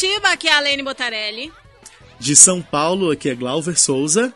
[0.00, 1.52] Curitiba, aqui é a Lene Botarelli.
[2.18, 4.32] De São Paulo, aqui é Glauber Souza.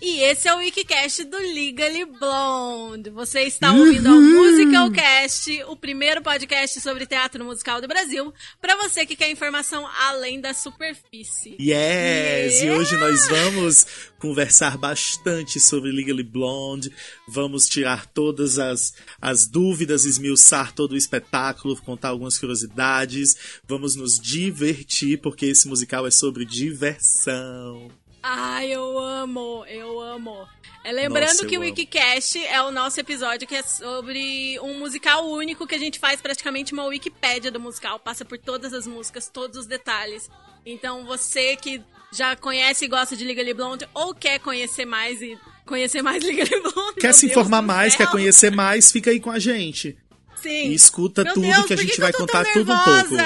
[0.00, 3.10] E esse é o Wikicast do Legally Blonde.
[3.10, 9.06] Você está ouvindo ao Musicalcast, o primeiro podcast sobre teatro musical do Brasil, para você
[9.06, 11.56] que quer informação além da superfície.
[11.60, 12.60] Yes!
[12.60, 12.64] Yeah.
[12.64, 13.86] E hoje nós vamos
[14.18, 16.92] conversar bastante sobre Legally Blonde,
[17.26, 23.36] vamos tirar todas as, as dúvidas, esmiuçar todo o espetáculo, contar algumas curiosidades,
[23.66, 27.90] vamos nos divertir, porque esse musical é sobre diversão.
[28.26, 30.48] Ai, eu amo, eu amo.
[30.82, 35.28] É, lembrando Nossa, que o Wikicast é o nosso episódio que é sobre um musical
[35.28, 39.28] único que a gente faz praticamente uma Wikipédia do musical, passa por todas as músicas,
[39.28, 40.30] todos os detalhes.
[40.64, 45.38] Então você que já conhece e gosta de Legally Blonde ou quer conhecer mais e
[45.66, 49.38] conhecer mais Legally Blonde, quer se informar mais, quer conhecer mais, fica aí com a
[49.38, 49.98] gente.
[50.36, 50.70] Sim.
[50.70, 53.16] E escuta Meu tudo Deus, que a gente que vai contar tudo um pouco.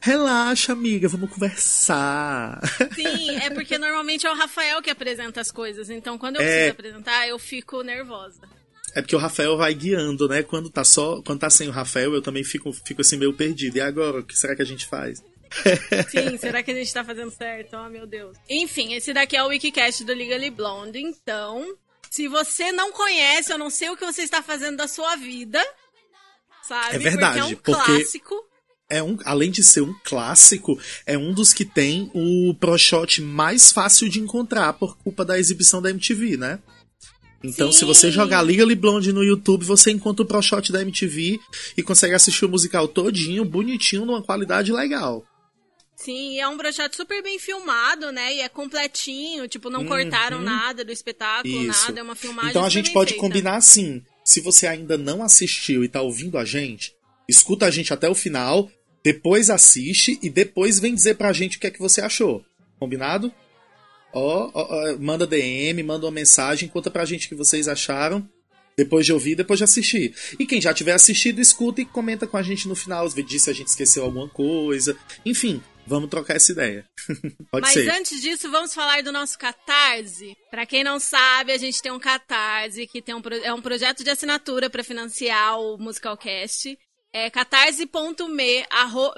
[0.00, 2.60] Relaxa, amiga, vamos conversar.
[2.94, 6.46] Sim, é porque normalmente é o Rafael que apresenta as coisas, então quando eu é...
[6.46, 8.40] preciso apresentar, eu fico nervosa.
[8.94, 10.42] É porque o Rafael vai guiando, né?
[10.42, 13.76] Quando tá só, quando tá sem o Rafael, eu também fico, fico assim meio perdido.
[13.76, 15.20] E agora, o que será que a gente faz?
[16.10, 17.76] Sim, será que a gente tá fazendo certo?
[17.76, 18.36] Oh, meu Deus.
[18.48, 21.76] Enfim, esse daqui é o Wikicast do Legally Blonde, então,
[22.08, 25.60] se você não conhece, eu não sei o que você está fazendo da sua vida,
[26.62, 26.96] sabe?
[26.96, 27.92] É verdade, porque é um porque...
[27.92, 28.46] clássico
[28.88, 33.72] é um, além de ser um clássico, é um dos que tem o ProShot mais
[33.72, 36.58] fácil de encontrar por culpa da exibição da MTV, né?
[37.42, 37.80] Então, Sim.
[37.80, 41.38] se você jogar Legally Blonde no YouTube, você encontra o ProShot da MTV
[41.76, 45.22] e consegue assistir o musical todinho, bonitinho, numa qualidade legal.
[45.94, 48.34] Sim, é um projeto super bem filmado, né?
[48.34, 49.88] E é completinho, tipo, não uhum.
[49.88, 51.86] cortaram nada do espetáculo, Isso.
[51.86, 53.20] nada, é uma filmagem Então a gente pode feita.
[53.20, 56.94] combinar assim, se você ainda não assistiu e tá ouvindo a gente,
[57.28, 58.70] escuta a gente até o final,
[59.02, 62.44] depois assiste e depois vem dizer pra gente o que é que você achou.
[62.78, 63.32] Combinado?
[64.12, 68.26] Ó, ó, ó, manda DM, manda uma mensagem, conta pra gente o que vocês acharam.
[68.76, 70.14] Depois de ouvir, depois de assistir.
[70.38, 73.08] E quem já tiver assistido, escuta e comenta com a gente no final.
[73.08, 74.96] Diz se a gente esqueceu alguma coisa.
[75.24, 76.84] Enfim, vamos trocar essa ideia.
[77.52, 77.88] Pode Mas ser.
[77.90, 80.36] antes disso, vamos falar do nosso Catarse.
[80.50, 84.02] Para quem não sabe, a gente tem um Catarse, que tem um, é um projeto
[84.02, 86.76] de assinatura para financiar o Musicalcast.
[87.16, 88.66] É catarse.me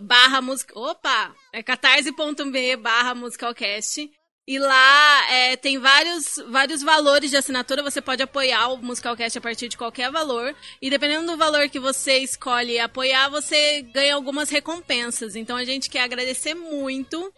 [0.03, 0.79] barra música.
[0.79, 1.34] Opa!
[1.51, 4.11] É catarse.me barra musicalcast.
[4.47, 7.83] E lá é, tem vários, vários valores de assinatura.
[7.83, 10.55] Você pode apoiar o Musicalcast a partir de qualquer valor.
[10.81, 15.35] E dependendo do valor que você escolhe apoiar, você ganha algumas recompensas.
[15.35, 17.33] Então a gente quer agradecer muito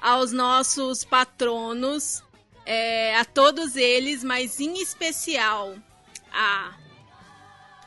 [0.00, 2.22] aos nossos patronos,
[2.64, 5.74] é, a todos eles, mas em especial
[6.32, 6.72] a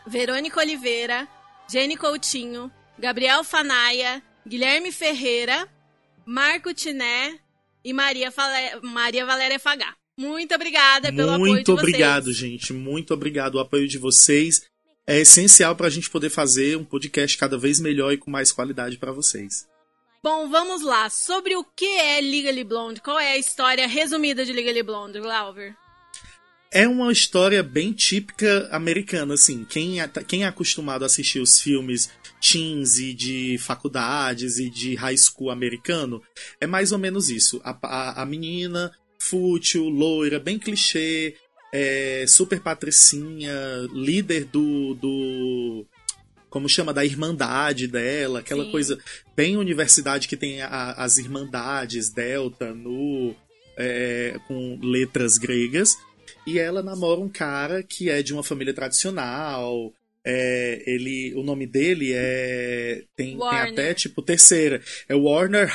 [0.06, 1.28] Verônica Oliveira,
[1.70, 5.68] Jenny Coutinho, Gabriel Fanaia, Guilherme Ferreira,
[6.26, 7.40] Marco Tiné
[7.84, 8.80] e Maria, Fale...
[8.82, 9.96] Maria Valéria Fagá.
[10.18, 12.74] Muito obrigada pelo Muito apoio Muito obrigado, gente.
[12.74, 13.56] Muito obrigado.
[13.56, 14.64] O apoio de vocês
[15.06, 18.52] é essencial para a gente poder fazer um podcast cada vez melhor e com mais
[18.52, 19.68] qualidade para vocês.
[20.24, 21.10] Bom, vamos lá.
[21.10, 23.02] Sobre o que é Legally Blonde?
[23.02, 25.76] Qual é a história resumida de Legally Blonde, Glauber?
[26.72, 29.64] É uma história bem típica americana, assim.
[29.64, 32.10] Quem é, quem é acostumado a assistir os filmes
[32.42, 36.22] teens e de faculdades e de high school americano,
[36.60, 37.62] é mais ou menos isso.
[37.64, 41.36] A, a, a menina fútil, loira, bem clichê,
[41.74, 43.56] é, super patricinha,
[43.94, 45.86] líder do, do.
[46.50, 46.94] Como chama?
[46.94, 48.72] Da irmandade dela, aquela Sim.
[48.72, 48.98] coisa
[49.36, 53.36] bem universidade que tem a, as irmandades, Delta, Nu,
[53.78, 55.98] é, com letras gregas
[56.48, 59.94] e ela namora um cara que é de uma família tradicional.
[60.24, 63.04] É, ele, o nome dele é.
[63.16, 64.82] Tem, tem até tipo terceira.
[65.10, 65.70] É Warner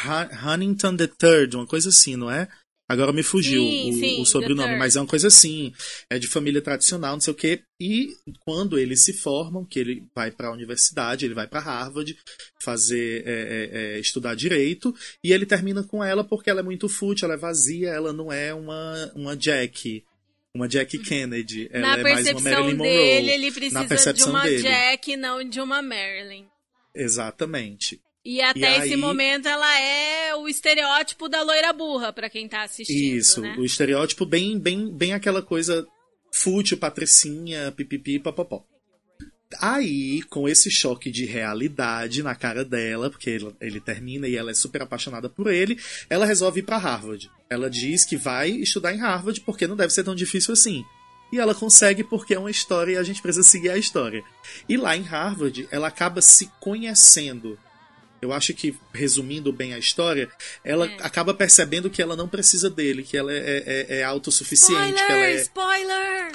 [0.47, 2.49] Huntington III, uma coisa assim, não é?
[2.89, 5.73] Agora me fugiu sim, o, sim, o, sobrenome, mas é uma coisa assim.
[6.11, 7.63] É de família tradicional, não sei o quê.
[7.81, 12.17] E quando eles se formam, que ele vai para a universidade, ele vai para Harvard
[12.61, 14.95] fazer é, é, é, estudar direito,
[15.25, 18.31] e ele termina com ela porque ela é muito fútil, ela é vazia, ela não
[18.31, 20.05] é uma, uma Jack
[20.55, 21.69] uma Jack Kennedy.
[21.73, 22.91] Ela na é mais uma Marilyn Monroe.
[22.91, 24.63] dele, ele precisa de uma dele.
[24.63, 26.47] Jack, não de uma Marilyn.
[26.95, 28.01] Exatamente.
[28.25, 28.97] E até e esse aí...
[28.97, 33.17] momento ela é o estereótipo da loira burra, para quem tá assistindo.
[33.17, 33.57] Isso, né?
[33.59, 35.87] o estereótipo bem, bem, bem aquela coisa
[36.33, 38.65] fútil, patricinha, pipipi, papapó.
[39.61, 44.51] Aí, com esse choque de realidade na cara dela, porque ele, ele, termina e ela
[44.51, 45.79] é super apaixonada por ele,
[46.09, 47.31] ela resolve ir para Harvard.
[47.49, 50.85] Ela diz que vai estudar em Harvard porque não deve ser tão difícil assim.
[51.33, 54.23] E ela consegue porque é uma história e a gente precisa seguir a história.
[54.69, 57.59] E lá em Harvard, ela acaba se conhecendo
[58.23, 60.31] eu acho que, resumindo bem a história,
[60.65, 60.97] ela é.
[61.01, 64.95] acaba percebendo que ela não precisa dele, que ela é, é, é autossuficiente.
[64.95, 65.11] Spoiler!
[65.11, 65.35] Ela é...
[65.35, 66.33] Spoiler!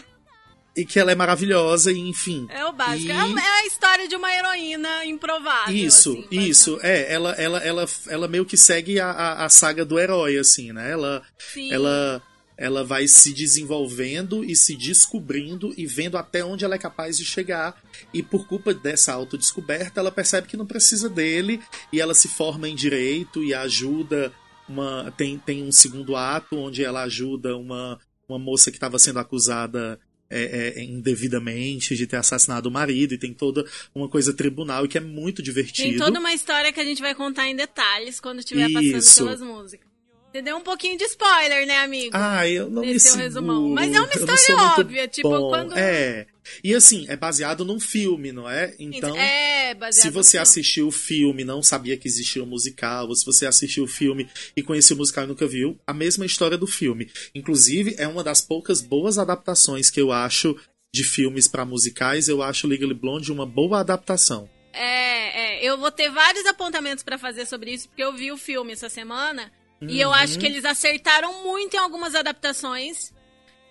[0.78, 2.48] E que ela é maravilhosa, e enfim.
[2.50, 3.08] É o básico.
[3.08, 3.12] E...
[3.12, 5.76] É a história de uma heroína improvável.
[5.76, 6.80] Isso, assim, isso.
[6.84, 10.72] É, ela, ela, ela, ela meio que segue a, a, a saga do herói, assim,
[10.72, 10.92] né?
[10.92, 11.24] Ela.
[11.38, 11.74] Sim.
[11.74, 12.22] Ela
[12.58, 17.24] ela vai se desenvolvendo e se descobrindo e vendo até onde ela é capaz de
[17.24, 17.80] chegar.
[18.12, 21.62] E por culpa dessa autodescoberta, ela percebe que não precisa dele
[21.94, 24.34] e ela se forma em direito e ajuda
[24.68, 29.20] uma tem, tem um segundo ato onde ela ajuda uma, uma moça que estava sendo
[29.20, 34.86] acusada é, é, indevidamente de ter assassinado o marido e tem toda uma coisa tribunal
[34.86, 35.90] e que é muito divertido.
[35.90, 39.42] Tem toda uma história que a gente vai contar em detalhes quando estiver passando pelas
[39.42, 39.87] músicas.
[40.32, 42.12] Você deu um pouquinho de spoiler, né, amigo?
[42.14, 43.24] Ah, eu não me seguro.
[43.24, 43.70] resumão.
[43.70, 45.50] Mas é uma história óbvia, tipo, bom.
[45.50, 45.78] quando...
[45.78, 46.28] É,
[46.64, 48.76] e assim, é baseado num filme, não é?
[48.78, 53.16] Então, é baseado se você assistiu o filme não sabia que existia um musical, ou
[53.16, 56.58] se você assistiu o filme e conhecia o musical e nunca viu, a mesma história
[56.58, 57.10] do filme.
[57.34, 60.56] Inclusive, é uma das poucas boas adaptações que eu acho
[60.94, 64.50] de filmes para musicais, eu acho Legally Blonde uma boa adaptação.
[64.74, 68.38] É, é, eu vou ter vários apontamentos para fazer sobre isso, porque eu vi o
[68.38, 69.52] filme essa semana
[69.82, 69.90] Uhum.
[69.90, 73.14] E eu acho que eles acertaram muito em algumas adaptações.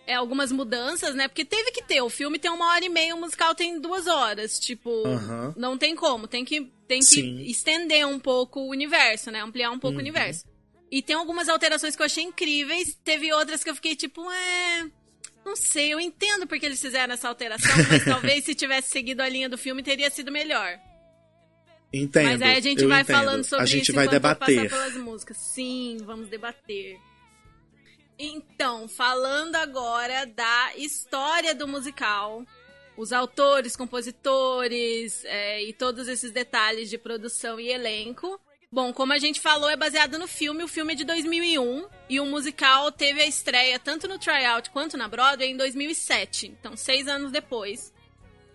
[0.06, 1.26] É, algumas mudanças, né?
[1.26, 2.00] Porque teve que ter.
[2.00, 4.58] O filme tem uma hora e meia, o musical tem duas horas.
[4.61, 5.53] Tipo, uhum.
[5.56, 6.29] não tem como.
[6.29, 7.20] Tem que, tem que
[7.50, 9.43] estender um pouco o universo, né?
[9.43, 9.99] Ampliar um pouco uhum.
[9.99, 10.44] o universo.
[10.91, 12.97] E tem algumas alterações que eu achei incríveis.
[13.03, 14.91] Teve outras que eu fiquei tipo, é.
[15.44, 19.29] Não sei, eu entendo porque eles fizeram essa alteração, mas talvez se tivesse seguido a
[19.29, 20.79] linha do filme teria sido melhor.
[21.93, 22.31] Entendo.
[22.31, 23.17] Mas aí a gente vai entendo.
[23.17, 24.69] falando sobre a gente isso vai debater.
[24.69, 25.37] pelas músicas.
[25.37, 26.99] Sim, vamos debater.
[28.19, 32.44] Então, falando agora da história do musical,
[32.97, 38.41] os autores, compositores é, e todos esses detalhes de produção e elenco.
[38.73, 40.65] Bom, como a gente falou, é baseado no filme.
[40.65, 44.97] O filme é de 2001 e o musical teve a estreia tanto no tryout quanto
[44.97, 46.49] na Broadway em 2007.
[46.49, 47.93] Então, seis anos depois.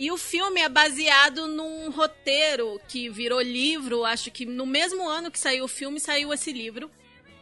[0.02, 5.30] E o filme é baseado num roteiro que virou livro, acho que no mesmo ano
[5.30, 6.90] que saiu o filme, saiu esse livro,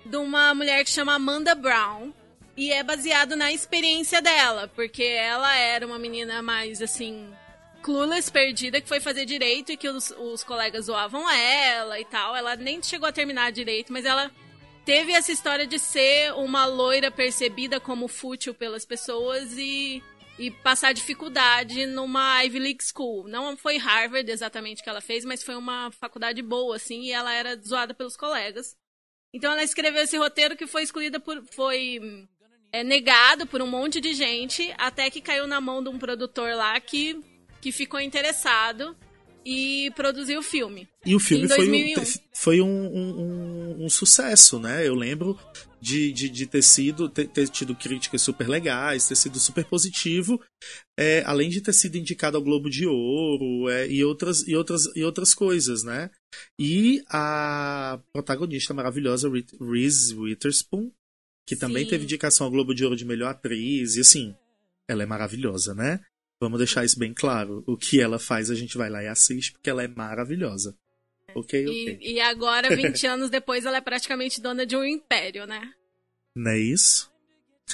[0.05, 2.11] de uma mulher que chama Amanda Brown.
[2.57, 7.33] E é baseado na experiência dela, porque ela era uma menina mais assim,
[7.81, 12.35] clueless, perdida, que foi fazer direito e que os, os colegas zoavam ela e tal.
[12.35, 14.29] Ela nem chegou a terminar direito, mas ela
[14.83, 20.03] teve essa história de ser uma loira percebida como fútil pelas pessoas e
[20.39, 23.27] e passar dificuldade numa Ivy League School.
[23.27, 27.33] Não foi Harvard exatamente que ela fez, mas foi uma faculdade boa, assim, e ela
[27.33, 28.75] era zoada pelos colegas.
[29.33, 31.43] Então ela escreveu esse roteiro que foi escolhida por.
[31.51, 31.99] foi
[32.71, 36.55] é, negado por um monte de gente, até que caiu na mão de um produtor
[36.55, 37.19] lá que,
[37.59, 38.95] que ficou interessado
[39.45, 40.87] e produziu o filme.
[41.05, 44.87] E o filme foi, um, foi um, um, um, sucesso, né?
[44.87, 45.37] Eu lembro
[45.81, 50.41] de, de, de ter sido, ter, ter, tido críticas super legais, ter sido super positivo,
[50.97, 54.85] é, além de ter sido indicado ao Globo de Ouro é, e, outras, e, outras,
[54.95, 56.09] e outras coisas, né?
[56.59, 59.29] E a protagonista maravilhosa,
[59.59, 60.91] Reese Witherspoon,
[61.47, 61.91] que também Sim.
[61.91, 64.35] teve indicação ao Globo de Ouro de melhor atriz, e assim,
[64.87, 65.99] ela é maravilhosa, né?
[66.41, 67.63] Vamos deixar isso bem claro.
[67.67, 70.75] O que ela faz, a gente vai lá e assiste, porque ela é maravilhosa.
[71.35, 71.97] Ok, ok.
[72.01, 75.73] E, e agora, 20 anos depois, ela é praticamente dona de um império, né?
[76.35, 77.11] Não é isso?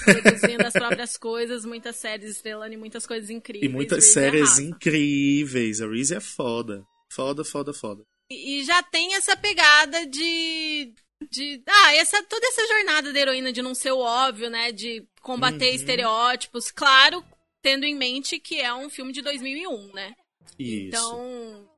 [0.04, 3.72] Produzindo as próprias coisas, muitas séries estrelando e muitas coisas incríveis.
[3.72, 5.82] E muitas Reese é séries é incríveis.
[5.82, 6.86] A Reese é foda.
[7.10, 8.04] Foda, foda, foda.
[8.30, 10.94] E, e já tem essa pegada de
[11.32, 15.04] de ah essa toda essa jornada da heroína de não ser o óbvio né de
[15.22, 15.76] combater uhum.
[15.76, 17.24] estereótipos claro
[17.62, 20.14] tendo em mente que é um filme de 2001 né
[20.60, 20.88] Isso.
[20.90, 21.70] então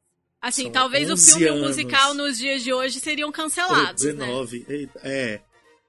[0.48, 1.68] Assim, São talvez o filme anos.
[1.68, 4.02] musical nos dias de hoje seriam cancelados.
[4.02, 4.66] 19.
[4.66, 4.90] Né?
[5.04, 5.42] É,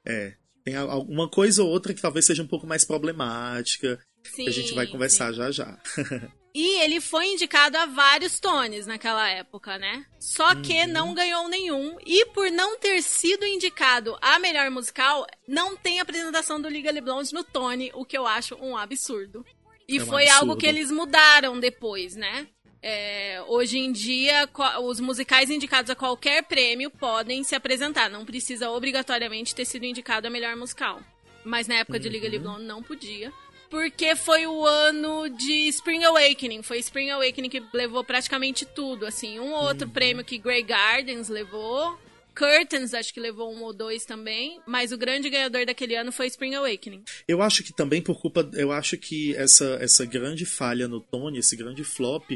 [0.04, 0.34] é.
[0.64, 4.00] Tem alguma coisa ou outra que talvez seja um pouco mais problemática.
[4.24, 5.36] Sim, que a gente vai conversar sim.
[5.36, 5.78] já já.
[6.52, 10.04] e ele foi indicado a vários Tonys naquela época, né?
[10.18, 10.88] Só que uhum.
[10.88, 11.96] não ganhou nenhum.
[12.04, 17.32] E por não ter sido indicado a melhor musical, não tem apresentação do Liga Blonde
[17.32, 19.46] no Tony, o que eu acho um absurdo.
[19.88, 20.50] E é um foi absurdo.
[20.50, 22.48] algo que eles mudaram depois, né?
[22.82, 24.48] É, hoje em dia,
[24.82, 28.08] os musicais indicados a qualquer prêmio podem se apresentar.
[28.08, 31.00] Não precisa obrigatoriamente ter sido indicado a melhor musical.
[31.44, 32.02] Mas na época uhum.
[32.02, 33.32] de Liga Blonde não podia.
[33.70, 36.62] Porque foi o ano de Spring Awakening.
[36.62, 39.04] Foi Spring Awakening que levou praticamente tudo.
[39.06, 39.92] Assim, um outro uhum.
[39.92, 41.98] prêmio que Grey Gardens levou.
[42.38, 46.28] Curtains, acho que levou um ou dois também, mas o grande ganhador daquele ano foi
[46.28, 47.02] Spring Awakening.
[47.26, 51.40] Eu acho que também por culpa, eu acho que essa, essa grande falha no Tony,
[51.40, 52.30] esse grande flop,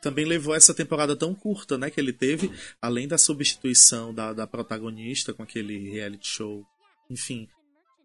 [0.00, 4.46] também levou essa temporada tão curta, né, que ele teve, além da substituição da, da
[4.46, 6.64] protagonista com aquele reality show,
[7.10, 7.48] enfim,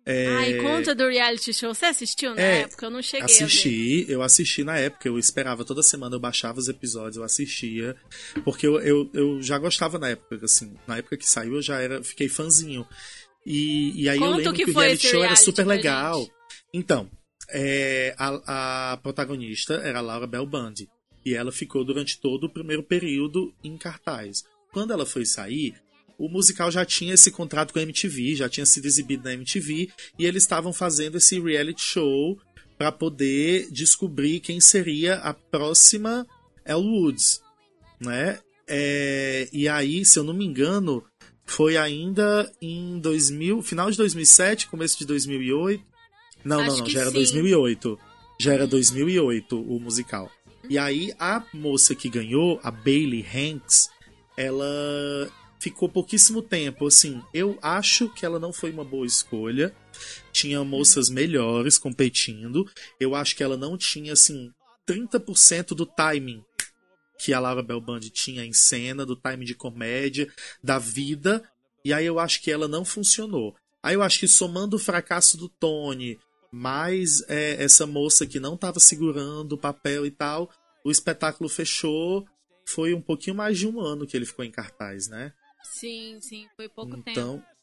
[0.06, 0.28] é...
[0.28, 1.74] Ai, conta do reality show.
[1.74, 2.86] Você assistiu na é, época?
[2.86, 5.08] Eu não cheguei Assisti, eu assisti na época.
[5.08, 7.96] Eu esperava toda semana, eu baixava os episódios, eu assistia.
[8.44, 10.76] Porque eu, eu, eu já gostava na época, assim.
[10.86, 12.86] Na época que saiu, eu já era, fiquei fãzinho.
[13.46, 16.28] E, e aí conta eu lembro que, que o reality show reality era super legal.
[16.74, 17.10] Então,
[17.50, 20.90] é, a, a protagonista era a Laura Bell Bundy.
[21.26, 24.44] E ela ficou durante todo o primeiro período em cartaz.
[24.74, 25.76] Quando ela foi sair,
[26.18, 29.90] o musical já tinha esse contrato com a MTV, já tinha sido exibido na MTV,
[30.18, 32.40] e eles estavam fazendo esse reality show
[32.78, 36.26] para poder descobrir quem seria a próxima
[36.66, 37.42] Elle Woods,
[38.00, 38.40] né?
[38.68, 41.04] É, e aí, se eu não me engano,
[41.46, 45.84] foi ainda em 2000, final de 2007, começo de 2008.
[46.44, 47.16] Não, Acho não, não, já era sim.
[47.16, 48.00] 2008.
[48.40, 50.32] Já era 2008 o musical.
[50.70, 53.90] E aí a moça que ganhou, a Bailey Hanks,
[54.36, 55.32] ela
[55.64, 56.86] ficou pouquíssimo tempo.
[56.86, 59.74] Assim, eu acho que ela não foi uma boa escolha.
[60.34, 62.70] Tinha moças melhores competindo.
[63.00, 64.52] Eu acho que ela não tinha, assim,
[64.86, 66.44] 30% do timing
[67.18, 70.30] que a Laura Bell Band tinha em cena, do timing de comédia,
[70.62, 71.42] da vida.
[71.86, 73.56] E aí eu acho que ela não funcionou.
[73.82, 76.20] Aí eu acho que somando o fracasso do Tony,
[76.52, 80.50] mais é, essa moça que não estava segurando o papel e tal,
[80.84, 82.26] o espetáculo fechou.
[82.66, 85.32] Foi um pouquinho mais de um ano que ele ficou em cartaz, né?
[85.64, 87.54] Sim, sim, foi pouco então, tempo.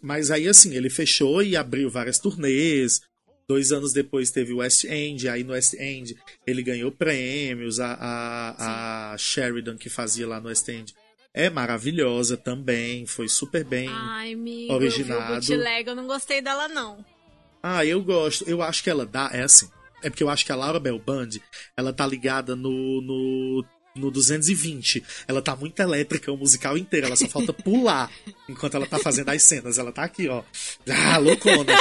[0.00, 3.00] Mas aí, assim, ele fechou e abriu várias turnês.
[3.48, 7.80] Dois anos depois teve o West End, aí no West End ele ganhou prêmios.
[7.80, 10.94] A, a, a Sheridan, que fazia lá no West End,
[11.34, 15.34] é maravilhosa também, foi super bem Ai, amigo, originado.
[15.34, 17.04] Eu, vi eu não gostei dela, não.
[17.62, 18.48] Ah, eu gosto.
[18.48, 19.30] Eu acho que ela dá.
[19.32, 19.70] É assim.
[20.02, 21.30] É porque eu acho que a Laura Bell Band,
[21.76, 25.02] ela tá ligada no, no no 220.
[25.26, 28.10] Ela tá muito elétrica o musical inteiro, ela só falta pular
[28.48, 29.78] enquanto ela tá fazendo as cenas.
[29.78, 30.42] Ela tá aqui, ó.
[30.88, 31.72] Ah, loucona.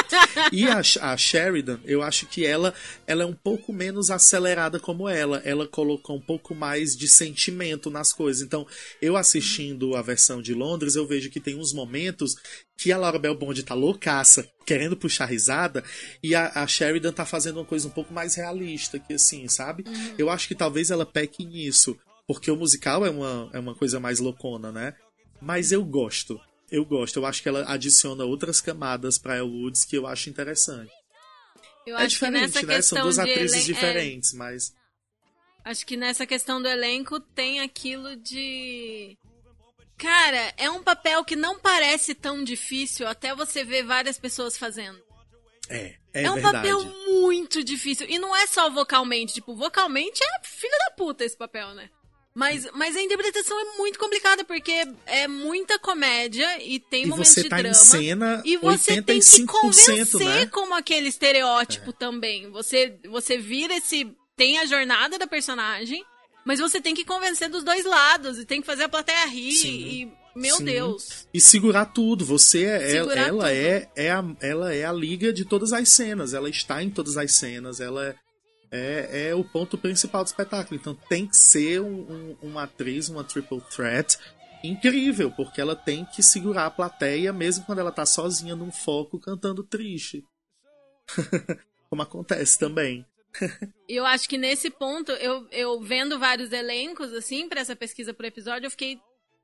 [0.51, 2.73] E a, a Sheridan, eu acho que ela,
[3.07, 5.41] ela é um pouco menos acelerada como ela.
[5.45, 8.41] Ela colocou um pouco mais de sentimento nas coisas.
[8.41, 8.65] Então,
[9.01, 12.35] eu assistindo a versão de Londres, eu vejo que tem uns momentos
[12.81, 15.83] que a Laura Bell Bond tá loucaça, querendo puxar risada,
[16.23, 19.83] e a, a, Sheridan tá fazendo uma coisa um pouco mais realista, que assim, sabe?
[19.87, 20.15] Uhum.
[20.17, 21.95] Eu acho que talvez ela peque nisso,
[22.27, 24.95] porque o musical é uma, é uma coisa mais loucona, né?
[25.39, 26.41] Mas eu gosto.
[26.71, 27.19] Eu gosto.
[27.19, 30.91] Eu acho que ela adiciona outras camadas pra Elle Woods que eu acho interessante.
[31.85, 32.81] Eu é diferente, né?
[32.81, 34.37] São duas atrizes é diferentes, é...
[34.37, 34.73] mas.
[35.63, 39.15] Acho que nessa questão do elenco tem aquilo de
[40.01, 44.99] Cara, é um papel que não parece tão difícil até você ver várias pessoas fazendo.
[45.69, 46.55] É, é, é um verdade.
[46.55, 48.07] papel muito difícil.
[48.09, 49.35] E não é só vocalmente.
[49.35, 51.87] Tipo, vocalmente é filha da puta esse papel, né?
[52.33, 57.35] Mas, mas a interpretação é muito complicada, porque é muita comédia e tem e momentos
[57.35, 57.69] de tá drama.
[57.69, 60.45] Em cena e você 85%, tem que convencer né?
[60.47, 61.93] como aquele estereótipo é.
[61.93, 62.49] também.
[62.49, 64.11] Você, você vira esse.
[64.35, 66.03] Tem a jornada da personagem,
[66.45, 69.53] mas você tem que convencer dos dois lados e tem que fazer a plateia rir
[69.53, 69.69] Sim.
[69.69, 70.65] e meu Sim.
[70.65, 71.27] Deus.
[71.33, 72.25] E segurar tudo.
[72.25, 76.33] Você é ela, ela é, é a, ela é a liga de todas as cenas.
[76.33, 77.79] Ela está em todas as cenas.
[77.79, 78.15] Ela
[78.71, 80.79] é, é o ponto principal do espetáculo.
[80.79, 84.17] Então tem que ser um, um, uma atriz, uma triple threat
[84.63, 89.19] incrível, porque ela tem que segurar a plateia mesmo quando ela tá sozinha num foco
[89.19, 90.23] cantando triste.
[91.89, 93.05] Como acontece também.
[93.87, 98.27] Eu acho que nesse ponto, eu, eu vendo vários elencos, assim, para essa pesquisa pro
[98.27, 98.99] episódio, eu fiquei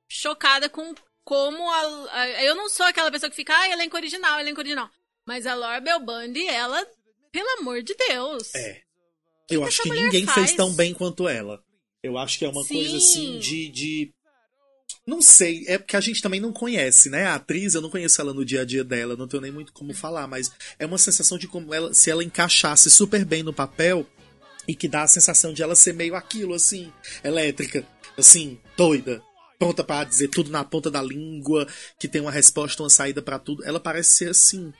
[0.07, 4.39] chocada com como a, a, Eu não sou aquela pessoa que fica, ah, elenco original,
[4.39, 4.89] elenco original.
[5.25, 6.85] Mas a Laura Bell Bundy, ela,
[7.33, 8.55] pelo amor de Deus.
[8.55, 8.81] É.
[9.49, 10.37] Eu que acho que, que ninguém faz?
[10.37, 11.61] fez tão bem quanto ela.
[12.01, 12.75] Eu acho que é uma Sim.
[12.75, 14.13] coisa assim de, de.
[15.05, 17.25] Não sei, é porque a gente também não conhece, né?
[17.25, 19.71] A atriz, eu não conheço ela no dia a dia dela, não tenho nem muito
[19.71, 23.53] como falar, mas é uma sensação de como ela, se ela encaixasse super bem no
[23.53, 24.05] papel
[24.67, 26.91] e que dá a sensação de ela ser meio aquilo, assim,
[27.23, 27.85] elétrica,
[28.17, 29.21] assim, doida,
[29.57, 31.67] pronta para dizer tudo na ponta da língua,
[31.99, 33.63] que tem uma resposta, uma saída para tudo.
[33.63, 34.73] Ela parece ser assim.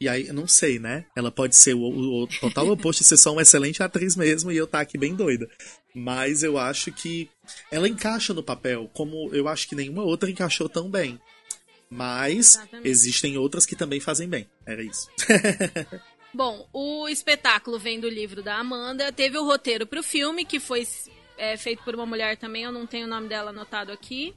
[0.00, 1.06] E aí, eu não sei, né?
[1.16, 4.50] Ela pode ser o, o, o total oposto de ser só uma excelente atriz mesmo
[4.50, 5.48] e eu tá aqui bem doida.
[5.94, 7.30] Mas eu acho que
[7.70, 11.20] ela encaixa no papel, como eu acho que nenhuma outra encaixou tão bem.
[11.90, 12.88] Mas Exatamente.
[12.88, 14.48] existem outras que também fazem bem.
[14.66, 15.08] Era isso.
[16.34, 19.12] Bom, o espetáculo vem do livro da Amanda.
[19.12, 20.84] Teve o roteiro pro filme, que foi
[21.38, 24.34] é, feito por uma mulher também, eu não tenho o nome dela anotado aqui.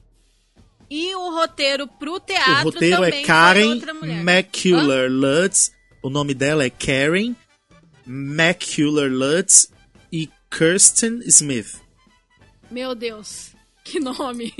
[0.90, 3.80] E o roteiro pro teatro o roteiro é Karen.
[4.24, 5.72] McCuller Lutz.
[6.02, 7.34] O nome dela é Karen
[8.06, 9.70] McCuller Lutz
[10.10, 11.80] e Kirsten Smith.
[12.70, 13.52] Meu Deus,
[13.84, 14.54] que nome.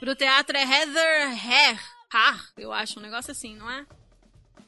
[0.00, 1.78] Pro teatro é Heather Hare,
[2.12, 3.84] Har, eu acho, um negócio assim, não é?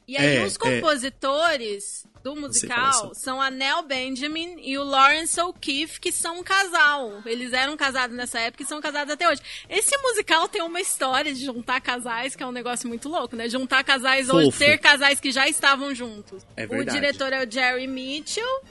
[0.07, 0.59] E aí É, os é.
[0.59, 6.43] compositores do sei musical são a Nell Benjamin e o Lawrence O'Keefe, que são um
[6.43, 7.21] casal.
[7.25, 9.41] Eles eram casados nessa época e são casados até hoje.
[9.69, 13.47] Esse musical tem uma história de juntar casais, que é um negócio muito louco, né?
[13.47, 14.59] Juntar casais ou Fofo.
[14.59, 16.45] ter casais que já estavam juntos.
[16.57, 16.99] É o verdade.
[16.99, 18.61] diretor é o Jerry Mitchell.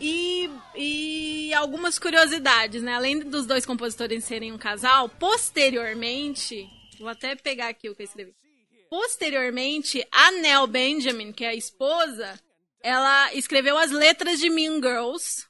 [0.00, 2.94] E, e algumas curiosidades, né?
[2.94, 6.66] Além dos dois compositores serem um casal, posteriormente,
[6.98, 8.34] vou até pegar aqui o que eu escrevi.
[8.88, 12.40] Posteriormente, a Nell Benjamin, que é a esposa,
[12.82, 15.46] ela escreveu as letras de Mean Girls.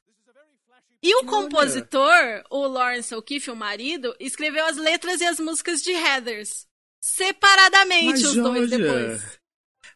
[1.02, 5.92] E o compositor, o Lawrence O'Keefe, o marido, escreveu as letras e as músicas de
[5.92, 6.66] Heathers.
[7.00, 9.40] Separadamente, Mas, os dois Georgia, depois.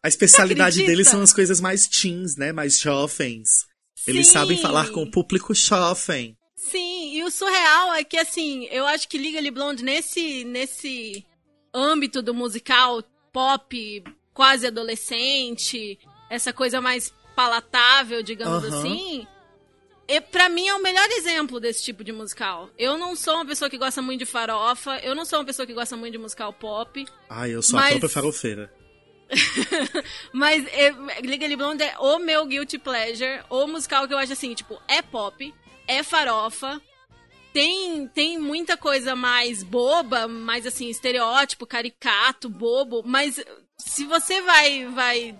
[0.03, 2.53] A especialidade deles são as coisas mais teens, né?
[2.53, 3.67] Mais jovens.
[4.07, 4.33] Eles Sim.
[4.33, 6.37] sabem falar com o público jovem.
[6.57, 11.25] Sim, e o surreal é que, assim, eu acho que Legally Blonde, nesse, nesse
[11.73, 15.99] âmbito do musical pop quase adolescente,
[16.31, 19.27] essa coisa mais palatável, digamos assim,
[20.09, 22.71] é, pra mim é o melhor exemplo desse tipo de musical.
[22.79, 25.67] Eu não sou uma pessoa que gosta muito de farofa, eu não sou uma pessoa
[25.67, 28.73] que gosta muito de musical pop, Ai, eu sou a Mas- própria farofeira.
[30.33, 34.55] Mas é, Legally Blonde é o meu guilty pleasure, o musical que eu acho assim,
[34.55, 35.53] tipo, é pop,
[35.87, 36.81] é farofa,
[37.53, 43.43] tem, tem muita coisa mais boba, mais assim, estereótipo, caricato, bobo, mas
[43.79, 45.37] se você vai, vai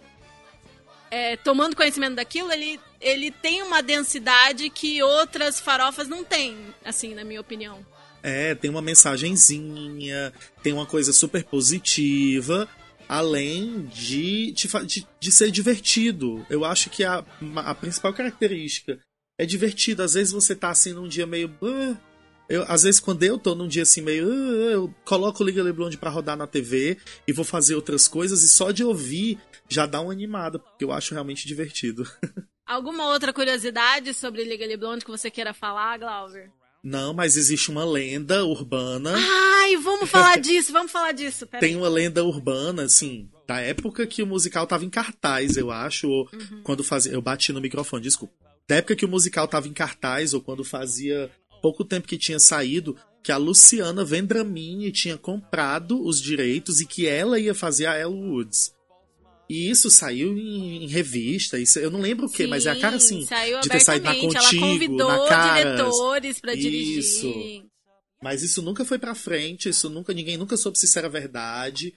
[1.11, 7.15] é, tomando conhecimento daquilo, ele, ele tem uma densidade que outras farofas não têm, assim,
[7.15, 7.85] na minha opinião.
[8.23, 12.69] É, tem uma mensagenzinha, tem uma coisa super positiva,
[13.09, 16.45] além de, de, de, ser divertido.
[16.49, 17.25] Eu acho que a,
[17.57, 18.99] a principal característica
[19.39, 20.03] é divertido.
[20.03, 21.53] Às vezes você tá assim num dia meio.
[21.63, 21.97] "Ah",
[22.49, 24.29] Eu, às vezes, quando eu tô num dia assim meio.
[24.31, 28.43] "Ah", Eu coloco o Liga Blonde pra rodar na TV e vou fazer outras coisas,
[28.43, 29.39] e só de ouvir
[29.69, 32.05] já dá uma animada, porque eu acho realmente divertido.
[32.67, 36.51] Alguma outra curiosidade sobre Legally Blonde que você queira falar, Glauber?
[36.85, 39.15] Não, mas existe uma lenda urbana.
[39.17, 41.47] Ai, vamos falar disso, vamos falar disso.
[41.47, 45.71] Pera Tem uma lenda urbana, assim, da época que o musical tava em cartaz, eu
[45.71, 46.61] acho, ou Uhum.
[46.63, 47.13] quando fazia.
[47.13, 48.35] Eu bati no microfone, desculpa.
[48.69, 51.31] Da época que o musical tava em cartaz, ou quando fazia
[51.63, 57.07] pouco tempo que tinha saído, que a Luciana Vendramini tinha comprado os direitos e que
[57.07, 58.75] ela ia fazer a Elle Woods.
[59.49, 62.81] E isso saiu em, em revista, isso, eu não lembro o que, mas é a
[62.81, 64.15] cara assim, Sim, saiu de ter saído na.
[64.15, 65.63] Contigo, Ela convidou na Caras.
[65.65, 66.99] diretores dirigir.
[66.99, 67.67] Isso.
[68.23, 71.93] Mas isso nunca foi pra frente, isso nunca ninguém nunca soube se isso era verdade.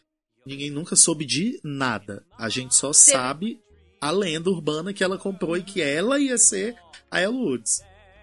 [0.46, 2.26] Ninguém nunca soube de nada.
[2.38, 3.60] A gente só sabe
[4.00, 6.76] a lenda urbana que ela comprou e que ela ia ser
[7.10, 7.82] a Elle Woods.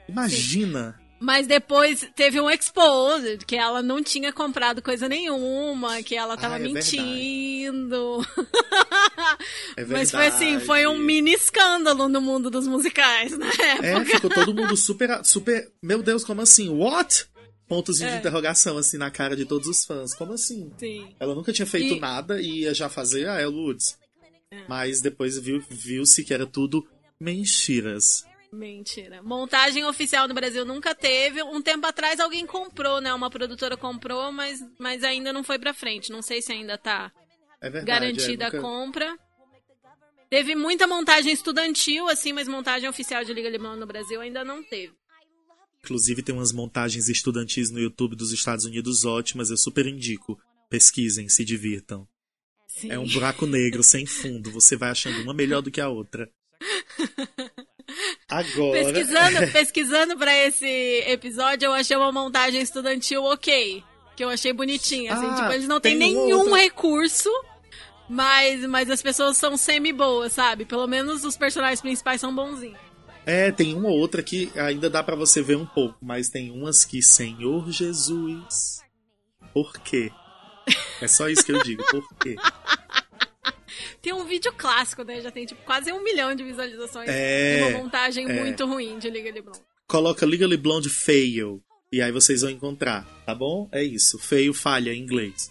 [0.09, 1.01] Imagina.
[1.21, 6.57] Mas depois teve um exposed, que ela não tinha comprado coisa nenhuma, que ela tava
[6.57, 8.21] Ah, é mentindo.
[9.77, 13.87] É Mas foi assim, foi um mini escândalo no mundo dos musicais na época.
[13.87, 16.69] É, ficou todo mundo super super, meu Deus, como assim?
[16.69, 17.27] What?
[17.67, 18.17] Pontos de É.
[18.19, 20.15] interrogação assim na cara de todos os fãs.
[20.15, 20.71] Como assim?
[20.77, 21.15] Sim.
[21.19, 23.97] Ela nunca tinha feito E- nada e ia já fazer a Elle Woods.
[24.51, 24.65] É.
[24.69, 26.87] Mas depois viu- viu-se que era tudo
[27.19, 28.25] mentiras.
[28.55, 29.23] Mentira.
[29.23, 31.43] Montagem oficial no Brasil nunca teve.
[31.43, 33.13] Um tempo atrás alguém comprou, né?
[33.13, 36.11] Uma produtora comprou, mas, mas ainda não foi pra frente.
[36.13, 37.11] Não sei se ainda tá
[37.61, 37.87] É verdade.
[37.87, 39.19] garantida é, a nunca- compra.
[40.31, 44.63] Teve muita montagem estudantil, assim, mas montagem oficial de Liga Alemã no Brasil ainda não
[44.63, 44.93] teve.
[45.85, 50.41] Inclusive tem umas montagens estudantis no YouTube dos Estados Unidos ótimas, eu super indico.
[50.71, 52.09] Pesquisem, se divirtam.
[52.69, 52.91] Sim.
[52.91, 56.29] É um buraco negro sem fundo, você vai achando uma melhor do que a outra.
[58.29, 58.85] Agora.
[58.85, 60.67] Pesquisando, pesquisando pra esse
[61.07, 63.83] episódio, eu achei uma montagem estudantil ok.
[64.17, 65.13] Que eu achei bonitinha.
[65.13, 67.29] Assim, Ah, tipo, eles não têm tem nenhum outra- recurso,
[68.09, 70.65] mas, mas as pessoas são semi-boas, sabe?
[70.65, 72.79] Pelo menos os personagens principais são bonzinhos.
[73.27, 76.51] É, tem uma ou outra que ainda dá pra você ver um pouco, mas tem
[76.51, 78.83] umas que, Senhor Jesus,
[79.53, 80.13] por quê?
[81.01, 82.37] É só isso que eu digo, por quê?
[84.01, 85.21] Tem um vídeo clássico, né?
[85.21, 87.09] Já tem tipo quase um milhão de visualizações.
[87.09, 88.41] É, uma montagem é.
[88.41, 89.63] muito ruim de Liga de Bronze.
[89.87, 93.69] Coloca Legally Blonde Fail, e aí vocês vão encontrar, tá bom?
[93.71, 95.51] É isso, feio falha em inglês.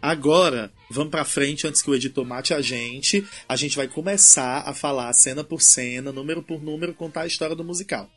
[0.00, 3.26] Agora, vamos pra frente antes que o editor mate a gente.
[3.48, 7.56] A gente vai começar a falar cena por cena, número por número, contar a história
[7.56, 8.08] do musical.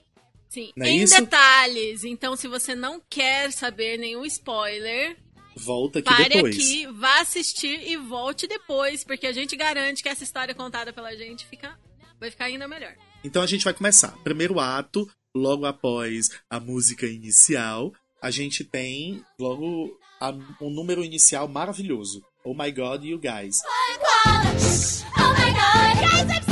[0.49, 1.19] Sim, é em isso?
[1.19, 2.03] detalhes.
[2.03, 5.15] Então, se você não quer saber nenhum spoiler,
[5.55, 6.55] Volta aqui Pare depois.
[6.55, 11.15] aqui, vá assistir e volte depois, porque a gente garante que essa história contada pela
[11.15, 11.77] gente fica,
[12.19, 12.93] vai ficar ainda melhor.
[13.23, 14.11] Então a gente vai começar.
[14.23, 21.47] Primeiro ato, logo após a música inicial, a gente tem logo a- um número inicial
[21.47, 22.23] maravilhoso.
[22.43, 23.57] Oh my god, you guys.
[23.65, 26.50] Oh my god, guys, I'm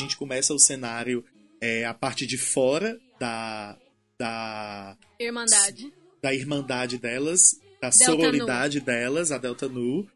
[0.00, 1.24] gente começa o cenário
[1.60, 3.76] é, a parte de fora da,
[4.18, 5.92] da, Irmandade.
[6.22, 10.06] da irmandade delas, da Delta sororidade delas, a Delta Nu.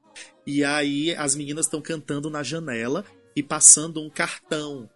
[0.47, 3.05] E aí as meninas estão cantando na janela
[3.37, 4.89] e passando um cartão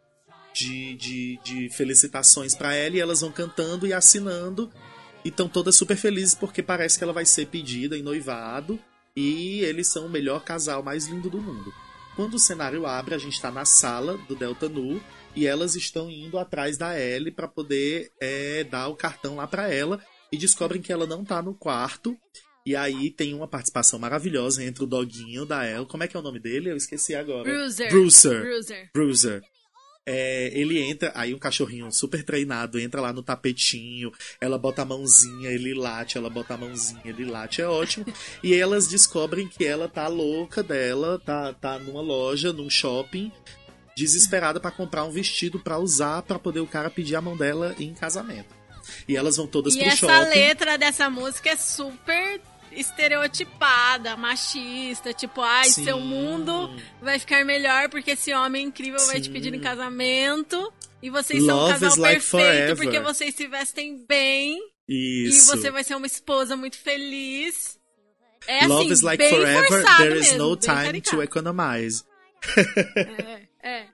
[0.52, 4.70] de, de, de felicitações pra ela e elas vão cantando e assinando
[5.24, 8.78] e estão todas super felizes porque parece que ela vai ser pedida em noivado
[9.14, 11.72] e eles são o melhor casal mais lindo do mundo.
[12.18, 15.00] Quando o cenário abre, a gente tá na sala do Delta Nu
[15.36, 19.72] e elas estão indo atrás da Ellie pra poder é, dar o cartão lá pra
[19.72, 22.18] ela e descobrem que ela não tá no quarto.
[22.66, 25.86] E aí tem uma participação maravilhosa entre o doguinho da Ellie.
[25.86, 26.72] Como é que é o nome dele?
[26.72, 27.44] Eu esqueci agora.
[27.44, 27.88] Bruiser.
[27.88, 28.40] Bruiser.
[28.40, 28.90] Bruiser.
[28.92, 29.42] Bruiser.
[30.10, 34.84] É, ele entra, aí um cachorrinho super treinado entra lá no tapetinho, ela bota a
[34.86, 38.06] mãozinha, ele late, ela bota a mãozinha, ele late, é ótimo.
[38.42, 43.30] e elas descobrem que ela tá louca dela, tá, tá numa loja, num shopping,
[43.94, 47.74] desesperada pra comprar um vestido pra usar pra poder o cara pedir a mão dela
[47.78, 48.56] em casamento.
[49.06, 50.30] E elas vão todas E pro essa shopping.
[50.30, 52.40] letra dessa música é super
[52.78, 55.84] estereotipada, machista, tipo, ai, Sim.
[55.84, 59.32] seu mundo vai ficar melhor porque esse homem incrível vai te Sim.
[59.32, 60.72] pedir em casamento.
[61.02, 62.76] E vocês são um Love casal like perfeito forever.
[62.76, 65.54] porque vocês se vestem bem Isso.
[65.54, 67.78] e você vai ser uma esposa muito feliz.
[68.46, 72.02] É Love assim, is like bem forever, there is mesmo, no time to economize.
[73.62, 73.86] É, é.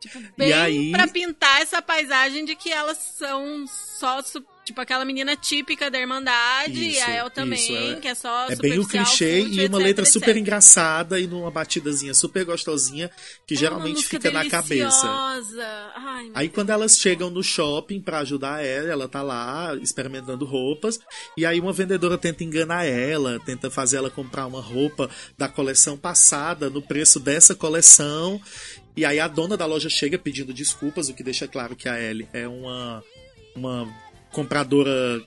[0.00, 5.04] Tipo, bem aí- pra pintar essa paisagem de que elas são só, su- tipo, aquela
[5.04, 8.56] menina típica da Irmandade, e Isso, a El também, isso, é- que é só É
[8.56, 10.12] bem o clichê fútil, e uma etc, letra etc.
[10.12, 13.08] super engraçada e numa batidazinha super gostosinha
[13.46, 14.74] que É geralmente fica na cabeça.
[15.06, 15.92] deliciosa.
[15.94, 20.98] Ai, Aí quando elas chegam no shopping pra ajudar ela, ela tá lá experimentando roupas,
[21.36, 25.96] e aí uma vendedora tenta enganar ela, tenta fazer ela comprar uma roupa da coleção
[25.96, 28.40] passada no preço dessa coleção.
[28.96, 32.00] E aí a dona da loja chega pedindo desculpas, o que deixa claro que a
[32.00, 33.04] Ellie é uma
[33.54, 33.88] uma
[34.36, 35.24] compradora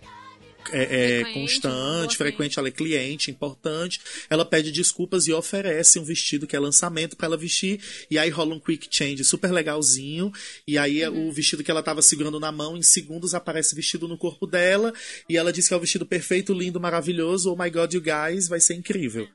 [0.71, 3.99] é, é, Frequente, constante, frequente, ela é cliente, importante.
[4.29, 7.81] Ela pede desculpas e oferece um vestido que é lançamento pra ela vestir.
[8.11, 10.31] E aí rola um quick change super legalzinho.
[10.67, 11.29] E aí Uhum.
[11.29, 14.93] o vestido que ela tava segurando na mão, em segundos aparece vestido no corpo dela.
[15.27, 17.51] E ela diz que é o vestido perfeito, lindo, maravilhoso.
[17.51, 19.27] Oh my god, you guys, vai ser incrível.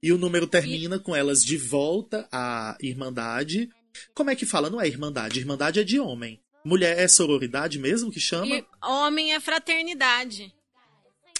[0.00, 3.68] E o número termina com elas de volta à Irmandade.
[4.14, 4.70] Como é que fala?
[4.70, 6.38] Não é Irmandade, Irmandade é de homem.
[6.66, 8.46] Mulher é sororidade mesmo que chama?
[8.46, 10.52] E homem é fraternidade.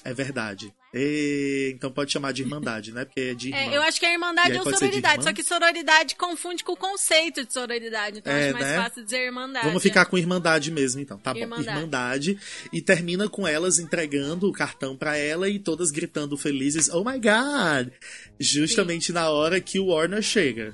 [0.04, 0.72] É verdade.
[0.94, 3.04] E, então pode chamar de Irmandade, né?
[3.04, 3.72] Porque é de irmã.
[3.72, 7.44] É, eu acho que a irmandade é sororidade, só que sororidade confunde com o conceito
[7.44, 8.18] de sororidade.
[8.20, 8.76] Então É, acho mais né?
[8.76, 9.66] fácil dizer irmandade.
[9.66, 11.18] Vamos ficar com Irmandade mesmo, então.
[11.18, 11.40] Tá bom.
[11.40, 11.68] Irmandade.
[11.76, 12.38] Irmandade.
[12.72, 17.18] E termina com elas entregando o cartão pra ela e todas gritando felizes, oh my
[17.18, 17.92] god!
[18.38, 20.72] Justamente na hora que o Warner chega.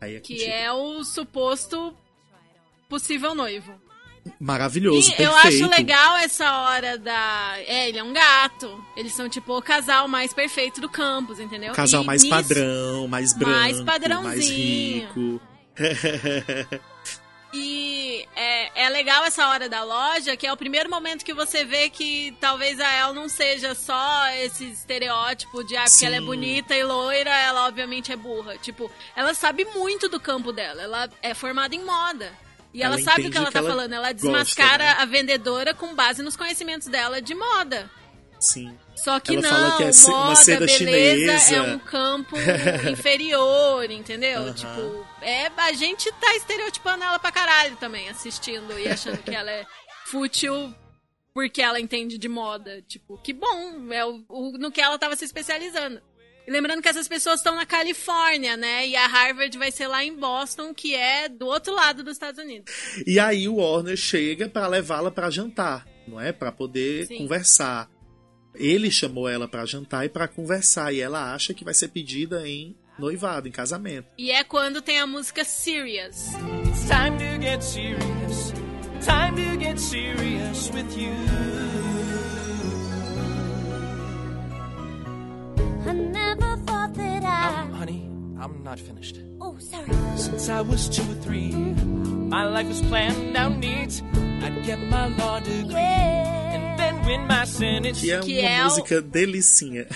[0.00, 0.50] Aí é Que contigo.
[0.52, 1.96] é o suposto
[2.88, 3.80] possível noivo.
[4.38, 5.30] Maravilhoso, E perfeito.
[5.30, 7.54] eu acho legal essa hora da.
[7.66, 8.84] É, ele é um gato.
[8.96, 11.72] Eles são tipo o casal mais perfeito do campus, entendeu?
[11.72, 15.08] O casal E mais nisso- padrão, mais branco, Mais mais, padrãozinho.
[15.08, 15.40] rico.
[17.50, 21.64] E é, é legal essa hora da loja, que é o primeiro momento que você
[21.64, 26.06] vê que talvez a El não seja só esse estereótipo de ah, porque Sim.
[26.06, 28.58] ela é bonita e loira, ela obviamente é burra.
[28.58, 30.82] Tipo, ela sabe muito do campo dela.
[30.82, 32.30] Ela é formada em moda.
[32.74, 33.92] E ela, Ela sabe o que ela tá ela falando.
[33.92, 34.90] Ela gosta, desmascara né?
[34.98, 37.90] a vendedora com base nos conhecimentos dela de moda.
[38.38, 38.76] Sim.
[38.94, 41.56] Só que Ela não, fala que é ce- uma moda, seda beleza chinesa.
[41.56, 42.36] é um campo
[42.90, 44.52] inferior, entendeu?
[44.54, 49.50] Tipo, é, a gente tá estereotipando ela pra caralho também, assistindo e achando que ela
[49.50, 49.64] é
[50.06, 50.74] fútil
[51.34, 52.82] porque ela entende de moda.
[52.82, 56.00] Tipo, que bom, é o, o- no que ela tava se especializando.
[56.48, 58.88] E lembrando que essas pessoas estão na Califórnia, né?
[58.88, 62.42] E a Harvard vai ser lá em Boston, que é do outro lado dos Estados
[62.42, 62.72] Unidos.
[63.06, 66.32] E aí o Warner chega pra levá-la pra jantar, não é?
[66.32, 67.18] Pra poder Sim.
[67.18, 67.90] conversar.
[68.54, 72.48] Ele chamou ela pra jantar e pra conversar e ela acha que vai ser pedida
[72.48, 74.08] em noivado, em casamento.
[74.16, 76.28] E é quando tem a música Serious.
[76.66, 78.54] It's time to get serious.
[79.04, 81.77] Time to get serious with you.
[88.40, 89.16] I'm not finished.
[89.40, 89.88] Oh, sorry.
[90.16, 94.02] Since I was two or three, my life was planned out neat.
[94.42, 97.98] I'd get my law degree and then win my Senate.
[98.00, 99.86] Que é Que uma é o- música delicinha.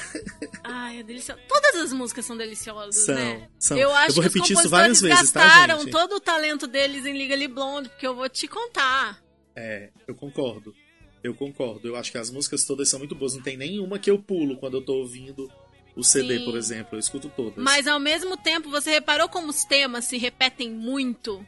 [0.64, 1.40] Ai, é delicioso.
[1.48, 3.48] Todas as músicas são deliciosas, São, né?
[3.58, 3.78] são.
[3.78, 5.90] Eu acho Eu vou que os repetir isso compositores várias vezes, tá, gastaram gente?
[5.92, 9.22] todo o talento deles em Legally Blonde, porque eu vou te contar.
[9.54, 10.74] É, eu concordo.
[11.22, 11.86] Eu concordo.
[11.86, 13.34] Eu acho que as músicas todas são muito boas.
[13.36, 15.48] Não tem nenhuma que eu pulo quando eu tô ouvindo
[15.96, 16.44] o CD, Sim.
[16.44, 16.96] por exemplo.
[16.96, 17.62] Eu escuto todas.
[17.62, 21.44] Mas ao mesmo tempo, você reparou como os temas se repetem muito?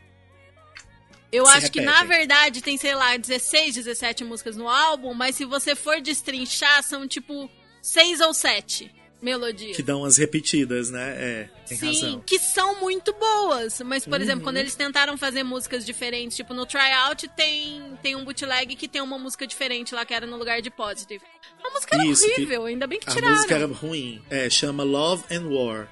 [1.32, 5.34] Eu Se acho que na verdade tem, sei lá, 16, 17 músicas no álbum, mas
[5.34, 7.50] se você for destrinchar, são tipo
[7.82, 9.74] 6 ou 7 melodias.
[9.76, 11.14] Que dão umas repetidas, né?
[11.18, 12.20] É, tem Sim, razão.
[12.26, 13.80] que são muito boas.
[13.80, 14.44] Mas, por exemplo, Uhum.
[14.44, 19.00] quando eles tentaram fazer músicas diferentes, tipo no Tryout tem, tem um bootleg que tem
[19.02, 21.24] uma música diferente lá, que era no lugar de Positive.
[21.64, 23.34] A música era Isso, horrível, ainda bem que A tiraram.
[23.34, 24.22] música era ruim.
[24.30, 25.88] É, chama Love and War.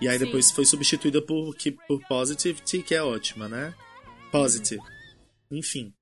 [0.00, 0.26] E aí Sim.
[0.26, 3.74] depois foi substituída por, que, por Positivity, que é ótima, né?
[4.30, 4.82] Positive.
[5.50, 5.94] Enfim.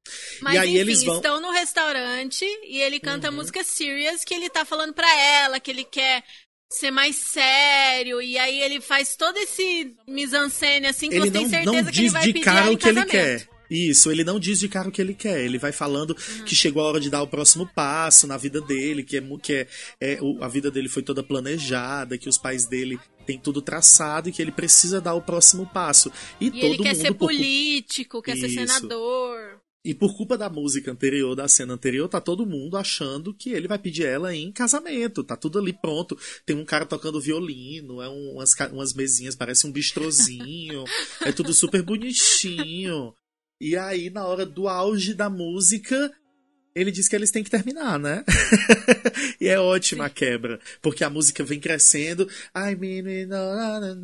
[0.42, 1.14] Mas e aí enfim, eles vão.
[1.14, 1.20] Uhum.
[1.20, 5.60] estão no restaurante e ele canta a música Serious que ele tá falando pra ela,
[5.60, 6.24] que ele quer
[6.70, 11.42] ser mais sério, e aí ele faz todo esse mise-en-scène assim que Ele você tem
[11.42, 13.48] não, certeza não que ele diz vai de pedir cara o que ele quer.
[13.68, 15.40] Isso, ele não diz de cara o que ele quer.
[15.44, 16.44] Ele vai falando Uhum.
[16.44, 19.52] que chegou a hora de dar o próximo passo na vida dele, que é, que
[19.52, 19.66] é,
[20.00, 24.32] é a vida dele foi toda planejada, que os pais dele têm tudo traçado e
[24.32, 26.12] que ele precisa dar o próximo passo.
[26.40, 28.54] E, E todo ele quer mundo ser político, quer ser Isso.
[28.54, 29.60] senador.
[29.86, 33.68] E por culpa da música anterior, da cena anterior, tá todo mundo achando que ele
[33.68, 35.22] vai pedir ela em casamento.
[35.22, 36.18] Tá tudo ali pronto.
[36.44, 40.82] Tem um cara tocando violino, é um- umas, umas mesinhas, parece um bistrozinho.
[41.24, 43.14] é tudo super bonitinho.
[43.60, 46.12] E aí, na hora do auge da música,
[46.76, 48.22] ele diz que eles têm que terminar, né?
[49.40, 52.28] e é ótima a quebra, porque a música vem crescendo.
[52.54, 53.94] I mean, it, na, na,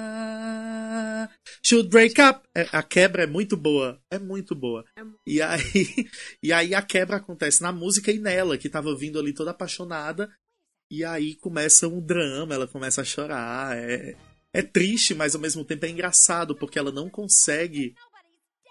[0.00, 1.30] na,
[1.62, 2.40] should break up.
[2.52, 4.84] É, A quebra é muito boa, é muito boa.
[4.96, 5.62] É mu- E aí,
[6.42, 10.28] e aí a quebra acontece na música e nela, que tava vindo ali toda apaixonada.
[10.90, 13.76] E aí começa um drama, ela começa a chorar.
[13.78, 14.16] É,
[14.52, 17.94] é triste, mas ao mesmo tempo é engraçado, porque ela não consegue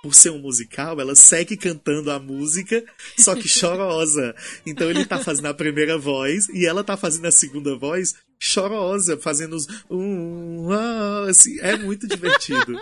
[0.02, 2.84] por ser um musical, ela segue cantando a música,
[3.18, 4.36] só que chorosa.
[4.66, 9.18] Então ele tá fazendo a primeira voz e ela tá fazendo a segunda voz chorosa,
[9.18, 12.80] fazendo os um, ah, assim, é muito divertido.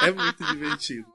[0.00, 1.06] É muito divertido.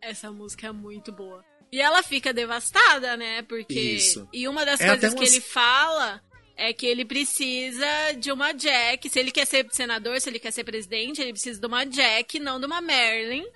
[0.00, 1.44] Essa música é muito boa.
[1.70, 3.42] E ela fica devastada, né?
[3.42, 3.80] Porque.
[3.80, 4.28] Isso.
[4.32, 6.20] E uma das É coisas até que ele fala
[6.54, 9.08] é que ele precisa de uma Jack.
[9.08, 12.38] Se ele quer ser senador, se ele quer ser presidente, ele precisa de uma Jack,
[12.38, 13.46] não de uma Marilyn.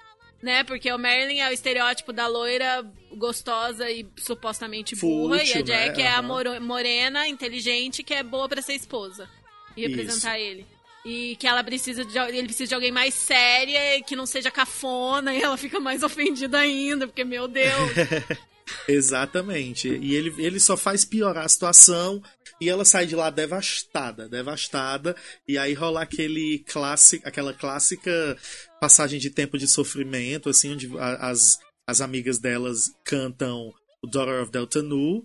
[0.47, 0.63] Né?
[0.63, 5.39] Porque o Marilyn é o estereótipo da loira gostosa e supostamente burra.
[5.39, 5.87] e a Fútil, né?
[5.89, 9.29] Jack é a morena, inteligente, que é boa pra ser esposa.
[9.77, 10.65] E representar ele.
[11.07, 15.33] E que ela precisa de, ele precisa de alguém mais séria, que não seja cafona,
[15.33, 17.91] e ela fica mais ofendida ainda, porque, meu Deus.
[18.89, 19.89] Exatamente.
[19.89, 22.21] E ele, ele só faz piorar a situação
[22.61, 25.15] e ela sai de lá devastada, devastada.
[25.47, 28.37] E aí rola aquele clássico, aquela clássica
[28.81, 34.51] passagem de tempo de sofrimento, assim, onde as, as amigas delas cantam o Daughter of
[34.51, 35.25] Delta Nu,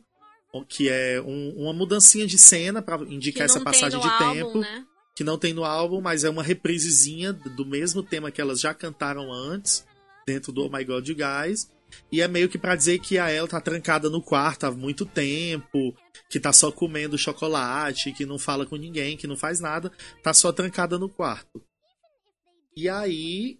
[0.67, 4.59] que é um- uma mudancinha de cena para indicar essa passagem de álbum, tempo.
[4.59, 4.85] né?
[5.21, 8.73] Que não tem no álbum, mas é uma reprisezinha do mesmo tema que elas já
[8.73, 9.85] cantaram antes,
[10.25, 11.69] dentro do Oh My God You Guys.
[12.11, 15.05] E é meio que pra dizer que a Elle tá trancada no quarto há muito
[15.05, 15.95] tempo,
[16.27, 19.91] que tá só comendo chocolate, que não fala com ninguém, que não faz nada,
[20.23, 21.61] tá só trancada no quarto.
[22.75, 23.59] E aí,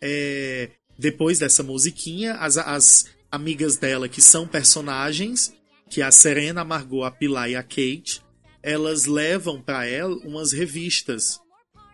[0.00, 5.52] é, depois dessa musiquinha, as, as amigas dela, que são personagens,
[5.88, 8.22] que é a Serena, a Margot, a Pilar e a Kate,
[8.62, 11.40] elas levam pra ela umas revistas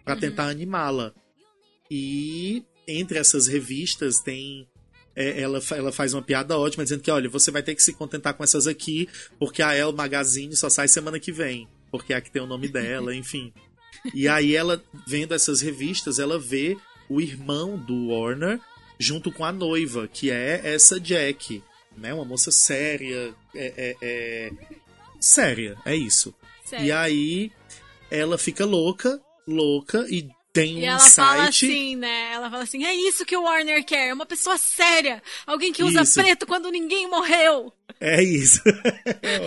[0.04, 1.12] pra tentar animá-la.
[1.90, 4.68] E entre essas revistas tem
[5.14, 7.94] é, ela, ela faz uma piada ótima dizendo que, olha, você vai ter que se
[7.94, 12.16] contentar com essas aqui, porque a El Magazine só sai semana que vem, porque é
[12.16, 13.52] a que tem o nome dela, enfim.
[14.14, 16.76] E aí ela, vendo essas revistas, ela vê
[17.08, 18.60] o irmão do Warner
[18.98, 21.62] junto com a noiva, que é essa Jack,
[21.96, 22.12] né?
[22.12, 24.50] Uma moça séria, é, é- é-
[25.18, 26.34] séria, é isso.
[26.66, 26.86] Sério.
[26.86, 27.50] E aí
[28.10, 31.14] ela fica louca, louca, e tem um E ela insight.
[31.14, 32.32] fala assim, né?
[32.32, 36.00] Ela fala assim: é isso que o Warner quer, uma pessoa séria, alguém que usa
[36.02, 36.14] Isso.
[36.20, 37.70] preto quando ninguém morreu.
[38.00, 38.60] É isso.
[39.22, 39.40] é.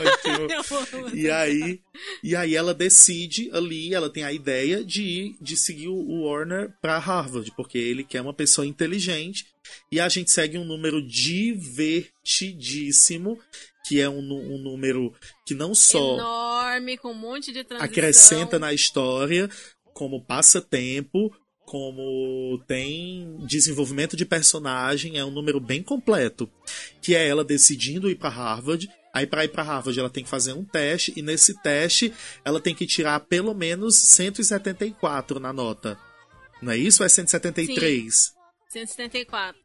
[1.14, 1.80] E aí,
[2.24, 6.74] e aí ela decide ali, ela tem a ideia de ir, de seguir o Warner
[6.82, 9.46] pra Harvard, porque ele quer uma pessoa inteligente.
[9.92, 13.38] E a gente segue um número divertidíssimo,
[13.90, 15.12] que é um, um número
[15.44, 17.92] que não só Enorme, com um monte de transição.
[17.92, 19.50] acrescenta na história,
[19.96, 26.48] como passatempo, como tem desenvolvimento de personagem, é um número bem completo,
[27.02, 28.88] que é ela decidindo ir para Harvard.
[29.12, 32.14] Aí para ir para Harvard ela tem que fazer um teste e nesse teste
[32.46, 35.98] ela tem que tirar pelo menos 174 na nota.
[36.62, 37.02] Não é isso?
[37.02, 38.36] Ou é 173?
[38.70, 39.60] 174.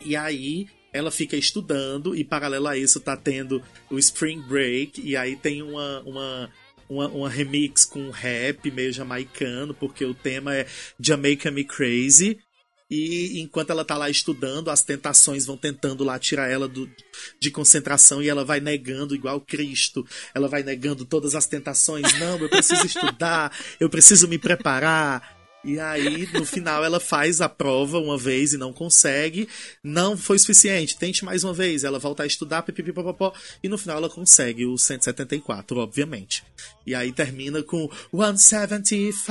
[0.00, 5.16] E aí ela fica estudando e paralelo a isso tá tendo o Spring Break e
[5.16, 6.50] aí tem uma, uma,
[6.88, 10.66] uma, uma remix com rap meio jamaicano, porque o tema é
[10.98, 12.38] Jamaica Me Crazy.
[12.90, 16.90] E enquanto ela tá lá estudando, as tentações vão tentando lá tirar ela do,
[17.38, 20.06] de concentração e ela vai negando, igual Cristo.
[20.34, 22.18] Ela vai negando todas as tentações.
[22.18, 25.37] Não, eu preciso estudar, eu preciso me preparar.
[25.64, 29.48] E aí, no final, ela faz a prova uma vez e não consegue.
[29.82, 31.82] Não foi suficiente, tente mais uma vez.
[31.84, 36.44] Ela volta a estudar, pipipipopopó, e no final ela consegue o 174, obviamente.
[36.86, 39.28] E aí termina com 175.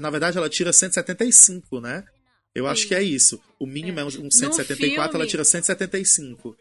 [0.00, 2.04] Na verdade, ela tira 175, né?
[2.54, 3.40] Eu acho que é isso.
[3.58, 6.56] O mínimo é, um 174, ela filme- tira 175.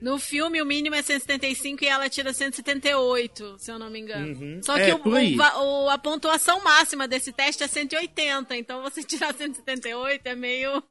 [0.00, 4.32] No filme, o mínimo é 175 e ela tira 178, se eu não me engano.
[4.38, 4.60] Uhum.
[4.62, 5.34] Só É, que o- aí.
[5.34, 10.36] o va- o- a pontuação máxima desse teste é 180, então você tirar 178 é
[10.36, 10.82] meio.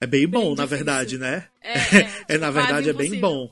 [0.00, 1.48] É bem bom, na verdade, né?
[1.60, 1.74] É,
[2.28, 3.50] É, na quase verdade, é bem bom.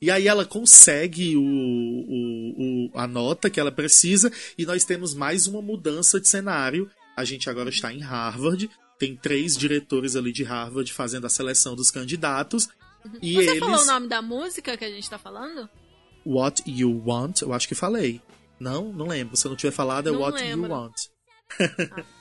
[0.00, 5.14] E aí ela consegue o, o- o- a nota que ela precisa e nós temos
[5.14, 6.90] mais uma mudança de cenário.
[7.16, 11.74] A gente agora está em Harvard, tem três diretores ali de Harvard fazendo a seleção
[11.76, 12.68] dos candidatos.
[13.22, 13.58] E Você eles.
[13.58, 15.68] falou o nome da música que a gente tá falando?
[16.26, 18.20] What You Want, eu acho que falei.
[18.58, 19.36] Não, não lembro.
[19.36, 20.66] Se eu não tiver falado, é Não What lembro.
[20.70, 20.94] You Want.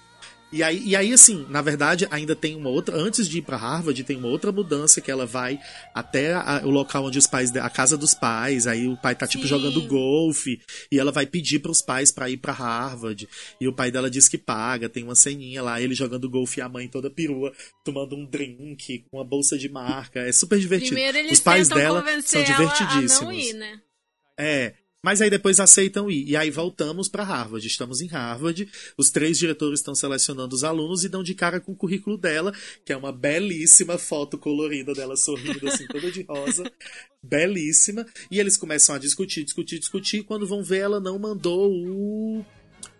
[0.52, 2.96] e, aí, e aí, assim, na verdade, ainda tem uma outra.
[2.96, 5.60] Antes de ir pra Harvard, tem uma outra mudança que ela vai
[5.94, 7.56] até a- o local onde os pais.
[7.56, 8.66] a casa dos pais.
[8.68, 9.50] Aí o pai tá, tipo, Sim.
[9.50, 10.60] jogando golfe.
[10.92, 13.28] E ela vai pedir pros pais pra ir pra Harvard.
[13.62, 14.90] E o pai dela diz que paga.
[14.90, 17.54] Tem uma ceninha lá, ele jogando golfe e a mãe toda perua,
[17.86, 20.20] tomando um drink com uma bolsa de marca.
[20.22, 20.94] É super divertido.
[20.96, 23.46] Primeiro eles os pais dela são divertidíssimos.
[23.46, 23.80] ir, né?
[24.38, 24.74] É.
[25.04, 26.28] Mas aí depois aceitam ir.
[26.28, 27.66] E aí voltamos para Harvard.
[27.66, 28.68] Estamos em Harvard.
[28.98, 32.54] Os três diretores estão selecionando os alunos e dão de cara com o currículo dela,
[32.84, 36.70] que é uma belíssima foto colorida dela sorrindo, assim, toda de rosa.
[37.24, 38.06] belíssima.
[38.30, 40.24] E eles começam a discutir, discutir, discutir.
[40.24, 42.46] Quando vão ver, ela não mandou o.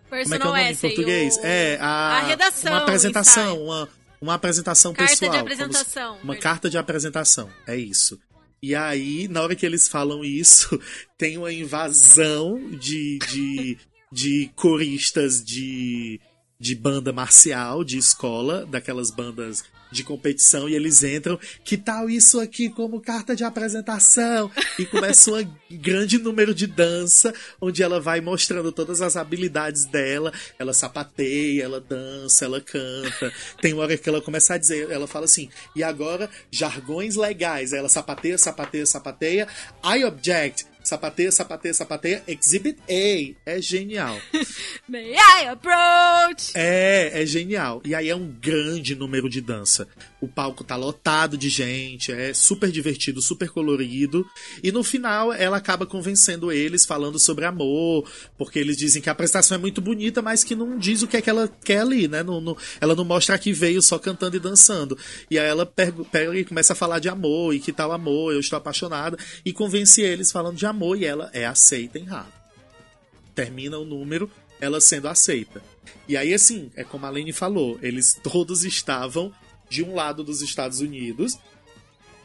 [0.08, 1.36] Como é que é o Personal nome em essay, português?
[1.36, 3.88] o- É, a, a redação, Uma apresentação, uma,
[4.20, 5.38] uma apresentação Carta de pessoal.
[5.38, 8.18] como se- apresentação, Uma carta de apresentação, é isso.
[8.62, 10.78] E aí, na hora que eles falam isso,
[11.16, 13.78] tem uma invasão de, de,
[14.12, 16.20] de coristas de,
[16.58, 21.38] de banda marcial, de escola, daquelas bandas de competição, e eles entram.
[21.64, 24.50] Que tal isso aqui como carta de apresentação?
[24.78, 30.32] E começa um grande número de dança, onde ela vai mostrando todas as habilidades dela.
[30.58, 33.32] Ela sapateia, ela dança, ela canta.
[33.60, 37.72] Tem uma hora que ela começa a dizer, ela fala assim, e agora, jargões legais.
[37.72, 39.48] Ela sapateia, sapateia, sapateia.
[39.84, 40.69] I object.
[40.82, 42.22] Sapateia, sapateia, sapateia.
[42.26, 43.34] Exhibit A.
[43.46, 44.16] É genial.
[44.88, 46.52] May I approach?
[46.54, 47.82] É, é genial.
[47.84, 49.86] E aí é um grande número de dança.
[50.20, 54.26] O palco tá lotado de gente, é super divertido, super colorido.
[54.62, 58.06] E no final ela acaba convencendo eles, falando sobre amor,
[58.36, 61.16] porque eles dizem que a apresentação é muito bonita, mas que não diz o que
[61.16, 62.22] é que ela quer ali, né?
[62.22, 64.96] Não, não- ela não mostra que veio só cantando e dançando.
[65.30, 66.04] E aí ela pega,
[66.36, 70.02] e começa a falar de amor, e que tal amor, eu estou apaixonada, e convence
[70.02, 72.40] eles falando de amor, e ela é aceita em Harvard
[73.34, 74.30] termina o número,
[74.60, 75.62] ela sendo aceita.
[76.06, 79.32] E aí, assim, é como a Lene falou, eles todos estavam
[79.70, 81.38] de um lado dos Estados Unidos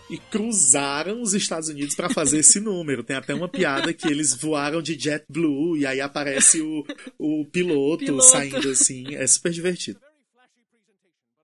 [0.10, 3.04] e cruzaram os Estados Unidos para fazer esse número.
[3.04, 6.84] Tem até uma piada que eles voaram de JetBlue e aí aparece o,
[7.18, 8.24] o piloto, Piloto.
[8.26, 9.16] saindo assim.
[9.16, 10.00] É super divertido.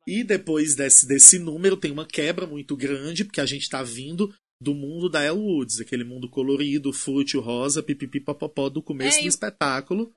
[0.05, 4.33] E depois desse, desse número tem uma quebra muito grande, porque a gente tá vindo
[4.59, 9.21] do mundo da Elle Woods, aquele mundo colorido, fútil, rosa, pipipi, popopó do começo É,
[9.23, 10.11] do espetáculo.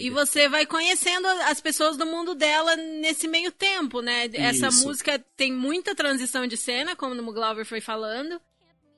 [0.00, 4.28] E você vai conhecendo as pessoas do mundo dela nesse meio tempo, né?
[4.32, 4.86] Essa Isso.
[4.86, 8.40] música tem muita transição de cena, como o Glauber foi falando.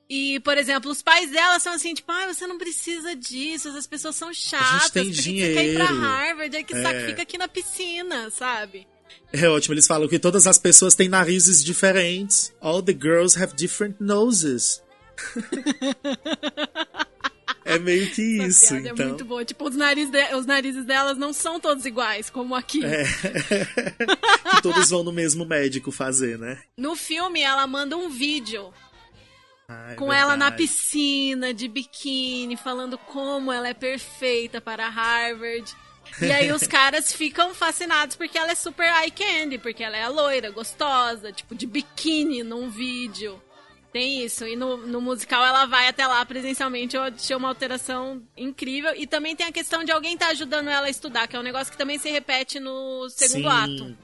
[0.09, 3.87] E, por exemplo, os pais dela são assim, tipo, ah, você não precisa disso, as
[3.87, 6.81] pessoas são chatas, tem por que que você quer ir pra dinheiro." Harvard, aí que
[6.81, 7.05] saco, É.
[7.07, 8.87] fica aqui na piscina, sabe?
[9.31, 12.53] É ótimo, eles falam que todas as pessoas têm narizes diferentes.
[12.61, 14.81] All the girls have different noses.
[17.65, 19.05] é meio que isso, piada então.
[19.05, 19.43] É muito boa.
[19.45, 22.83] Tipo, os, nariz de- os narizes delas não são todos iguais, como aqui.
[22.85, 23.03] É.
[24.55, 26.61] que todos vão no mesmo médico fazer, né?
[26.77, 28.73] No filme, ela manda um vídeo
[29.67, 30.63] Ah, é com ela na verdade.
[30.63, 35.73] piscina, de biquíni, falando como ela é perfeita para Harvard.
[36.21, 40.07] E aí os caras ficam fascinados porque ela é super eye candy, porque ela é
[40.07, 43.41] loira, gostosa, tipo, de biquíni num vídeo.
[43.93, 44.47] Tem isso.
[44.47, 46.95] E no, no musical ela vai até lá presencialmente.
[46.95, 48.91] Eu achei uma alteração incrível.
[48.95, 51.43] E também tem a questão de alguém estar ajudando ela a estudar, que é um
[51.43, 53.85] negócio que também se repete no segundo Sim.
[53.85, 53.97] ato.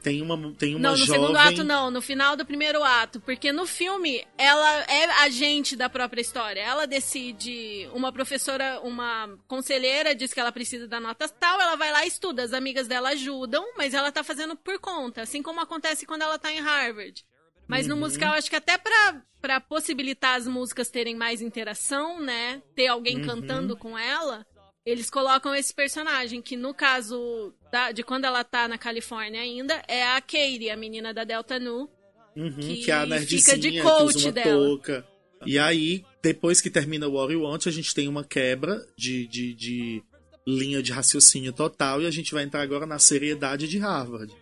[0.00, 1.20] Tem uma, tem uma Não, no jovem...
[1.20, 3.20] segundo ato não, no final do primeiro ato.
[3.20, 6.60] Porque no filme, ela é agente da própria história.
[6.60, 11.90] Ela decide, uma professora, uma conselheira diz que ela precisa da nota tal, ela vai
[11.90, 12.42] lá e estuda.
[12.42, 15.22] As amigas dela ajudam, mas ela tá fazendo por conta.
[15.22, 17.24] Assim como acontece quando ela tá em Harvard.
[17.72, 17.94] Mas Uhum.
[17.94, 22.62] no musical, acho que até pra, pra possibilitar as músicas terem mais interação, né?
[22.76, 23.26] Ter alguém Uhum.
[23.26, 24.46] cantando com ela,
[24.84, 29.82] eles colocam esse personagem, que no caso da- de quando ela tá na Califórnia ainda,
[29.88, 31.88] é a Katie, a menina da Delta Nu.
[32.36, 34.66] Uhum, que que, é a nerdzinha fica de coach dela.
[34.66, 35.06] touca.
[35.44, 39.26] E aí, depois que termina o What You Want, a gente tem uma quebra de,
[39.26, 40.02] de, de
[40.46, 44.32] linha de raciocínio total e a gente vai entrar agora na seriedade de Harvard.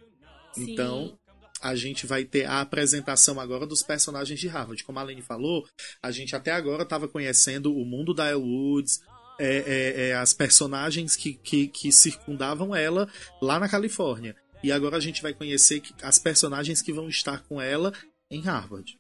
[0.53, 0.73] Sim.
[0.73, 1.19] Então,
[1.63, 4.83] a gente vai ter a apresentação agora dos personagens de Harvard.
[4.85, 5.67] Como a Aline falou,
[6.03, 9.01] a gente até agora estava conhecendo o mundo da Elle Woods,
[9.39, 13.09] é, é, é, as personagens que, que, que circundavam ela
[13.41, 14.37] lá na Califórnia.
[14.63, 17.93] E agora a gente vai conhecer as personagens que vão estar com ela
[18.31, 18.99] em Harvard.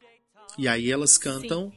[0.58, 1.72] E aí elas cantam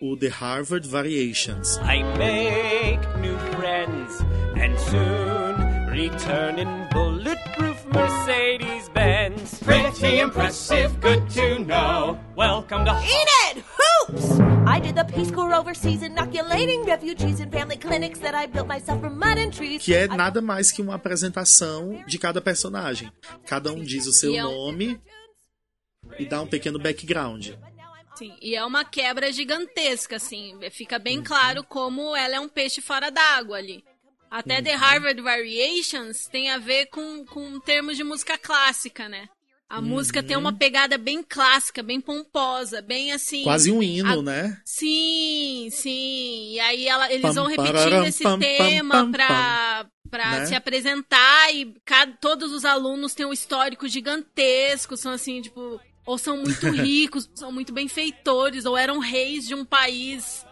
[0.00, 1.76] o The Harvard Variations.
[1.78, 4.20] I make new friends
[4.56, 5.30] and soon
[5.90, 8.59] return in bulletproof Mercedes
[9.20, 9.60] Benz.
[9.62, 12.18] Pretty impressive, good to know.
[12.34, 13.62] Welcome to Enid!
[13.76, 14.40] Hoops!
[14.66, 19.00] I did the Peace Corps overseas, inoculating refugees in family clinics that I built myself
[19.02, 19.82] from mud and trees.
[19.84, 23.12] Que é nada mais que uma apresentação de cada personagem.
[23.46, 24.98] Cada um diz o seu E é um- nome
[26.18, 27.48] e dá um pequeno background.
[28.16, 30.58] Sim, e é uma quebra gigantesca, assim.
[30.70, 33.84] Fica bem claro como ela é um peixe fora d'água ali.
[34.30, 34.62] Até Uhum.
[34.64, 39.28] The Harvard Variations tem a ver com, com termos de música clássica, né?
[39.68, 39.86] A Uhum.
[39.86, 43.42] música tem uma pegada bem clássica, bem pomposa, bem assim.
[43.44, 44.60] Quase um hino, a- né?
[44.64, 46.52] Sim, sim.
[46.54, 50.46] E aí ela- eles Pam, vão repetindo pararam, esse pam, tema pam, pra, pra Né?
[50.46, 56.18] se apresentar e cada, todos os alunos têm um histórico gigantesco, são assim, tipo, ou
[56.18, 60.44] são muito ricos, são muito benfeitores, ou eram reis de um país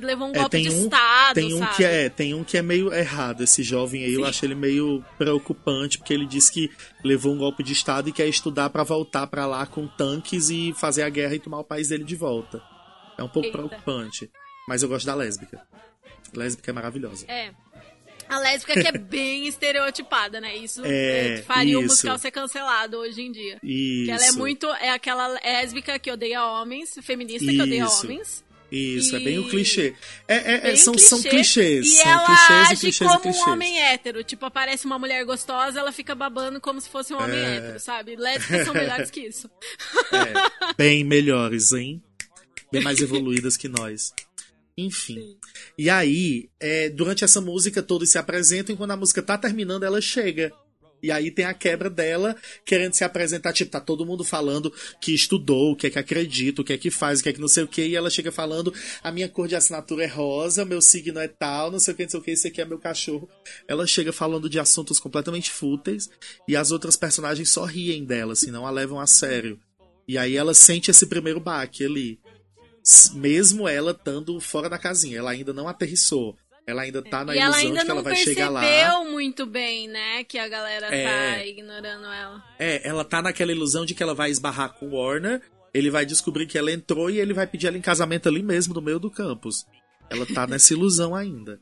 [0.00, 1.76] que levou um É, golpe tem de um- Estado, Tem um sabe?
[1.76, 4.26] que é, tem um que é meio errado, esse jovem aí, eu Sim.
[4.28, 6.70] acho ele meio preocupante, porque ele diz que
[7.04, 10.72] levou um golpe de estado e quer estudar pra voltar pra lá com tanques e
[10.74, 12.62] fazer a guerra e tomar o país dele de volta.
[13.18, 13.58] É um pouco Eita.
[13.58, 14.30] preocupante,
[14.68, 15.60] mas eu gosto da lésbica.
[16.34, 17.26] Lésbica é maravilhosa.
[17.28, 17.50] É.
[18.28, 20.56] A lésbica que é bem estereotipada, né?
[20.56, 21.90] Isso É, é, faria o isso.
[21.90, 23.58] musical ser cancelado hoje em dia.
[23.62, 24.04] Isso.
[24.06, 24.66] Que ela é muito.
[24.74, 28.06] É aquela lésbica que odeia homens, feminista que odeia Isso.
[28.06, 28.42] homens.
[28.72, 29.94] Isso, é E- bem o clichê.
[30.26, 31.86] É, é- é- são, clichê, são clichês.
[31.86, 33.46] E são ela clichês age clichês como clichês.
[33.46, 34.24] um homem hétero.
[34.24, 37.56] Tipo, aparece uma mulher gostosa, ela fica babando como se fosse um homem É.
[37.56, 38.16] hétero, sabe?
[38.16, 39.50] Lésbicas são melhores que isso.
[40.12, 42.02] É, bem melhores, hein?
[42.72, 44.14] Bem mais evoluídas que nós.
[44.76, 45.36] Enfim.
[45.76, 49.82] E aí, é, durante essa música, todos se apresentam e quando a música tá terminando,
[49.84, 50.50] ela chega.
[51.02, 53.52] E aí tem a quebra dela querendo se apresentar.
[53.52, 56.78] Tipo, tá todo mundo falando que estudou, o que é que acredita, o que é
[56.78, 57.84] que faz, o que é que não sei o que.
[57.84, 58.72] E ela chega falando:
[59.02, 62.04] a minha cor de assinatura é rosa, meu signo é tal, não sei o que,
[62.04, 63.28] não sei o que, esse aqui é meu cachorro.
[63.66, 66.08] Ela chega falando de assuntos completamente fúteis
[66.46, 69.58] e as outras personagens só riem dela, assim, não a levam a sério.
[70.06, 72.20] E aí ela sente esse primeiro baque ali.
[73.14, 76.36] Mesmo ela estando fora da casinha, ela ainda não aterrissou.
[76.66, 78.60] Ela ainda tá na e ela ilusão de que ela vai chegar lá.
[78.60, 80.22] percebeu muito bem, né?
[80.24, 81.48] Que a galera tá É.
[81.48, 82.42] ignorando ela.
[82.58, 85.42] É, ela tá naquela ilusão de que ela vai esbarrar com o Warner,
[85.74, 88.72] ele vai descobrir que ela entrou e ele vai pedir ela em casamento ali mesmo,
[88.74, 89.66] no meio do campus.
[90.08, 91.58] Ela tá nessa ilusão ainda.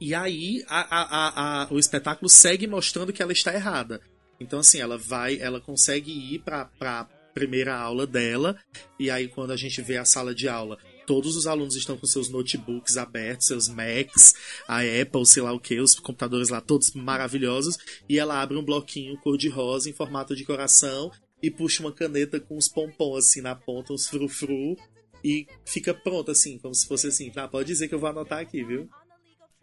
[0.00, 4.00] E aí, a- a- a- o espetáculo segue mostrando que ela está errada.
[4.40, 8.56] Então, assim, ela vai, ela consegue ir pra, pra primeira aula dela,
[8.98, 10.76] e aí quando a gente vê a sala de aula,
[11.06, 14.34] todos os alunos estão com seus notebooks abertos, seus Macs,
[14.66, 17.78] a Apple, sei lá o que, os computadores lá todos maravilhosos,
[18.08, 21.10] e ela abre um bloquinho cor-de-rosa em formato de coração
[21.42, 24.76] e puxa uma caneta com uns pompons assim na ponta, uns frufru,
[25.24, 28.40] e fica pronto assim, como se fosse assim, tá, pode dizer que eu vou anotar
[28.40, 28.88] aqui, viu?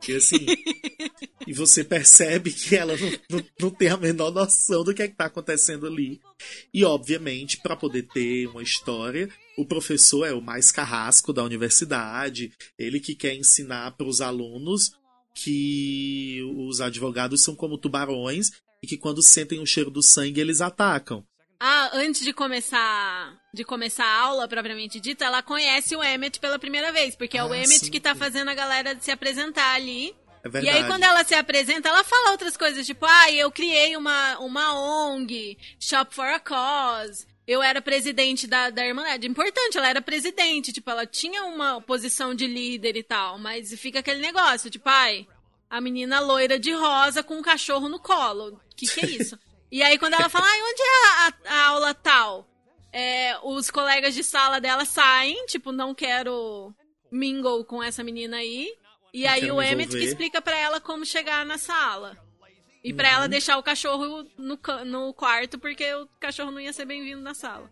[0.08, 0.46] E assim,
[1.46, 5.08] e você percebe que ela não, não, não tem a menor noção do que é
[5.08, 6.22] que tá acontecendo ali.
[6.74, 9.30] E, obviamente, para poder ter uma história,
[9.62, 14.92] o professor é o mais carrasco da universidade, ele que quer ensinar para os alunos
[15.36, 18.52] que os advogados são como tubarões
[18.84, 21.24] e que quando sentem o cheiro do sangue eles atacam.
[21.60, 26.58] Ah, antes de começar de começar a aula propriamente dita, ela conhece o Emmet pela
[26.60, 27.92] primeira vez, porque é o Ah, Emmet sim.
[27.92, 30.14] que tá fazendo a galera se apresentar ali.
[30.42, 30.78] É E verdade.
[30.78, 34.74] aí, quando ela se apresenta, ela fala outras coisas, tipo, ah, eu criei uma, uma
[35.10, 37.26] ONG, Shop for a Cause.
[37.52, 39.26] Eu era presidente da, da Irmandade.
[39.28, 44.00] Importante, ela era presidente, tipo, ela tinha uma posição de líder e tal, mas fica
[44.00, 45.26] aquele negócio, tipo, ai,
[45.68, 48.62] a menina loira de rosa com um cachorro no colo.
[48.76, 49.36] Que que é isso?
[49.72, 52.48] e aí, quando ela fala, ai, onde é a, a- aula tal?
[52.94, 56.72] É, os colegas de sala dela saem, tipo, não quero
[57.12, 58.72] mingle com essa menina aí.
[59.12, 62.16] E aí o me Emmett que explica pra ela como chegar na sala.
[62.84, 63.16] E pra Uhum.
[63.16, 67.34] ela deixar o cachorro no, no quarto, porque o cachorro não ia ser bem-vindo na
[67.34, 67.70] sala.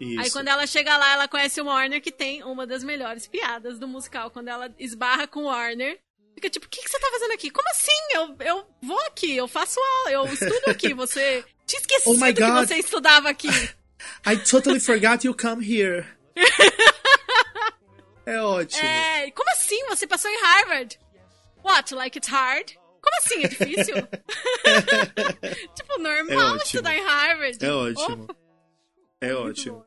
[0.00, 0.20] Isso.
[0.20, 3.78] Aí quando ela chega lá, ela conhece o Warner, que tem uma das melhores piadas
[3.78, 4.30] do musical.
[4.30, 5.98] Quando ela esbarra com o Warner,
[6.34, 7.50] fica tipo, o que, que você tá fazendo aqui?
[7.50, 7.92] Como assim?
[8.12, 10.94] Eu, eu vou aqui, eu faço aula, eu estudo aqui.
[10.94, 13.48] Você tinha esquecido Oh que você estudava aqui.
[14.26, 16.06] I totally forgot you come here.
[18.24, 18.86] é ótimo.
[18.86, 19.84] É, como assim?
[19.88, 20.98] Você passou em Harvard?
[21.64, 22.72] What, like it's hard?
[23.00, 23.44] Como assim?
[23.44, 23.94] É difícil?
[25.74, 26.62] tipo, É normal ótimo.
[26.64, 27.64] estudar em Harvard.
[27.64, 28.24] É ótimo.
[28.24, 28.36] Opa.
[29.20, 29.84] É ótimo.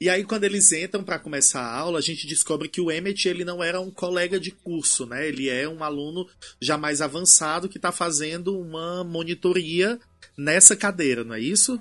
[0.00, 3.28] E aí, quando eles entram pra começar a aula, a gente descobre que o Emmett
[3.28, 5.26] ele não era um colega de curso, né?
[5.26, 6.26] Ele é um aluno
[6.60, 9.98] já mais avançado que tá fazendo uma monitoria
[10.36, 11.80] nessa cadeira, não é isso?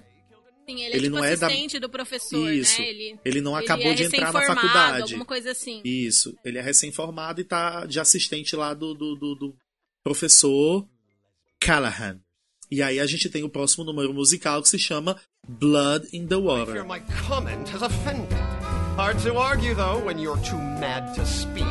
[0.68, 2.82] Sim, ele é Ele tipo não é da- assistente do professor, Isso.
[2.82, 2.88] né?
[2.89, 5.01] Ele, Ele não ele acabou é de entrar na faculdade.
[5.03, 5.80] alguma coisa assim.
[5.86, 6.36] Isso.
[6.43, 9.56] Ele é recém-formado e tá de assistente lá do, do, do- do
[10.06, 10.86] professor
[11.60, 12.20] Callahan.
[12.70, 16.36] E aí a gente tem o próximo número musical que se chama Blood in the
[16.36, 16.86] Water.
[16.86, 18.38] my comment has offended.
[18.95, 21.66] Hard to argue, though, when you're too mad to speak.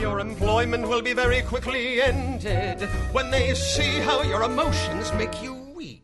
[0.00, 2.82] Your employment will be very quickly ended
[3.12, 6.02] when they see how your emotions make you weak.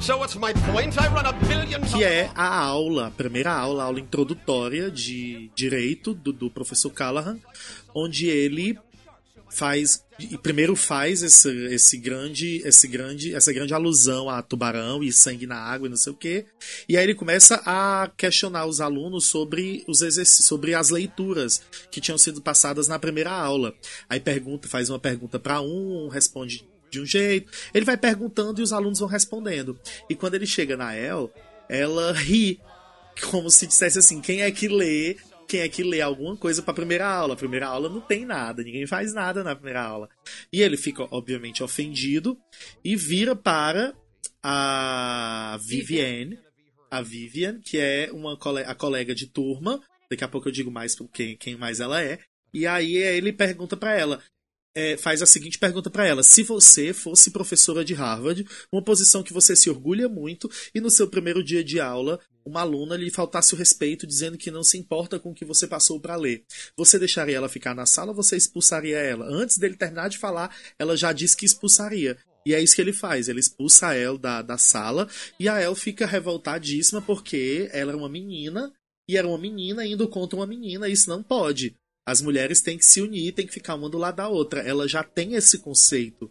[0.00, 0.98] So what's my point?
[0.98, 5.50] I run a billion Que é a aula, a primeira aula, a aula introdutória de
[5.54, 7.38] direito do, do professor Callahan,
[7.94, 8.76] onde ele
[9.50, 15.12] faz e primeiro faz esse, esse grande esse grande essa grande alusão a tubarão e
[15.12, 16.44] sangue na água e não sei o que
[16.88, 22.00] e aí ele começa a questionar os alunos sobre os exercícios sobre as leituras que
[22.00, 23.74] tinham sido passadas na primeira aula.
[24.08, 27.50] Aí pergunta faz uma pergunta para um responde de um jeito.
[27.72, 29.78] Ele vai perguntando e os alunos vão respondendo.
[30.08, 31.32] E quando ele chega na El
[31.68, 32.60] ela ri
[33.30, 35.16] como se dissesse assim, quem é que lê,
[35.50, 37.34] quem é que lê alguma coisa pra primeira aula?
[37.34, 40.08] A primeira aula não tem nada, ninguém faz nada na primeira aula.
[40.52, 42.38] E ele fica, obviamente, ofendido
[42.84, 43.92] e vira para
[44.40, 46.38] a Vivienne,
[46.88, 49.82] a Vivian, que é uma a colega de turma.
[50.08, 52.20] Daqui a pouco eu digo mais quem, quem mais ela é.
[52.54, 54.22] E aí ele pergunta pra ela,
[54.72, 59.22] é, faz a seguinte pergunta pra ela: se você fosse professora de Harvard, uma posição
[59.22, 63.10] que você se orgulha muito, e no seu primeiro dia de aula, uma aluna lhe
[63.10, 66.44] faltasse o respeito dizendo que não se importa com o que você passou pra ler,
[66.76, 69.26] você deixaria ela ficar na sala ou você expulsaria ela?
[69.26, 72.16] Antes dele terminar de falar, ela já disse que expulsaria.
[72.46, 75.06] E é isso que ele faz, ele expulsa a El da, da sala
[75.38, 78.72] e a El fica revoltadíssima porque ela é uma menina
[79.10, 81.74] e era uma menina indo contra uma menina, e isso não pode.
[82.06, 84.60] As mulheres têm que se unir, têm que ficar uma do lado da outra.
[84.60, 86.30] Ela já tem esse conceito.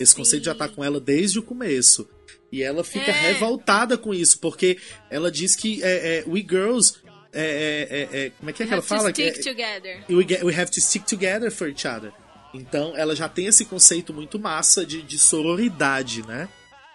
[0.00, 2.08] Esse conceito já tá com ela desde o começo.
[2.56, 3.32] E ela fica É.
[3.32, 4.78] revoltada com isso, porque
[5.10, 6.94] ela diz que é, é, we girls.
[7.32, 9.10] é, é, é, é, como é que é que ela fala?
[9.10, 10.04] Stick é- together.
[10.08, 12.10] we, get- we have to stick together for each other.
[12.54, 16.48] Então ela já tem esse conceito muito massa de, de sororidade, né?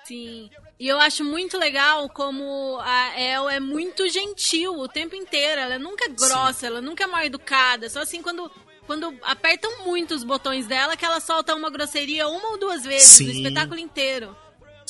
[0.04, 0.50] Sim.
[0.80, 5.62] E eu acho muito legal como a El é muito gentil o tempo inteiro.
[5.62, 7.88] Ela nunca é grossa, ela nunca é mal educada.
[7.88, 8.50] Só assim quando,
[8.88, 13.20] quando apertam muito os botões dela que ela solta uma grosseria uma ou duas vezes
[13.20, 13.44] no Sim.
[13.44, 14.36] espetáculo inteiro.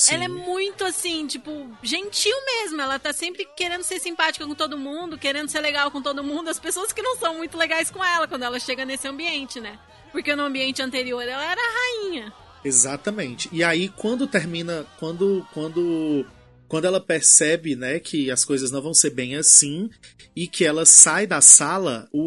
[0.01, 0.15] Sim.
[0.15, 2.81] Ela é muito assim, tipo, gentil mesmo.
[2.81, 6.49] Ela tá sempre querendo ser simpática com todo mundo, querendo ser legal com todo mundo.
[6.49, 9.77] As pessoas que não são muito legais com ela quando ela chega nesse ambiente, né?
[10.11, 12.33] Porque no ambiente anterior ela era a rainha.
[12.65, 13.47] Exatamente.
[13.51, 14.87] E aí, quando termina.
[14.99, 15.45] Quando.
[15.53, 16.25] Quando.
[16.71, 19.89] Quando ela percebe, né, que as coisas não vão ser bem assim
[20.33, 22.21] e que ela sai da sala, o,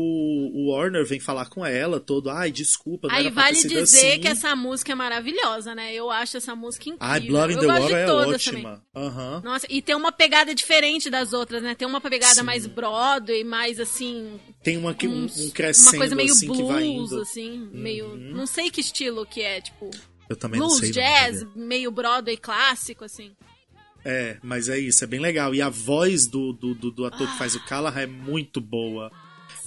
[0.53, 3.79] o Warner vem falar com ela, todo, ai, desculpa, não Aí era vale dizer
[4.11, 4.21] assim.
[4.21, 5.95] que essa música é maravilhosa, né?
[5.95, 7.09] Eu acho essa música incrível.
[7.09, 8.85] Ai, Blood in the Water é ótima.
[8.95, 9.41] Aham.
[9.43, 11.75] Nossa, e tem uma pegada diferente das outras, né?
[11.75, 12.43] Tem uma pegada Sim.
[12.43, 14.39] mais Broadway, mais assim.
[14.63, 17.15] Tem uma, que- um, um crescendo uma coisa meio assim blues, que vai indo.
[17.17, 17.23] Uhum.
[17.23, 18.15] assim, meio.
[18.15, 19.89] Não sei que estilo que é, tipo.
[20.29, 20.89] Eu também não Blues, sei.
[20.89, 23.33] não, jazz, meio Broadway clássico, assim.
[24.05, 25.55] É, mas é isso, é bem legal.
[25.55, 29.11] E a voz do, do, do, do ator que faz o Callahan é muito boa.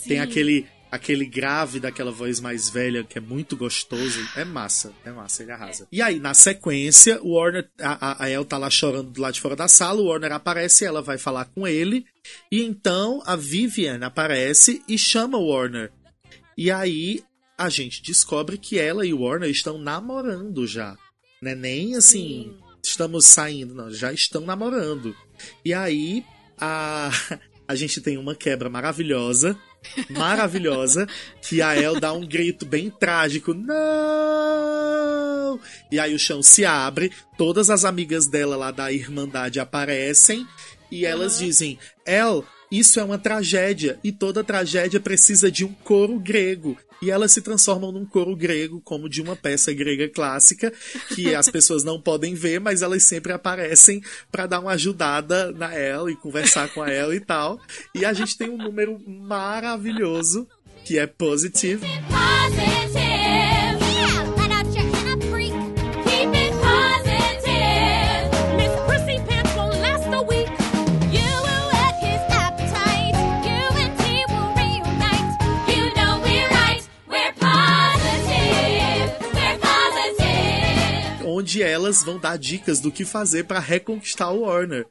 [0.03, 0.19] Tem Sim.
[0.19, 4.19] aquele, aquele grave daquela voz mais velha que é muito gostoso.
[4.35, 5.87] É massa, é massa, ele arrasa.
[5.91, 9.33] E aí, na sequência, o Warner, a, a, a El tá lá chorando do lado
[9.33, 12.05] de fora da sala, o Warner aparece, ela vai falar com ele,
[12.51, 15.91] e então a Vivian aparece e chama o Warner.
[16.55, 17.23] E aí
[17.57, 20.95] a gente descobre que ela e o Warner estão namorando já.
[21.41, 25.15] Não é nem assim, estamos saindo, não, já estão namorando.
[25.63, 26.25] E aí
[26.57, 27.09] a,
[27.67, 29.57] a gente tem uma quebra maravilhosa,
[30.09, 31.07] maravilhosa,
[31.41, 33.77] que a El dá um grito bem trágico, não!
[35.91, 40.45] E aí o chão se abre, todas as amigas dela lá da Irmandade aparecem
[40.91, 46.19] e elas dizem: El, isso é uma tragédia e toda tragédia precisa de um coro
[46.19, 46.77] grego.
[47.01, 50.73] E elas se transformam num coro grego, como de uma peça grega clássica,
[51.13, 54.01] que as pessoas não podem ver, mas elas sempre aparecem
[54.31, 57.59] para dar uma ajudada na El e conversar com a El e tal.
[57.93, 60.47] E a gente tem um número maravilhoso,
[60.83, 61.85] que é Positive.
[81.47, 84.85] Onde elas vão dar dicas do que fazer pra reconquistar o Warner.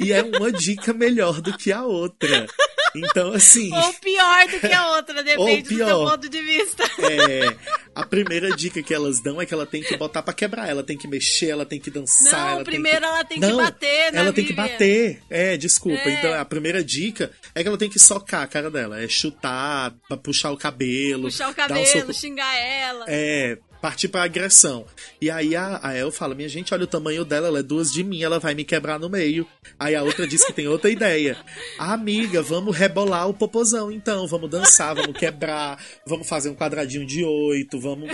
[0.00, 2.46] E é uma dica melhor do que a outra.
[2.92, 6.82] Então, assim, Ou pior do que a outra, depende do seu ponto de vista.
[7.08, 7.56] é,
[7.94, 10.82] a primeira dica que elas dão é que ela tem que botar pra quebrar, ela
[10.82, 12.32] tem que mexer, ela tem que dançar.
[12.32, 13.14] Não, ela primeiro tem que...
[13.14, 15.22] ela tem que Não, bater na Ela tem que bater.
[15.30, 16.08] É, desculpa.
[16.08, 16.14] É.
[16.14, 19.00] Então, a primeira dica é que ela tem que socar a cara dela.
[19.00, 19.94] É chutar,
[20.24, 21.28] puxar o cabelo.
[21.28, 23.04] Puxar o dar um cabelo, soco xingar ela.
[23.06, 24.84] É, partir pra agressão.
[25.20, 27.90] E aí a, a El fala: Minha gente, olha o tamanho dela, ela é duas
[27.92, 29.46] de mim, ela vai me quebrar no meio.
[29.78, 31.36] Aí a outra diz que tem outra ideia.
[31.78, 37.24] Amiga, vamos rebolar o popozão então, vamos dançar, vamos quebrar, vamos fazer um quadradinho de
[37.24, 38.10] oito, vamos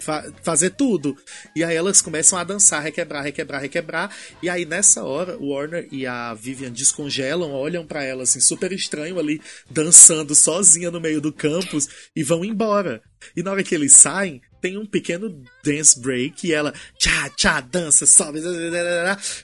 [0.00, 1.16] fa- fazer tudo.
[1.54, 4.16] E aí elas começam a dançar, requebrar, requebrar, requebrar.
[4.42, 8.72] E aí nessa hora, o Warner e a Vivian descongelam, olham pra ela assim, super
[8.72, 9.40] estranho ali,
[9.70, 13.02] dançando sozinha no meio do campus e vão embora.
[13.36, 17.60] E na hora que eles saem, tem um pequeno dance break e ela tchá, tchá,
[17.60, 18.40] dança, sobe.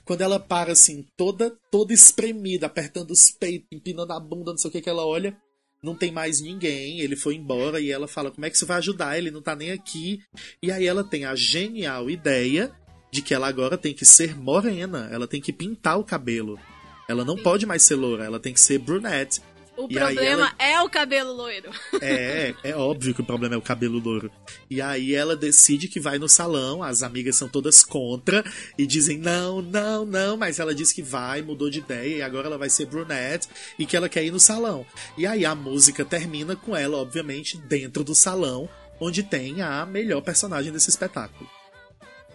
[0.04, 4.68] Quando ela para assim, toda toda espremida, apertando os peitos, empinando a bunda, não sei
[4.68, 5.36] o que que ela olha,
[5.80, 8.78] não tem mais ninguém, ele foi embora e ela fala: "Como é que você vai
[8.78, 9.16] ajudar?
[9.16, 10.18] Ele não tá nem aqui".
[10.60, 12.72] E aí ela tem a genial ideia
[13.12, 16.58] de que ela agora tem que ser morena, ela tem que pintar o cabelo.
[17.08, 19.40] Ela não pode mais ser loura, ela tem que ser brunette.
[19.76, 21.70] O E problema é o cabelo loiro.
[22.00, 24.30] É, é óbvio que o problema é o cabelo louro.
[24.68, 28.44] E aí ela decide que vai no salão, as amigas são todas contra
[28.76, 32.48] e dizem não, não, não, mas ela diz que vai, mudou de ideia e agora
[32.48, 33.48] ela vai ser brunette
[33.78, 34.84] e que ela quer ir no salão.
[35.16, 38.68] E aí a música termina com ela, obviamente, dentro do salão,
[39.00, 41.48] onde tem a melhor personagem desse espetáculo.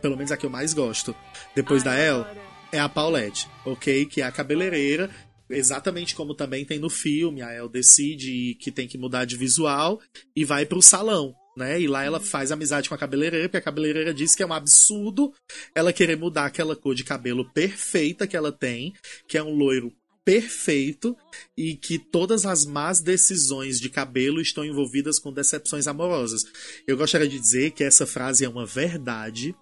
[0.01, 1.15] Pelo menos a que eu mais gosto.
[1.55, 2.25] Depois da El,
[2.71, 4.05] é a Paulette, ok?
[4.05, 5.09] Que é a cabeleireira.
[5.49, 10.01] Exatamente como também tem no filme, a El decide que tem que mudar de visual
[10.35, 11.79] e vai pro salão, né?
[11.79, 14.53] E lá ela faz amizade com a cabeleireira, porque a cabeleireira diz que é um
[14.53, 15.33] absurdo
[15.73, 18.93] ela querer mudar aquela cor de cabelo perfeita que ela tem,
[19.27, 19.93] que é um loiro
[20.27, 21.15] perfeito
[21.55, 26.41] e que todas as más decisões de cabelo estão envolvidas com decepções amorosas.
[26.85, 29.55] Eu gostaria de dizer que essa frase é uma verdade.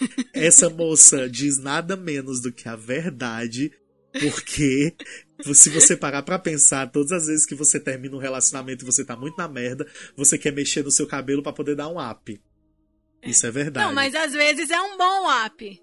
[0.34, 3.70] Essa moça diz nada menos do que a verdade,
[4.20, 4.94] porque
[5.52, 9.04] se você parar pra pensar, todas as vezes que você termina um relacionamento e você
[9.04, 9.86] tá muito na merda,
[10.16, 12.40] você quer mexer no seu cabelo pra poder dar um up.
[13.22, 13.86] Isso é verdade.
[13.86, 15.82] Não, mas às vezes é um bom app.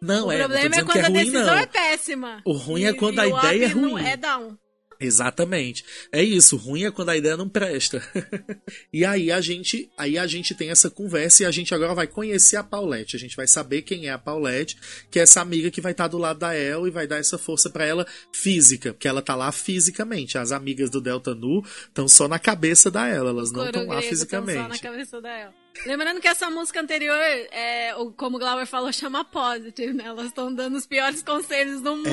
[0.00, 1.58] Não, o é, problema é que quando é a ruim, decisão não.
[1.58, 2.42] é péssima.
[2.44, 4.04] O ruim é quando a ideia é ruim.
[4.04, 4.58] É down.
[5.00, 5.84] Exatamente.
[6.12, 8.02] É isso, ruim é quando a ideia não presta.
[8.92, 12.06] e aí a gente, aí a gente tem essa conversa e a gente agora vai
[12.06, 13.16] conhecer a Paulette.
[13.16, 14.76] A gente vai saber quem é a Paulette,
[15.10, 17.38] que é essa amiga que vai estar do lado da El e vai dar essa
[17.38, 20.38] força pra ela física, porque ela tá lá fisicamente.
[20.38, 23.96] As amigas do Delta Nu estão só na cabeça da El, elas não estão lá
[23.96, 24.62] grego, tão fisicamente.
[24.62, 25.63] Só na cabeça dela.
[25.86, 30.04] Lembrando que essa música anterior, é, como o Glauber falou, chama Positive, né?
[30.06, 32.08] Elas estão dando os piores conselhos do mundo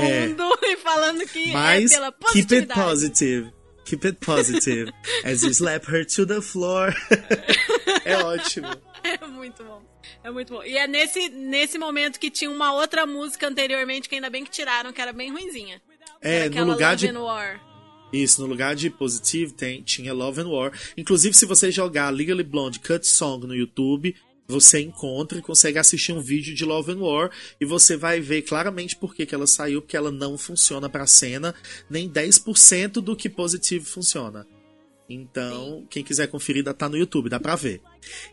[0.64, 0.74] É.
[0.74, 2.82] e falando que Mas é pela keep it positividade.
[2.82, 3.54] positive.
[3.86, 4.92] Keep it positive.
[5.26, 6.94] As you slap her to the floor.
[8.06, 8.68] é ótimo.
[9.04, 9.82] É muito bom.
[10.24, 10.64] É muito bom.
[10.64, 14.52] E é nesse, nesse momento que tinha uma outra música anteriormente que ainda bem que
[14.52, 15.82] tiraram, que era bem ruinzinha.
[16.22, 17.71] É, no lugar Love de War.
[18.12, 20.72] Isso, no lugar de Positive tem, tinha Love and War.
[20.98, 24.16] Inclusive, se você jogar Legally Blonde Cut Song no YouTube,
[24.48, 28.42] você encontra e consegue assistir um vídeo de Love and War e você vai ver
[28.42, 31.56] claramente por que, que ela saiu, porque ela não funciona pra cena,
[31.90, 34.46] nem 10% do que Positive funciona.
[35.10, 37.82] Então, quem quiser conferir, tá no YouTube, dá pra ver.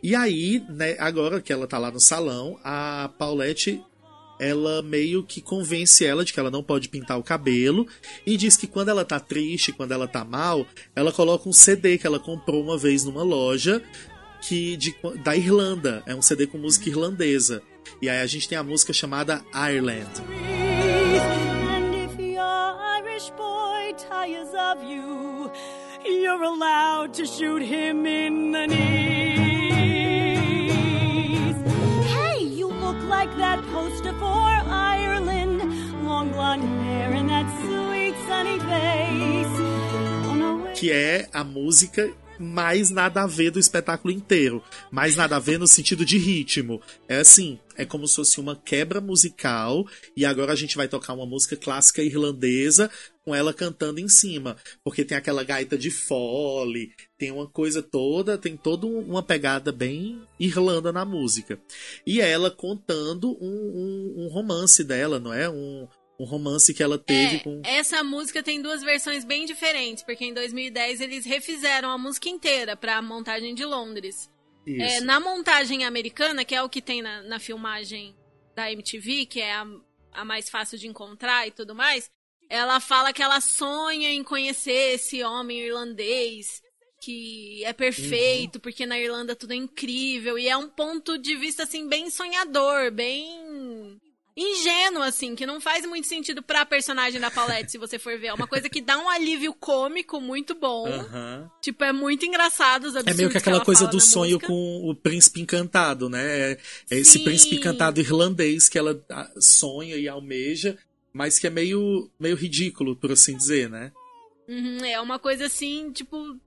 [0.03, 3.83] E aí, né, agora que ela tá lá no salão, a Paulette,
[4.39, 7.87] ela meio que convence ela de que ela não pode pintar o cabelo
[8.27, 11.99] e diz que quando ela tá triste, quando ela tá mal, ela coloca um CD
[11.99, 13.83] que ela comprou uma vez numa loja
[14.41, 16.03] que de, da Irlanda.
[16.07, 17.63] É um CD com música irlandesa.
[18.01, 20.09] E aí a gente tem a música chamada Ireland.
[28.59, 29.48] And
[40.75, 42.09] que é a música
[42.39, 44.63] mais nada a ver do espetáculo inteiro.
[44.93, 46.81] Mais nada a ver no sentido de ritmo.
[47.09, 49.85] É assim, é como se fosse uma quebra musical
[50.17, 52.89] e agora a gente vai tocar uma música clássica irlandesa
[53.25, 54.57] com ela cantando em cima.
[54.85, 59.73] Porque tem aquela gaita de fole, tem uma coisa toda, tem toda um- uma pegada
[59.73, 61.59] bem Irlanda na música.
[62.07, 65.51] E ela contando um, um- um romance dela, não é?
[65.51, 65.89] Um,
[66.19, 67.63] um romance que ela teve É, com.
[67.65, 72.77] essa música tem duas versões bem diferentes, porque em 2010 eles refizeram a música inteira
[72.77, 74.29] pra montagem de Londres.
[74.67, 74.83] Isso.
[74.83, 78.15] É, na montagem americana, que é o que tem na, na filmagem
[78.55, 79.67] da MTV, que é a,
[80.13, 82.11] a mais fácil de encontrar e tudo mais,
[82.51, 86.63] ela fala que ela sonha em conhecer esse homem irlandês
[87.01, 91.63] que é perfeito, porque na Irlanda tudo é incrível, e é um ponto de vista
[91.63, 94.01] assim bem sonhador, bem
[94.41, 98.29] ingênuo assim, que não faz muito sentido pra personagem da Paulette, se você for ver,
[98.29, 100.87] é uma coisa que dá um alívio cômico muito bom.
[100.87, 101.51] Aham.
[101.61, 104.47] Tipo, é muito engraçado os É absurdos meio que aquela ela coisa do sonho música.
[104.47, 106.53] com o príncipe encantado, né?
[106.53, 106.59] É,
[106.93, 107.25] é esse Sim.
[107.25, 110.79] príncipe encantado irlandês que ela ah, sonha e almeja,
[111.13, 113.91] mas que é meio, meio ridículo, por assim dizer, né?
[114.47, 116.39] Uhum, é uma coisa assim, tipo,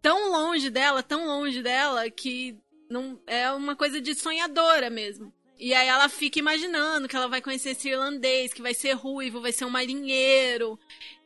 [0.00, 2.56] tão longe dela, tão longe dela, que
[2.88, 5.32] não é uma coisa de sonhadora mesmo.
[5.60, 9.42] E aí ela fica imaginando que ela vai conhecer esse irlandês, que vai ser ruivo,
[9.42, 10.78] vai ser um marinheiro,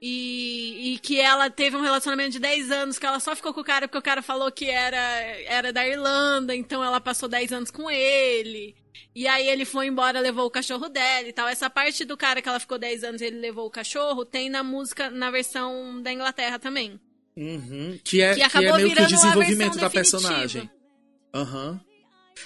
[0.02, 3.60] e, e que ela teve um relacionamento de 10 anos, que ela só ficou com
[3.60, 4.98] o cara porque o cara falou que era,
[5.46, 8.74] era da Irlanda, então ela passou 10 anos com ele.
[9.14, 11.46] E aí ele foi embora, levou o cachorro dela e tal.
[11.46, 14.50] Essa parte do cara que ela ficou 10 anos e ele levou o cachorro, tem
[14.50, 17.00] na música, na versão da Inglaterra também.
[17.36, 18.00] Uhum.
[18.02, 19.90] Que é, Que que é acabou meio que o desenvolvimento da definitiva.
[19.92, 20.70] personagem.
[21.32, 21.80] Aham.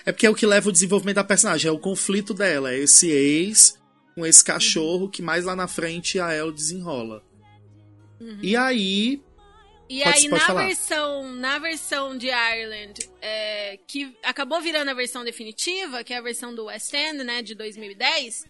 [0.04, 2.78] É porque é o que leva o desenvolvimento da personagem, é o conflito dela, é
[2.78, 3.78] esse ex
[4.14, 7.22] com esse cachorro que mais lá na frente a El desenrola.
[8.20, 8.38] Uhum.
[8.42, 9.22] E aí,
[9.90, 10.66] E Pode- aí, pode na falar.
[10.66, 16.22] versão, na versão de Ireland, é, que acabou virando a versão definitiva, que é a
[16.22, 18.44] versão do West End, né, de 2010,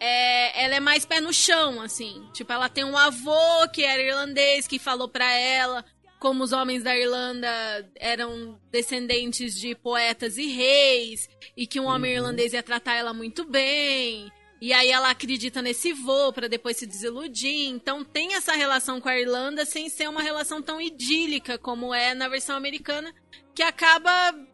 [0.00, 2.26] é, ela é mais pé no chão, assim.
[2.32, 5.84] Tipo, ela tem um avô que era irlandês, que falou pra ela
[6.20, 7.48] como os homens da Irlanda
[7.96, 13.42] eram descendentes de poetas e reis, e que um homem irlandês ia tratar ela muito
[13.42, 14.30] bem.
[14.60, 17.68] E aí ela acredita nesse voo pra depois se desiludir.
[17.68, 22.14] Então tem essa relação com a Irlanda sem ser uma relação tão idílica como é
[22.14, 23.14] na versão americana,
[23.54, 24.10] que acaba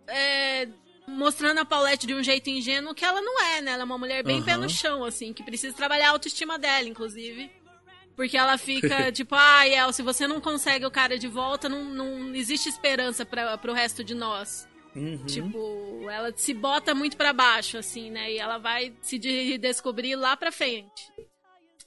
[0.06, 0.68] é,
[1.08, 3.72] mostrando a Paulette de um jeito ingênuo que ela não é, né?
[3.72, 4.62] Ela é uma mulher bem pé Aham.
[4.62, 7.50] no chão, assim, que precisa trabalhar a autoestima dela, inclusive.
[8.16, 11.84] Porque ela fica tipo, ah, El, se você não consegue o cara de volta, não,
[11.84, 14.66] não existe esperança para pro resto de nós.
[14.94, 15.24] uhum.
[15.26, 18.32] Tipo, ela se bota muito pra baixo, assim, né?
[18.32, 21.12] E ela vai se de- descobrir lá pra frente.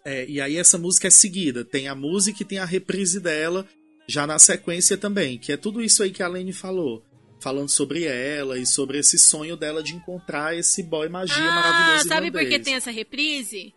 [0.05, 1.65] É, e aí essa música é seguida.
[1.65, 3.67] Tem a música e tem a reprise dela,
[4.07, 7.03] já na sequência também, que é tudo isso aí que a Lene falou.
[7.41, 12.07] Falando sobre ela e sobre esse sonho dela de encontrar esse boy magia ah, maravilhoso
[12.09, 13.73] sabe por que tem essa reprise?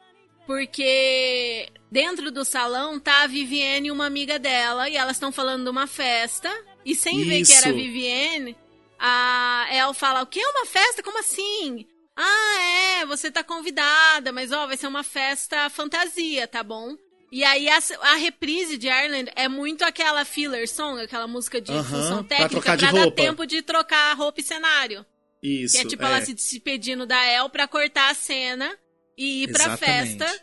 [0.47, 5.65] Porque dentro do salão tá a Vivienne e uma amiga dela, e elas estão falando
[5.65, 6.51] de uma festa,
[6.85, 7.79] e sem ver que era a Isso.
[7.79, 8.57] Vivienne,
[8.99, 11.03] a El fala, o que é uma festa?
[11.03, 11.87] Como assim?
[12.17, 16.97] Ah, é, você tá convidada, mas ó, vai ser uma festa fantasia, tá bom?
[17.31, 21.73] E aí a, a reprise de Ireland é muito aquela filler song, aquela música de
[21.73, 25.07] função pra técnica de pra dar tempo de trocar roupa e cenário.
[25.43, 25.75] Isso.
[25.75, 26.07] Que é tipo é.
[26.07, 28.79] ela se despedindo da El pra cortar a cena
[29.17, 30.19] e ir pra Exatamente.
[30.19, 30.43] festa.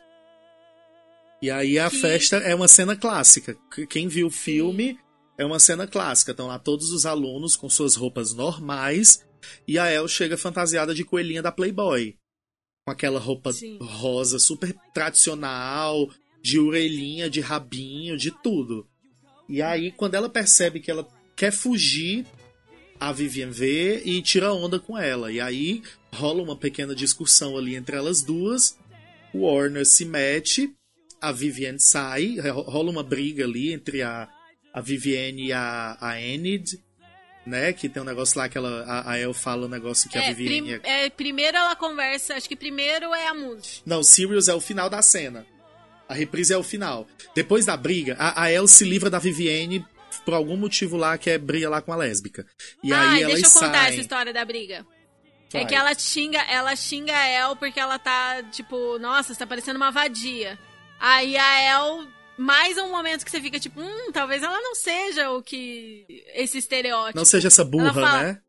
[1.42, 3.56] E aí a que- festa é uma cena clássica.
[3.74, 5.00] Qu- Quem viu o filme
[5.38, 6.32] é uma cena clássica.
[6.32, 9.26] Estão lá todos os alunos com suas roupas normais
[9.68, 12.18] e a El chega fantasiada de coelhinha da Playboy.
[12.86, 13.78] Com aquela roupa Sim.
[13.82, 16.10] rosa super tradicional,
[16.42, 18.88] de orelhinha, de rabinho, de tudo.
[19.48, 22.26] E aí, quando ela percebe que ela quer fugir,
[23.00, 25.32] a Vivian vê e tira onda com ela.
[25.32, 25.82] E aí
[26.14, 28.78] rola uma pequena discussão ali entre elas duas.
[29.34, 30.72] O Warner se mete,
[31.22, 34.28] a Vivian sai, ro- rola uma briga ali entre a,
[34.74, 36.80] a Vivienne e a, a Enid,
[37.46, 37.72] né?
[37.74, 40.24] Que tem um negócio lá que ela, a, a El fala um negócio que a
[40.24, 40.80] É, Vivienne...
[40.80, 43.82] prim- é, primeiro ela conversa, acho que primeiro é a música.
[43.86, 45.46] Não, Sirius é o final da cena.
[46.08, 47.08] A reprise é o final.
[47.36, 49.86] Depois da briga, a, a El se livra da Vivienne
[50.26, 52.46] por algum motivo lá que é briga lá com a lésbica.
[52.84, 53.92] E Ai, aí elas deixa eu contar saem.
[53.94, 54.86] essa história da briga.
[55.52, 55.66] É Vai.
[55.66, 59.78] que ela xinga, ela xinga a El porque ela tá, tipo, nossa, você tá parecendo
[59.78, 60.60] uma vadia.
[61.00, 62.08] Aí a El,
[62.38, 66.06] mais um momento que você fica tipo, hum, talvez ela não seja o que.
[66.36, 67.18] esse estereótipo.
[67.18, 68.42] Não seja essa burra, fala- né?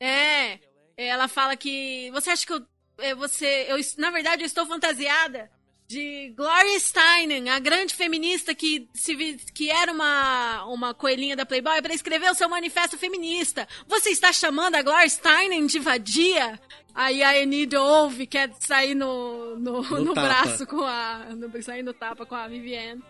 [0.00, 0.58] É,
[0.96, 2.10] ela fala que.
[2.12, 2.62] Você acha que eu.
[2.98, 3.66] é, Você.
[3.68, 5.50] Eu, na verdade, eu estou fantasiada
[5.88, 9.16] de Gloria Steinem, a grande feminista que, se,
[9.54, 13.66] que era uma, uma coelhinha da Playboy, para escrever o seu manifesto feminista.
[13.86, 16.60] Você está chamando a Gloria Steinem de vadia?
[16.94, 21.26] Aí a Enid ouve, quer sair no, no, No no braço com a.
[21.34, 23.02] No, sair no tapa com a Vivienne.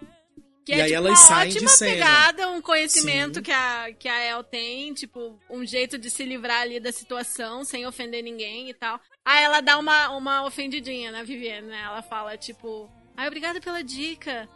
[0.68, 1.92] Que E é aí tipo, elas uma saem de ótima cena.
[1.92, 3.42] pegada, um conhecimento Sim.
[3.42, 7.64] que a, que a El tem, tipo, um jeito de se livrar ali da situação,
[7.64, 9.00] sem ofender ninguém e tal.
[9.24, 11.80] Aí ela dá uma, uma ofendidinha na Vivienne, né?
[11.86, 14.46] Ela fala, tipo, ai, obrigada pela dica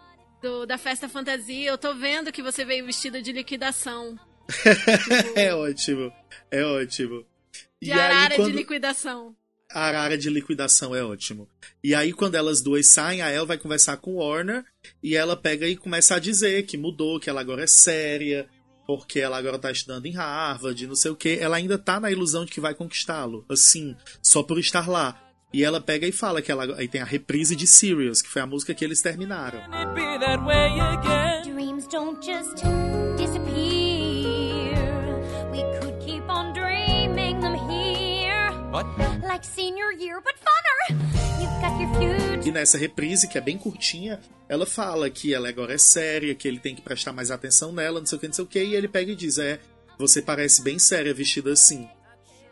[0.43, 4.15] do, da festa fantasia, eu tô vendo que você veio vestida de liquidação.
[5.35, 6.13] É ótimo.
[6.51, 7.25] É ótimo.
[7.81, 9.35] De E aí, arara quando- de liquidação.
[9.75, 11.49] A arara de liquidação é ótimo.
[11.83, 14.65] E aí, quando elas duas saem, a El vai conversar com o Warner
[15.03, 18.49] e ela pega e começa a dizer que mudou, que ela agora é séria,
[18.87, 21.39] porque ela agora tá estudando em Harvard, não sei o que.
[21.39, 25.19] Ela ainda tá na ilusão de que vai conquistá-lo, assim, só por estar lá.
[25.53, 26.77] E ela pega e fala que ela.
[26.77, 29.61] Aí tem a reprise de Sirius, que foi a música que eles terminaram.
[29.73, 31.43] It be that way again.
[31.53, 32.63] Dreams don't just
[38.73, 38.89] What?
[39.23, 40.99] Like senior year, but funner.
[41.39, 42.49] You've got your future.
[42.49, 44.19] E nessa reprise, que é bem curtinha,
[44.49, 48.01] ela fala que ela agora é séria, que ele tem que prestar mais atenção nela,
[48.01, 49.61] não sei o que, não sei o que, e ele pega e diz: É,
[49.99, 51.87] você parece bem séria vestida assim.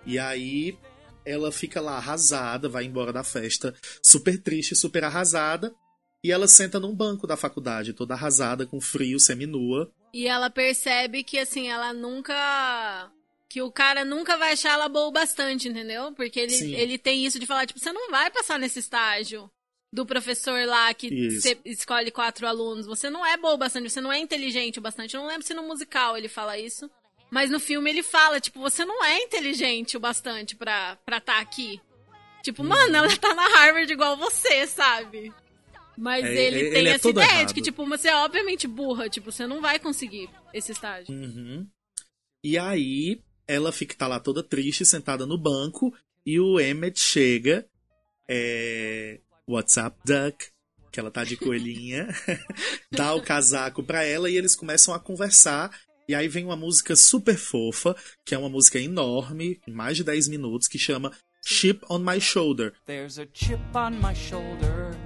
[0.05, 0.77] E aí
[1.25, 5.75] ela fica lá arrasada, vai embora da festa, super triste, super arrasada.
[6.23, 9.91] E ela senta num banco da faculdade, toda arrasada, com frio, seminua.
[10.13, 13.11] E ela percebe que, assim, ela nunca.
[13.51, 16.13] Que o cara nunca vai achar ela boa o bastante, entendeu?
[16.13, 16.73] Porque ele, Sim.
[16.73, 19.51] ele tem isso de falar, tipo, você não vai passar nesse estágio
[19.93, 21.09] do professor lá que
[21.65, 22.87] escolhe quatro alunos.
[22.87, 25.17] Você não é boa o bastante, você não é inteligente o bastante.
[25.17, 26.89] Eu não lembro se no musical ele fala isso.
[27.29, 31.39] Mas no filme ele fala, tipo, você não é inteligente o bastante pra estar tá
[31.41, 31.81] aqui.
[32.45, 35.33] Tipo, mano, ela tá na Harvard igual você, sabe?
[35.99, 37.49] Mas É, ele ele tem é essa todo ideia errado.
[37.49, 41.13] de que, tipo, você é obviamente burra, tipo, você não vai conseguir esse estágio.
[41.13, 41.67] Uhum.
[42.43, 43.21] E aí
[43.51, 45.93] ela fica tá lá toda triste, sentada no banco,
[46.25, 47.67] e o Emmett chega.
[48.29, 49.19] É...
[49.47, 50.47] What's up, Duck?
[50.93, 52.09] Que ela tá de coelhinha,
[52.91, 55.77] dá o casaco pra ela e eles começam a conversar.
[56.09, 60.29] E aí vem uma música super fofa, que é uma música enorme, mais de 10
[60.29, 61.13] minutos, que chama
[61.45, 62.73] Ship on My Shoulder.
[62.87, 64.97] There's a chip on my shoulder,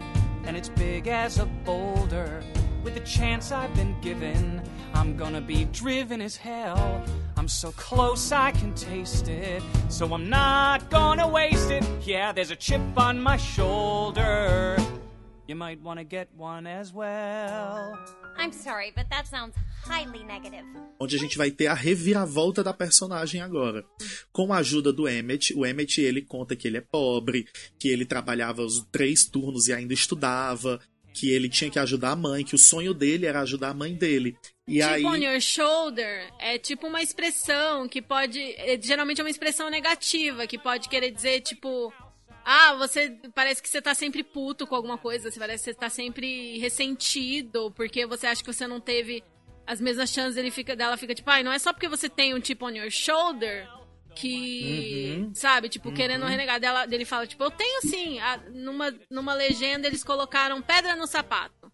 [0.46, 2.40] and it's big as a boulder.
[2.84, 4.60] With the chance I've been given,
[4.92, 7.02] I'm gonna be driven as hell.
[7.36, 11.82] I'm so close I can taste it, so I'm not gonna waste it.
[12.06, 14.76] Yeah, there's a chip on my shoulder.
[15.48, 17.98] You might wanna get one as well.
[18.36, 20.64] I'm sorry, but that sounds highly negative.
[20.98, 23.84] onde a gente vai ter a reviravolta da personagem agora.
[24.32, 27.46] Com a ajuda do Emmett, o Emmett ele conta que ele é pobre,
[27.78, 30.80] que ele trabalhava os três turnos e ainda estudava,
[31.14, 33.94] que ele tinha que ajudar a mãe, que o sonho dele era ajudar a mãe
[33.94, 34.36] dele.
[34.66, 38.40] E Chip aí on your shoulder é tipo uma expressão que pode.
[38.40, 41.92] é, geralmente é uma expressão negativa, que pode querer dizer, tipo.
[42.44, 45.78] Ah, você parece que você tá sempre puto com alguma coisa, você parece que você
[45.78, 49.24] tá sempre ressentido, porque você acha que você não teve
[49.66, 52.34] as mesmas chances, ele fica, dela fica tipo, ai, não é só porque você tem
[52.34, 53.66] um chip on your shoulder
[54.14, 55.34] que, Uhum.
[55.34, 59.86] sabe, tipo, querendo renegar dela, dele fala, tipo, eu tenho sim, Ah, numa, numa legenda
[59.86, 61.72] eles colocaram pedra no sapato.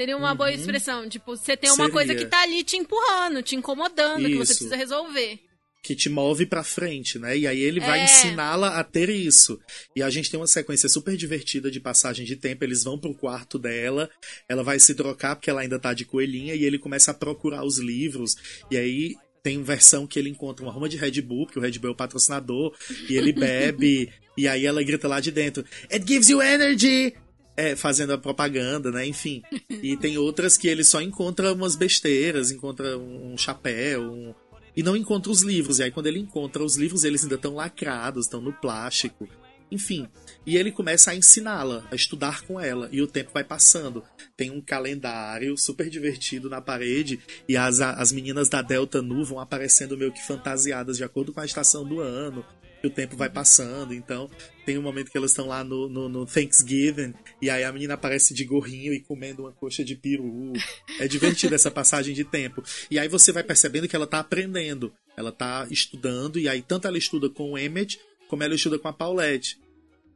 [0.00, 1.08] Seria uma boa expressão.
[1.08, 1.90] Tipo, você tem uma Uhum.
[1.90, 1.92] Seria.
[1.92, 4.60] coisa que tá ali te empurrando, te incomodando, que você Isso.
[4.60, 5.40] precisa resolver.
[5.80, 7.38] que te move pra frente, né?
[7.38, 8.04] E aí ele vai É.
[8.04, 9.58] ensiná-la a ter isso.
[9.96, 12.62] E a gente tem uma sequência super divertida de passagem de tempo.
[12.64, 14.10] Eles vão pro quarto dela,
[14.48, 17.64] ela vai se trocar porque ela ainda tá de coelhinha e ele começa a procurar
[17.64, 18.36] os livros.
[18.70, 19.16] E aí
[19.48, 21.92] tem versão que ele encontra uma ruma de Red Bull, que o Red Bull é
[21.92, 22.76] o patrocinador,
[23.08, 27.14] e ele bebe, e aí ela grita lá de dentro: It gives you energy!
[27.56, 29.06] É, fazendo a propaganda, né?
[29.06, 29.42] Enfim.
[29.82, 34.34] E tem outras que ele só encontra umas besteiras, encontra um chapéu, um,
[34.76, 35.78] e não encontra os livros.
[35.78, 39.26] E aí, quando ele encontra os livros, eles ainda estão lacrados, estão no plástico.
[39.72, 40.06] Enfim,
[40.48, 44.02] e ele começa a ensiná-la, a estudar com ela, e o tempo vai passando.
[44.34, 49.40] Tem um calendário super divertido na parede, e as, as meninas da Delta Nu vão
[49.40, 52.42] aparecendo meio que fantasiadas de acordo com a estação do ano.
[52.82, 54.30] E o tempo vai passando, então
[54.64, 57.92] tem um momento que elas estão lá no, no, no Thanksgiving, e aí a menina
[57.92, 60.54] aparece de gorrinho e comendo uma coxa de peru.
[60.98, 62.62] É divertido essa passagem de tempo.
[62.90, 66.88] E aí você vai percebendo que ela tá aprendendo, ela tá estudando, e aí tanto
[66.88, 69.58] ela estuda com o Emmett, como ela estuda com a Paulette.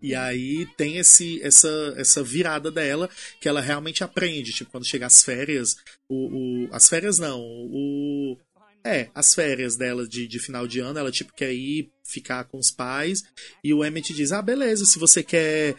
[0.02, 3.08] E aí tem esse, essa, essa virada dela
[3.40, 4.52] que ela realmente aprende.
[4.52, 5.76] Tipo, quando chega as férias,
[6.08, 8.36] o, o- as férias não, o.
[8.84, 12.58] É, as férias dela de, de final de ano, ela tipo quer ir ficar com
[12.58, 13.22] os pais.
[13.62, 15.76] E o Emmett diz: Ah, beleza, se você quer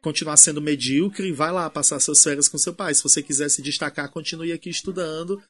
[0.00, 2.94] continuar sendo medíocre, vai lá passar suas férias com seu pai.
[2.94, 5.42] Se você quiser se destacar, continue aqui estudando.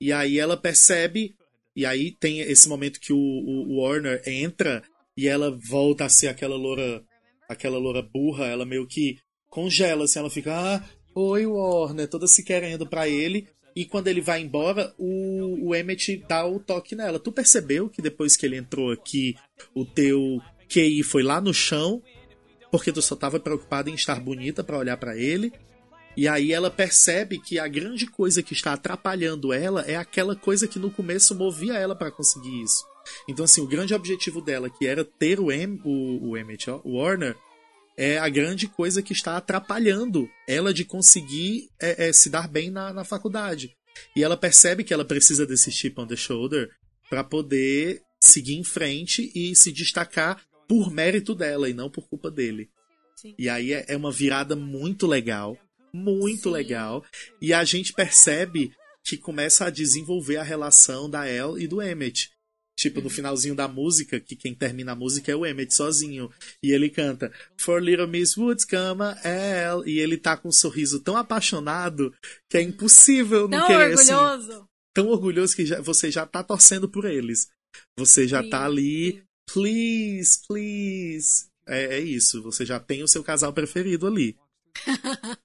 [0.00, 1.34] E aí ela percebe.
[1.74, 4.82] E aí tem esse momento que o, o- o Warner entra
[5.16, 7.02] e ela volta a ser aquela loura.
[7.48, 9.18] Aquela loura burra, ela meio que
[9.48, 10.84] congela, assim, ela fica, ah,
[11.14, 13.48] oi Warner, toda se querendo pra ele.
[13.74, 17.18] E quando ele vai embora, o, o Emmett dá o toque nela.
[17.18, 19.36] Tu percebeu que depois que ele entrou aqui,
[19.74, 22.02] o teu QI foi lá no chão,
[22.70, 25.52] porque tu só tava preocupada em estar bonita pra olhar pra ele.
[26.16, 30.66] E aí ela percebe que a grande coisa que está atrapalhando ela é aquela coisa
[30.66, 32.84] que no começo movia ela pra conseguir isso.
[33.28, 36.80] Então, assim, o grande objetivo dela, que era ter o, em, o, o Emmett, ó,
[36.84, 37.36] o Warner,
[37.96, 42.70] é a grande coisa que está atrapalhando ela de conseguir é, é, se dar bem
[42.70, 43.74] na, na faculdade.
[44.14, 46.70] E ela percebe que ela precisa desse chip on the shoulder
[47.10, 52.30] para poder seguir em frente e se destacar por mérito dela e não por culpa
[52.30, 52.70] dele.
[53.16, 53.34] Sim.
[53.36, 55.58] E aí é, é uma virada muito legal,
[55.92, 56.50] muito Sim.
[56.50, 57.04] legal.
[57.40, 58.70] E a gente percebe
[59.02, 62.30] que começa a desenvolver a relação da Elle e do Emmett.
[62.78, 66.30] Tipo, no finalzinho da música, que quem termina a música é o Emmett sozinho.
[66.62, 69.82] E ele canta For Little Miss Woods, cama, Elle.
[69.90, 72.14] E ele tá com um sorriso tão apaixonado
[72.48, 74.68] que é impossível não Tão querer, assim, orgulhoso.
[74.94, 77.48] tão orgulhoso que já- você já tá torcendo por eles.
[77.98, 81.46] Você já Sim, tá ali, please, please.
[81.66, 84.36] É, é isso, você já tem o seu casal preferido ali.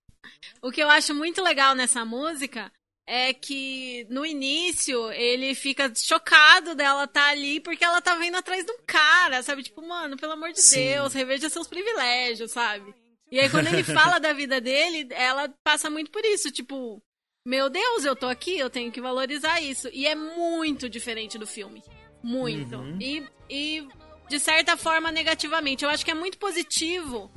[0.61, 2.71] O que eu acho muito legal nessa música
[3.05, 8.65] é que no início ele fica chocado dela estar ali porque ela tá vendo atrás
[8.65, 9.63] de um cara, sabe?
[9.63, 10.85] Tipo, mano, pelo amor de Sim.
[10.85, 12.93] Deus, reveja seus privilégios, sabe?
[13.31, 17.01] E aí quando ele fala da vida dele, ela passa muito por isso, tipo,
[17.45, 19.89] meu Deus, eu tô aqui, eu tenho que valorizar isso.
[19.91, 21.83] E é muito diferente do filme.
[22.23, 22.77] Muito.
[22.77, 22.97] Uhum.
[23.01, 23.87] E, e,
[24.29, 25.83] de certa forma, negativamente.
[25.83, 27.29] Eu acho que é muito positivo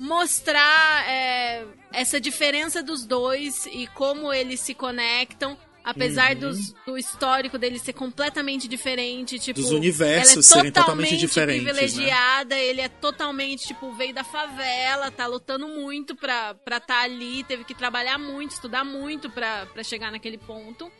[0.00, 5.56] mostrar é, essa diferença dos dois e como eles se conectam.
[5.82, 6.40] Apesar Uhum.
[6.40, 11.16] dos- do histórico deles ser completamente diferente, tipo, Dos universos ela é serem totalmente totalmente
[11.16, 11.72] diferentes, né?
[11.72, 17.44] privilegiada, ele é totalmente, tipo, veio da favela, tá lutando muito pra estar tá ali,
[17.44, 20.92] teve que trabalhar muito, estudar muito pra, pra chegar naquele ponto.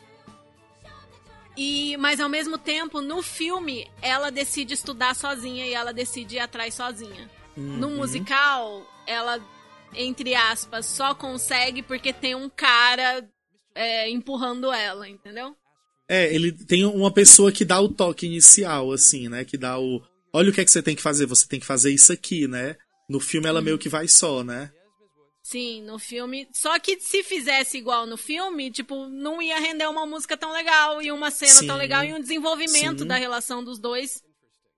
[1.56, 6.40] E, mas ao mesmo tempo, no filme, ela decide estudar sozinha e ela decide ir
[6.40, 7.30] atrás sozinha.
[7.60, 7.96] No Uhum.
[7.96, 9.40] musical, ela,
[9.94, 13.28] entre aspas, só consegue porque tem um cara
[13.74, 15.54] é, empurrando ela, entendeu?
[16.08, 19.44] É, ele tem uma pessoa que dá o toque inicial, assim, né?
[19.44, 20.02] Que dá o.
[20.32, 22.48] Olha o que é que você tem que fazer, você tem que fazer isso aqui,
[22.48, 22.76] né?
[23.08, 24.72] No filme ela meio que vai só, né?
[25.42, 26.46] Sim, no filme.
[26.52, 31.00] Só que se fizesse igual no filme, tipo, não ia render uma música tão legal
[31.02, 31.66] e uma cena Sim.
[31.66, 33.06] tão legal e um desenvolvimento Sim.
[33.08, 34.22] da relação dos dois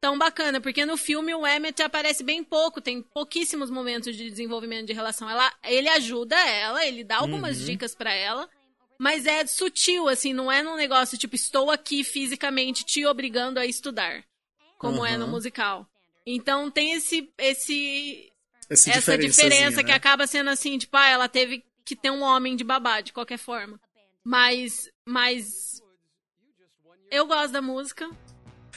[0.03, 0.61] tão bacana.
[0.61, 5.31] Porque no filme o Emmett aparece bem pouco, tem pouquíssimos momentos de desenvolvimento de relação.
[5.31, 7.65] Ela, ele ajuda ela, ele dá algumas Uhum.
[7.67, 8.49] dicas pra ela.
[8.99, 13.65] Mas é sutil, assim, não é num negócio tipo, estou aqui fisicamente te obrigando a
[13.65, 14.25] estudar.
[14.77, 15.31] Como é no Uhum.
[15.31, 15.87] musical.
[16.27, 18.33] Então tem esse, esse,
[18.69, 19.97] Essa, essa diferença que né?
[19.97, 23.39] acaba sendo assim, tipo, ah, ela teve que ter um homem de babá, de qualquer
[23.39, 23.81] forma.
[24.25, 25.83] Mas, mas
[27.11, 28.09] eu gosto da música.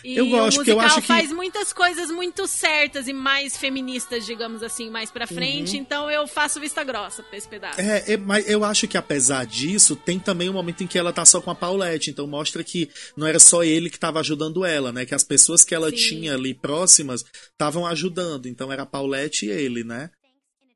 [0.05, 3.13] E Eu gosto, o porque eu musical acho que- faz muitas coisas muito certas e
[3.13, 5.77] mais feministas, digamos assim, mais pra frente.
[5.77, 7.81] Então eu faço vista grossa pra esse pedaço.
[7.81, 7.89] Uhum.
[7.89, 11.11] É, é, mas eu acho que apesar disso, tem também um momento em que ela
[11.11, 14.63] tá só com a Paulette, então mostra que não era só ele que tava ajudando
[14.63, 15.05] ela, né?
[15.05, 15.95] Que as pessoas que ela Sim.
[15.95, 20.09] tinha ali próximas estavam ajudando, então era a Paulette e ele, né?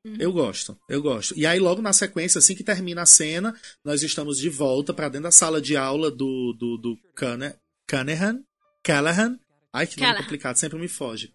[0.05, 0.15] Uhum.
[0.17, 1.33] Eu gosto, eu gosto.
[1.37, 3.53] E aí, logo na sequência, assim que termina a cena,
[3.83, 6.97] nós estamos de volta pra dentro da sala de aula do, do, do
[7.89, 8.41] Cunningham,
[8.83, 9.39] Callahan.
[9.71, 10.23] Ai, que nome Callahan.
[10.23, 11.33] complicado, sempre me foge.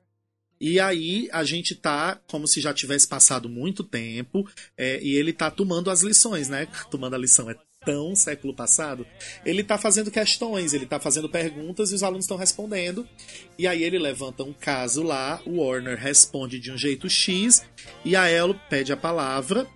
[0.61, 5.33] E aí a gente tá como se já tivesse passado muito tempo é, e ele
[5.33, 6.69] tá tomando as lições, né?
[6.91, 9.07] Tomando a lição é tão século passado.
[9.45, 13.07] Ele tá fazendo questões, ele tá fazendo perguntas e os alunos estão respondendo.
[13.59, 17.65] E aí ele levanta um caso lá, o Warner responde de um jeito X
[18.05, 19.67] e a El pede a palavra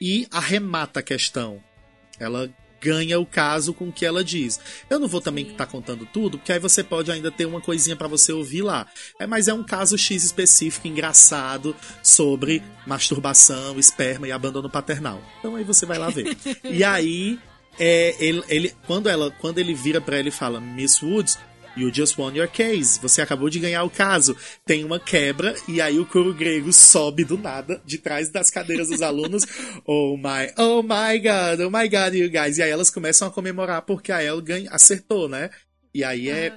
[0.00, 1.62] e arremata a questão.
[2.18, 2.48] Ela
[2.80, 4.60] ganha o caso com o que ela diz.
[4.88, 7.96] Eu não vou também estar contando tudo, porque aí você pode ainda ter uma coisinha
[7.96, 8.86] pra você ouvir lá.
[9.18, 15.20] É, mas é um caso X específico, engraçado, sobre masturbação, esperma e abandono paternal.
[15.38, 16.36] Então aí você vai lá ver.
[16.64, 17.38] e aí,
[17.78, 21.38] é, ele, ele- quando, ela, quando ele vira pra ela e fala, Miss Woods,
[21.76, 22.98] You just won your case.
[23.00, 24.34] Você acabou de ganhar o caso.
[24.64, 28.88] Tem uma quebra e aí o coro grego sobe do nada, de trás das cadeiras
[28.88, 29.44] dos alunos.
[29.88, 32.58] Oh my, oh my god, oh my god, you guys.
[32.58, 35.50] E aí elas começam a comemorar porque a El ganha, acertou, né?
[35.94, 36.52] E aí é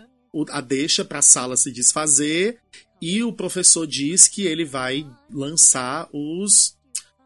[0.49, 2.57] a deixa pra sala se desfazer
[3.01, 6.77] e o professor diz que ele vai lançar os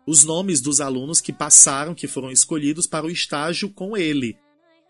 [0.05, 4.37] os nomes dos alunos que passaram, que foram escolhidos para o estágio com ele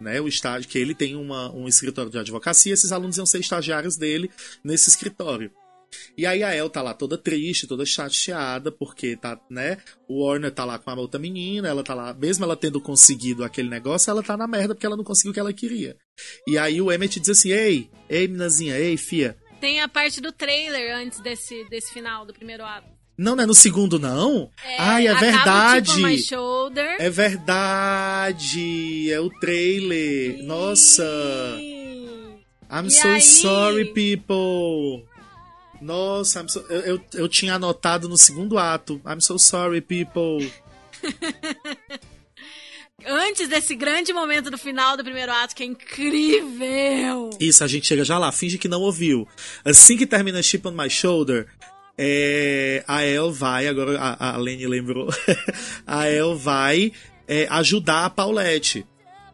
[0.04, 3.40] né, o estágio que ele tem uma, um escritório de advocacia, esses alunos iam ser
[3.40, 4.30] estagiários dele
[4.64, 5.52] nesse escritório.
[6.18, 9.78] E aí a El tá lá toda triste, toda chateada, porque tá, né,
[10.08, 13.44] o Warner tá lá com a outra menina, ela tá lá, mesmo ela tendo conseguido
[13.44, 15.96] aquele negócio, ela tá na merda porque ela não conseguiu o que ela queria.
[16.48, 20.32] E aí o Emmett diz assim: "Ei, ei meninazinha, ei fia, Tem a parte do
[20.32, 23.03] trailer antes desse, desse final do primeiro ato.
[23.18, 24.50] Não, não é no segundo não?
[24.80, 25.92] Ai, é acaba o verdade.
[27.00, 30.44] É verdade, é o trailer.
[30.44, 31.04] Nossa.
[32.72, 33.22] I'm E so aí?
[33.22, 35.06] sorry, people.
[35.82, 39.00] Nossa, so- eu, eu, eu tinha anotado no segundo ato.
[39.06, 40.50] I'm so sorry, people.
[43.06, 47.32] Antes desse grande momento do final do primeiro ato, que é incrível.
[47.40, 49.28] Isso, a gente chega já lá, finge que não ouviu.
[49.66, 51.48] Assim que termina Chip on My Shoulder,
[51.98, 55.10] é, a El vai, agora a, a Lene lembrou,
[55.86, 56.92] a El vai
[57.28, 58.86] é, ajudar a Paulette.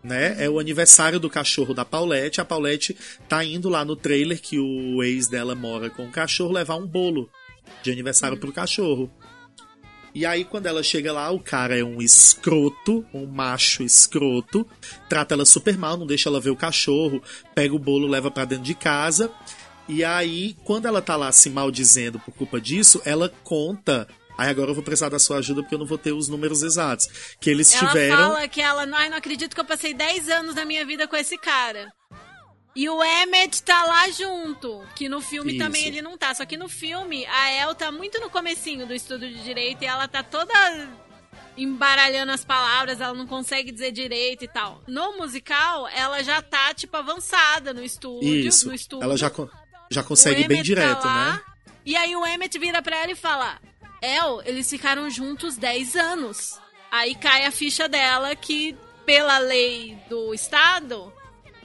[0.02, 0.46] Né?
[0.46, 2.40] É o aniversário do cachorro da Paulette.
[2.40, 2.96] A Paulette
[3.28, 6.88] tá indo lá no trailer que o ex dela mora com o cachorro levar um
[6.88, 7.30] bolo
[7.84, 9.12] de aniversário pro cachorro.
[10.14, 14.66] E aí, quando ela chega lá, o cara é um escroto, um macho escroto,
[15.08, 17.22] trata ela super mal, não deixa ela ver o cachorro,
[17.54, 19.32] pega o bolo, leva pra dentro de casa.
[19.90, 24.08] E aí, quando ela tá lá se maldizendo por culpa disso, ela conta.
[24.38, 26.62] Aí agora eu vou precisar da sua ajuda porque eu não vou ter os números
[26.62, 27.08] exatos.
[27.42, 28.18] Que eles Ela tiveram.
[28.18, 31.16] fala que ela, ai, não acredito que eu passei 10 anos da minha vida com
[31.16, 31.92] esse cara.
[32.76, 35.64] E o Emmett tá lá junto, que no filme Isso.
[35.66, 36.36] também ele não tá.
[36.36, 39.88] Só que no filme, a El tá muito no comecinho do estudo de direito e
[39.88, 40.54] ela tá toda
[41.58, 44.82] embaralhando as palavras, ela não consegue dizer direito e tal.
[44.88, 48.48] No musical, ela já tá, tipo, avançada no estúdio.
[48.48, 48.68] Isso.
[48.68, 49.04] No estudo.
[49.04, 49.30] Ela já,
[49.90, 51.42] já consegue bem direto, tá lá, né?
[51.86, 53.60] E aí o Emmett vira pra ela e fala:
[54.02, 56.60] El, eles ficaram juntos 10 anos.
[56.92, 58.76] Aí cai a ficha dela que,
[59.06, 61.14] pela lei do Estado,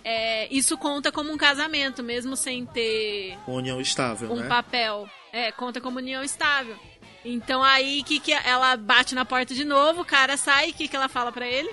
[0.05, 4.49] é, isso conta como um casamento, mesmo sem ter união estável, um né?
[4.49, 5.09] papel.
[5.33, 6.77] É, conta como união estável.
[7.25, 10.87] Então aí que, que ela bate na porta de novo, o cara sai, o que,
[10.87, 11.71] que ela fala pra ele?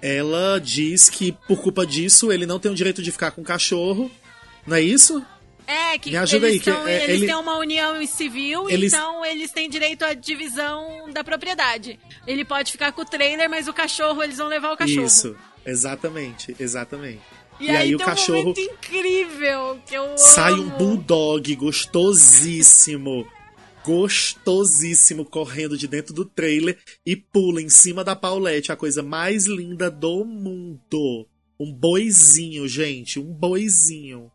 [0.00, 3.44] Ela diz que por culpa disso ele não tem o direito de ficar com o
[3.44, 4.10] cachorro.
[4.66, 5.24] Não é isso?
[5.70, 8.90] É, que Me ajuda eles, aí, que é- eles ele- têm uma união civil, Eles-
[8.90, 12.00] então eles têm direito à divisão da propriedade.
[12.26, 15.04] Ele pode ficar com o trailer, mas o cachorro, eles vão levar o cachorro.
[15.06, 15.36] Isso.
[15.66, 17.20] Exatamente, exatamente.
[17.60, 20.78] E, E aí, aí o cachorro- um momento incrível que eu Sai um amo.
[20.78, 23.26] bulldog gostosíssimo.
[23.84, 29.46] Gostosíssimo correndo de dentro do trailer e pula em cima da Paulette, a coisa mais
[29.46, 31.26] linda do mundo.
[31.60, 34.30] Um boizinho, gente, um boizinho.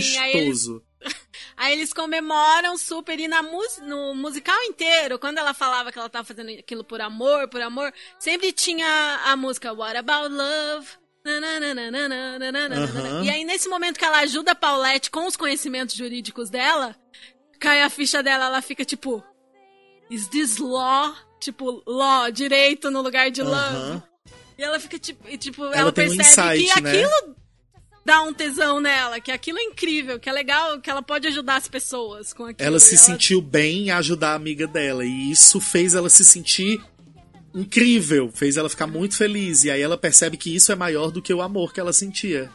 [0.00, 0.82] Sim, aí eles- Gostoso.
[1.56, 6.08] Aí eles comemoram super e na mus- no musical inteiro, quando ela falava que ela
[6.08, 10.88] tava fazendo aquilo por amor, por amor, sempre tinha a música What About Love?
[12.76, 13.24] Aham.
[13.24, 16.96] E aí, nesse momento que ela ajuda a Paulette com os conhecimentos jurídicos dela,
[17.60, 19.22] cai a ficha dela, ela fica tipo.
[20.10, 21.14] Is this law?
[21.40, 23.54] Tipo, law, direito no lugar de love.
[23.76, 24.02] Aham.
[24.58, 26.90] E ela fica tipo, e, tipo ela, Ela tem um percebe insight, que né?
[26.90, 27.36] aquilo
[28.04, 31.56] dá um tesão nela, que aquilo é incrível, que é legal, que ela pode ajudar
[31.56, 32.66] as pessoas com aquilo.
[32.66, 35.04] Ela se E sentiu bem em ajudar a amiga dela.
[35.04, 36.80] E isso fez ela se sentir
[37.54, 38.30] incrível.
[38.32, 39.64] Fez ela ficar muito feliz.
[39.64, 42.50] E aí ela percebe que isso é maior do que o amor que ela sentia.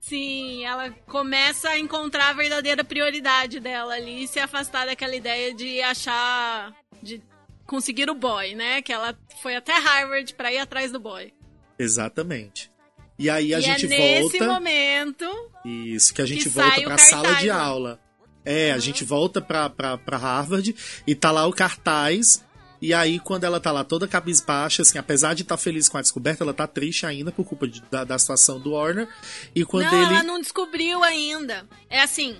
[0.00, 5.52] Sim, ela começa a encontrar a verdadeira prioridade dela ali e se afastar daquela ideia
[5.54, 6.74] de achar.
[7.02, 7.20] de
[7.66, 8.80] conseguir o boy, né?
[8.80, 11.32] Que ela foi até Harvard pra ir atrás do boy.
[11.78, 12.70] Exatamente.
[13.18, 14.52] E aí a e gente é nesse volta.
[14.52, 15.24] momento.
[15.64, 17.52] Isso, que a gente que volta pra sala cartaz, de né?
[17.52, 18.00] aula.
[18.44, 20.74] É, a gente volta pra, pra, pra Harvard
[21.06, 22.42] e tá lá o cartaz
[22.80, 26.00] E aí, quando ela tá lá toda cabisbaixa, assim, apesar de estar feliz com a
[26.00, 29.08] descoberta, ela tá triste ainda por culpa de- da, da situação do Warner.
[29.54, 30.14] E quando não, ele.
[30.14, 31.66] ela não descobriu ainda.
[31.90, 32.36] É assim,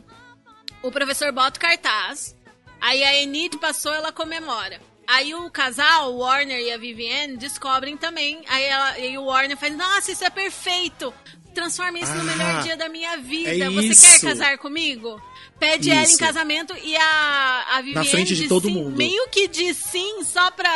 [0.81, 2.37] o professor bota o cartaz,
[2.81, 4.81] aí a Enid passou, ela comemora.
[5.09, 8.43] Aí o casal, o Warner e a Vivienne, descobrem também.
[8.47, 11.13] Aí, ela, aí o Warner faz, nossa, isso é perfeito!
[11.55, 13.51] Transforma isso no Ah, melhor dia da minha vida.
[13.51, 14.21] é Você isso.
[14.21, 15.21] quer casar comigo?
[15.59, 16.19] Pede ela em Isso.
[16.19, 18.97] casamento e a, a Vivienne frente de diz todo sim, mundo.
[18.97, 20.71] meio que diz sim só pra,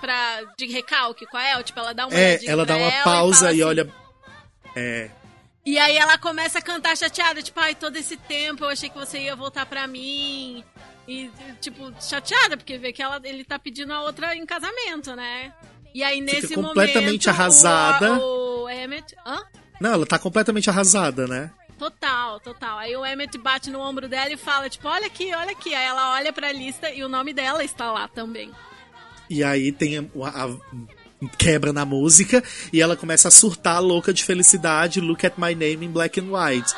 [0.00, 1.64] pra de recalque com a El.
[1.64, 3.94] Tipo, ela dá uma É, ela dá uma ela pausa fala e, assim, olha.
[4.76, 5.10] É.
[5.66, 8.98] e aí ela começa a cantar chateada, tipo, ai, todo esse tempo eu achei que
[8.98, 10.62] você ia voltar pra mim.
[11.06, 15.52] E, tipo, chateada, porque vê que ela, ele tá pedindo a outra em casamento, né?
[15.94, 18.12] E aí, nesse completamente momento, arrasada.
[18.20, 19.14] O, o Emmett...
[19.26, 19.42] Hã?
[19.80, 21.50] Não, ela tá completamente arrasada, né?
[21.78, 22.78] Total, total.
[22.78, 25.74] Aí o Emmett bate no ombro dela e fala, tipo, olha aqui, olha aqui.
[25.74, 28.50] Aí ela olha pra lista e o nome dela está lá também.
[29.28, 34.24] E aí tem a, a- quebra na música e ela começa a surtar louca de
[34.24, 35.00] felicidade.
[35.00, 36.72] Look at my name in black and white.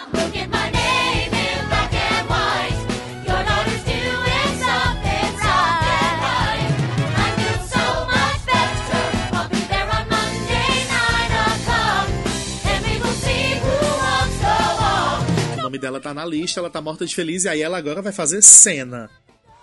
[15.77, 18.13] Nome dela tá na lista, ela tá morta de feliz e aí ela agora vai
[18.13, 19.11] fazer cena.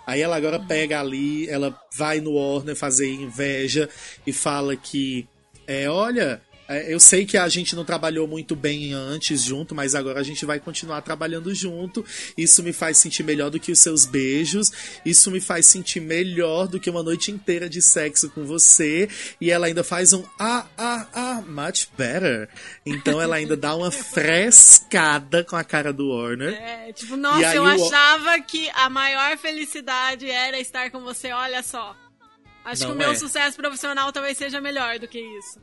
[0.06, 3.88] Aí ela agora pega ali, ela vai no Warner fazer inveja
[4.26, 5.26] e fala que,
[5.66, 6.40] é, olha,
[6.88, 10.46] eu sei que a gente não trabalhou muito bem antes junto, mas agora a gente
[10.46, 12.04] vai continuar trabalhando junto.
[12.38, 14.72] Isso me faz sentir melhor do que os seus beijos.
[15.04, 19.08] Isso me faz sentir melhor do que uma noite inteira de sexo com você.
[19.40, 22.48] E ela ainda faz um ah, ah, ah, much better.
[22.86, 26.54] Então ela ainda dá uma frescada com a cara do Warner.
[26.54, 31.62] É, tipo, nossa, eu o- achava que a maior felicidade era estar com você, olha
[31.62, 31.94] só.
[32.64, 33.14] Acho Não que o meu é.
[33.14, 35.60] sucesso profissional talvez seja melhor do que isso.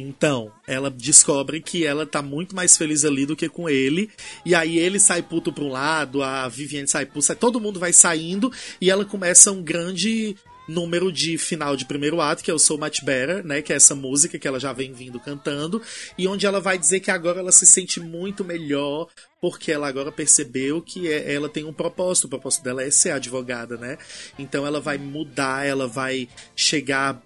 [0.00, 4.08] Então, ela descobre que ela tá muito mais feliz ali do que com ele.
[4.46, 7.80] E aí ele sai puto pra um lado, a Vivienne sai puto, sai, todo mundo
[7.80, 10.36] vai saindo e ela começa um grande
[10.68, 13.62] número de final de primeiro ato, que é o So Much Better, né?
[13.62, 15.80] Que é essa música que ela já vem vindo cantando.
[16.16, 19.08] E onde ela vai dizer que agora ela se sente muito melhor,
[19.40, 22.24] porque ela agora percebeu que é- ela tem um propósito.
[22.26, 23.96] O propósito dela é ser advogada, né?
[24.38, 27.22] Então ela vai mudar, ela vai chegar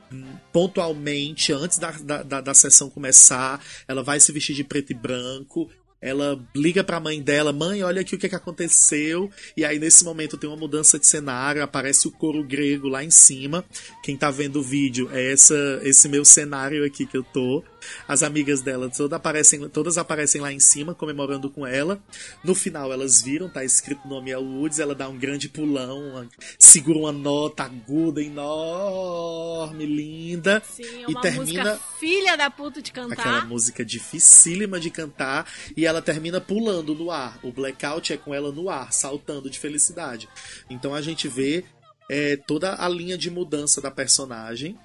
[0.53, 3.65] pontualmente antes da, da, da, da sessão começar.
[3.89, 5.71] Ela vai se vestir de preto e branco.
[6.03, 9.31] Ela liga pra mãe dela, mãe, olha aqui o que, que aconteceu.
[9.57, 13.11] E aí, nesse momento, tem uma mudança de cenário, aparece o coro grego lá em
[13.11, 13.65] cima.
[14.03, 17.63] Quem tá vendo o vídeo é essa, esse meu cenário aqui que eu tô.
[18.07, 22.01] As amigas dela todas aparecem, todas aparecem lá em cima, comemorando com ela.
[22.45, 26.01] No final, elas viram, tá escrito o nome é Woods, ela dá um grande pulão,
[26.11, 26.29] uma-
[26.59, 30.63] segura uma nota aguda, enorme, linda.
[30.65, 33.47] Sim, é e uma termina música filha da puta de aquela cantar.
[33.47, 35.47] música dificílima de cantar
[35.77, 37.39] e ela termina pulando no ar.
[37.43, 40.29] O blackout é com ela no ar, saltando de felicidade.
[40.69, 41.65] Então a gente vê
[42.11, 44.77] é, toda a linha de mudança da personagem,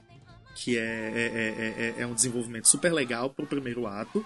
[0.60, 4.26] que é, é, é- é- é um desenvolvimento super legal pro primeiro ato.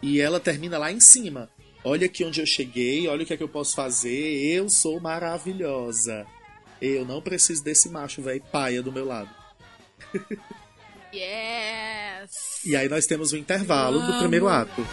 [0.00, 1.50] E ela termina lá em cima.
[1.84, 4.10] Olha aqui onde eu cheguei, olha o que é que eu posso fazer.
[4.10, 6.26] Eu sou maravilhosa.
[6.80, 9.28] Eu não preciso desse macho velho paia do meu lado.
[11.12, 12.64] Yes!
[12.64, 14.86] E aí nós temos o intervalo do primeiro ato.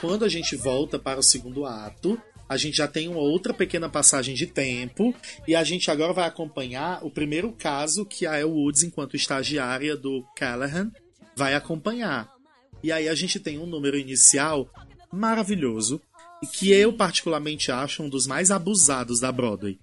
[0.00, 3.88] Quando a gente volta para o segundo ato, a gente já tem uma outra pequena
[3.88, 5.14] passagem de tempo
[5.46, 9.96] e a gente agora vai acompanhar o primeiro caso que a Elle Woods, enquanto estagiária
[9.96, 10.90] do Callahan,
[11.36, 12.32] vai acompanhar.
[12.82, 14.70] E aí a gente tem um número inicial
[15.12, 16.00] maravilhoso
[16.42, 19.78] e que eu particularmente acho um dos mais abusados da Broadway.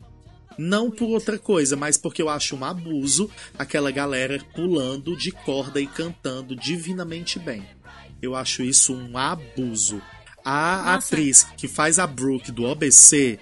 [0.57, 5.79] Não por outra coisa, mas porque eu acho um abuso aquela galera pulando de corda
[5.81, 7.65] e cantando divinamente bem.
[8.21, 10.01] Eu acho isso um abuso.
[10.43, 11.07] A Nossa.
[11.15, 13.39] atriz que faz a Brooke do OBC,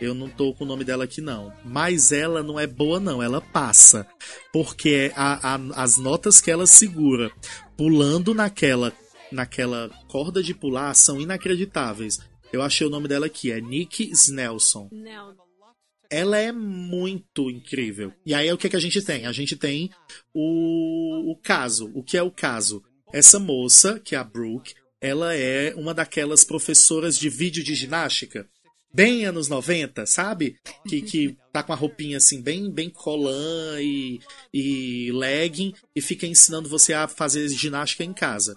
[0.00, 3.22] eu não tô com o nome dela aqui não, mas ela não é boa não,
[3.22, 4.06] ela passa.
[4.52, 7.30] Porque a- a- as notas que ela segura
[7.76, 8.92] pulando naquela,
[9.30, 12.18] naquela corda de pular são inacreditáveis.
[12.52, 14.88] Eu achei o nome dela aqui, é Nick Snelson.
[14.92, 15.34] Não.
[16.10, 18.12] Ela é muito incrível.
[18.24, 19.26] E aí o que, que a gente tem?
[19.26, 19.90] A gente tem
[20.34, 21.90] o, o caso.
[21.94, 22.82] O que é o caso?
[23.12, 28.48] Essa moça, que é a Brooke, ela é uma daquelas professoras de vídeo de ginástica.
[28.92, 30.56] Bem anos 90, sabe?
[30.88, 34.20] Que, que tá com a roupinha assim, bem, bem colã e,
[34.52, 38.54] e legging, e fica ensinando você a fazer ginástica em casa.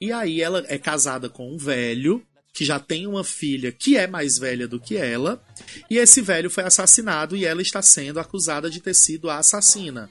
[0.00, 2.26] E aí ela é casada com um velho
[2.56, 5.44] que já tem uma filha que é mais velha do que ela,
[5.90, 10.08] e esse velho foi assassinado e ela está sendo acusada de ter sido a assassina.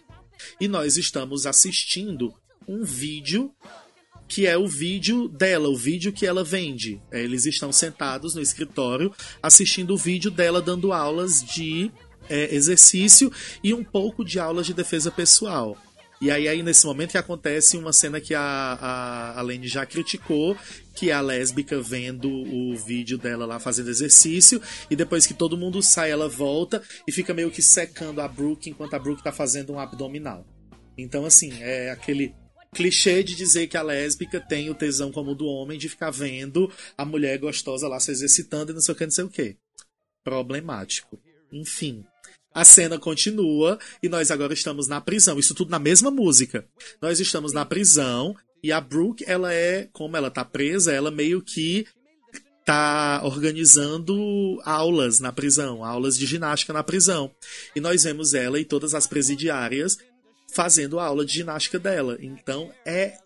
[0.62, 2.32] E nós estamos assistindo
[2.68, 3.52] um vídeo
[4.28, 7.02] que é o vídeo dela, o vídeo que ela vende.
[7.12, 9.12] É, Eles estão sentados no escritório
[9.42, 11.92] assistindo o vídeo dela dando aulas de
[12.30, 13.32] é, exercício
[13.64, 15.76] e um pouco de aulas de defesa pessoal.
[16.22, 19.86] E aí, aí nesse momento que acontece uma cena que a, a, a Lane já
[19.86, 20.58] criticou,
[20.96, 25.58] que é a lésbica vendo o vídeo dela lá fazendo exercício, e depois que todo
[25.58, 29.32] mundo sai, ela volta e fica meio que secando a Brooke enquanto a Brooke tá
[29.32, 30.46] fazendo um abdominal.
[30.98, 32.34] Então, assim, é aquele
[32.74, 36.12] clichê de dizer que a lésbica tem o tesão como o do homem de ficar
[36.12, 39.30] vendo a mulher gostosa lá se exercitando e não sei o que, não sei o
[39.30, 39.58] que.
[40.24, 41.20] Problemático.
[41.52, 42.04] Enfim.
[42.56, 45.38] A cena continua e nós agora estamos na prisão.
[45.38, 46.66] Isso tudo na mesma música.
[47.02, 48.34] Nós estamos na prisão
[48.64, 51.86] e a Brooke, ela é, como ela tá presa, ela meio que
[52.64, 57.30] tá organizando aulas na prisão, aulas de ginástica na prisão.
[57.76, 59.98] E nós vemos ela e todas as presidiárias
[60.54, 62.18] fazendo a aula de ginástica dela.
[62.22, 63.18] Então é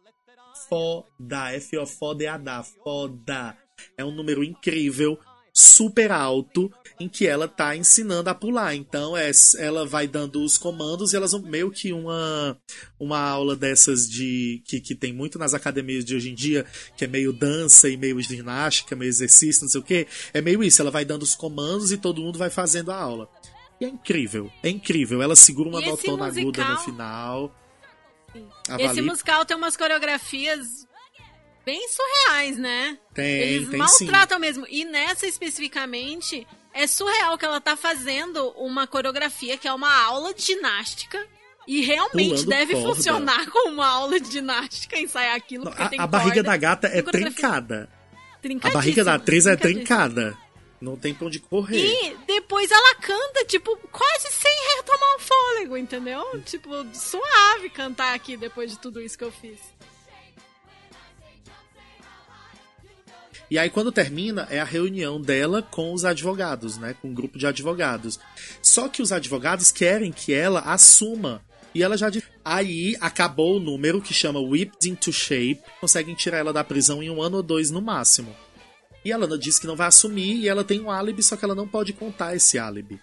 [0.68, 3.56] foda, é foda é foda.
[3.96, 5.20] É um número incrível,
[5.54, 8.76] super alto, em que ela tá ensinando a pular.
[8.76, 12.58] Então é, ela vai dando os comandos e elas vão meio que uma
[13.00, 16.66] uma aula dessas de que, que tem muito nas academias de hoje em dia,
[16.98, 20.08] que é meio dança e meio ginástica, meio exercício, não sei o que.
[20.34, 23.30] É meio isso, ela vai dando os comandos e todo mundo vai fazendo a aula.
[23.80, 25.22] E é incrível, é incrível.
[25.22, 27.56] Ela segura uma notona aguda no final.
[28.78, 30.86] Esse musical tem umas coreografias
[31.66, 32.98] bem surreais, né?
[33.14, 34.06] Tem, Eles tem sim.
[34.06, 34.66] maltratam mesmo.
[34.70, 40.34] E nessa especificamente, é surreal que ela tá fazendo uma coreografia que é uma aula
[40.34, 41.26] de ginástica.
[41.68, 42.96] E realmente Pulando deve corda.
[42.96, 45.66] funcionar como uma aula de ginástica, ensaiar aquilo.
[45.66, 47.90] Não, a, a barriga corda, da gata é trincada.
[48.64, 50.36] A barriga da atriz é trincada.
[50.82, 51.78] Não tem pra onde correr.
[51.78, 56.24] E depois ela canta, tipo, quase sem retomar o fôlego, entendeu?
[56.46, 59.60] Tipo, suave cantar aqui depois de tudo isso que eu fiz.
[63.50, 66.96] E aí, quando termina, é a reunião dela com os advogados, né?
[67.02, 68.20] Com um grupo de advogados.
[68.62, 71.42] Só que os advogados querem que ela assuma.
[71.74, 72.24] E ela já diz.
[72.46, 75.62] Aí acabou o número que chama Whipped into Shape.
[75.82, 78.36] Conseguem tirar ela da prisão em um ano ou dois no máximo.
[79.04, 81.56] E ela diz que não vai assumir e ela tem um álibi, só que ela
[81.56, 83.00] não pode contar esse álibi.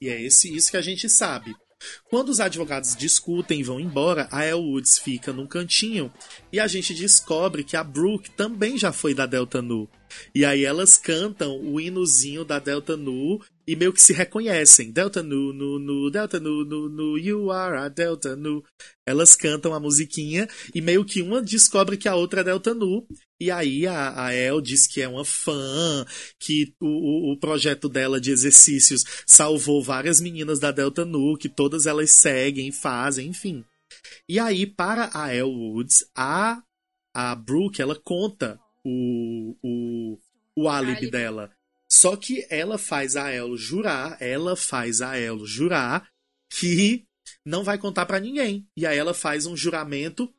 [0.00, 1.56] E é esse isso que a gente sabe.
[2.10, 6.12] Quando os advogados discutem e vão embora, a Elle Woods fica num cantinho
[6.52, 9.88] e a gente descobre que a Brooke também já foi da Delta Nu.
[10.34, 14.90] E aí elas cantam o hinozinho da Delta Nu e meio que se reconhecem.
[14.90, 18.64] Delta Nu, Nu, Nu, Delta Nu, Nu, Nu, you are a Delta Nu.
[19.06, 23.06] Elas cantam a musiquinha e meio que uma descobre que a outra é Delta Nu.
[23.40, 26.04] E aí a, a El diz que é uma fã,
[26.40, 31.48] que o, o, o projeto dela de exercícios salvou várias meninas da Delta Nu, que
[31.48, 33.64] todas elas seguem, fazem, enfim.
[34.28, 36.62] E aí, para a El Woods, a,
[37.14, 40.18] a Brooke, ela conta o, o,
[40.56, 41.50] o álibi dela.
[41.90, 46.08] Só que ela faz a El jurar, ela faz a El jurar
[46.50, 47.06] que
[47.44, 48.66] não vai contar pra ninguém.
[48.76, 50.32] E aí ela faz um juramento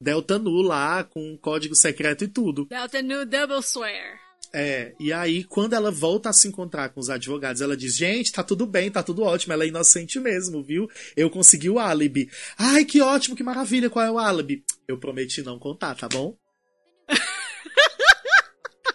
[0.00, 2.66] Delta Nu lá, com código secreto e tudo.
[2.66, 4.20] Delta Nu Double Swear.
[4.52, 8.30] É, e aí, quando ela volta a se encontrar com os advogados, ela diz: Gente,
[8.30, 10.88] tá tudo bem, tá tudo ótimo, ela é inocente mesmo, viu?
[11.16, 12.30] Eu consegui o álibi.
[12.56, 14.62] Ai, que ótimo, que maravilha, qual é o álibi?
[14.86, 16.36] Eu prometi não contar, tá bom?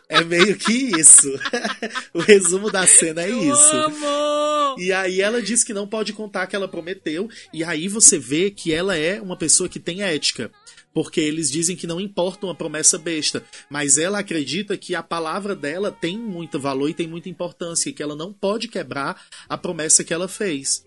[0.10, 1.30] É meio que isso.
[2.14, 3.76] o resumo da cena é isso.
[3.76, 4.76] Amo!
[4.80, 8.50] E aí ela diz que não pode contar que ela prometeu, e aí você vê
[8.50, 10.52] que ela é uma pessoa que tem ética.
[10.92, 15.56] Porque eles dizem que não importa uma promessa besta, mas ela acredita que a palavra
[15.56, 19.58] dela tem muito valor e tem muita importância, e que ela não pode quebrar a
[19.58, 20.84] promessa que ela fez.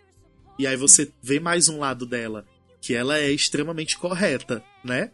[0.58, 2.44] E aí você vê mais um lado dela,
[2.80, 5.12] que ela é extremamente correta, né?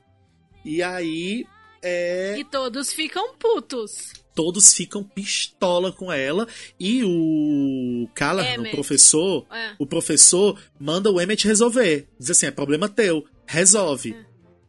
[0.64, 1.44] E aí
[1.82, 4.12] é E todos ficam putos.
[4.34, 6.46] todos ficam pistola com ela
[6.78, 9.74] e o Callahan, o professor, É.
[9.78, 12.06] o professor manda o Emmett resolver.
[12.18, 14.16] Diz assim, é problema teu, resolve.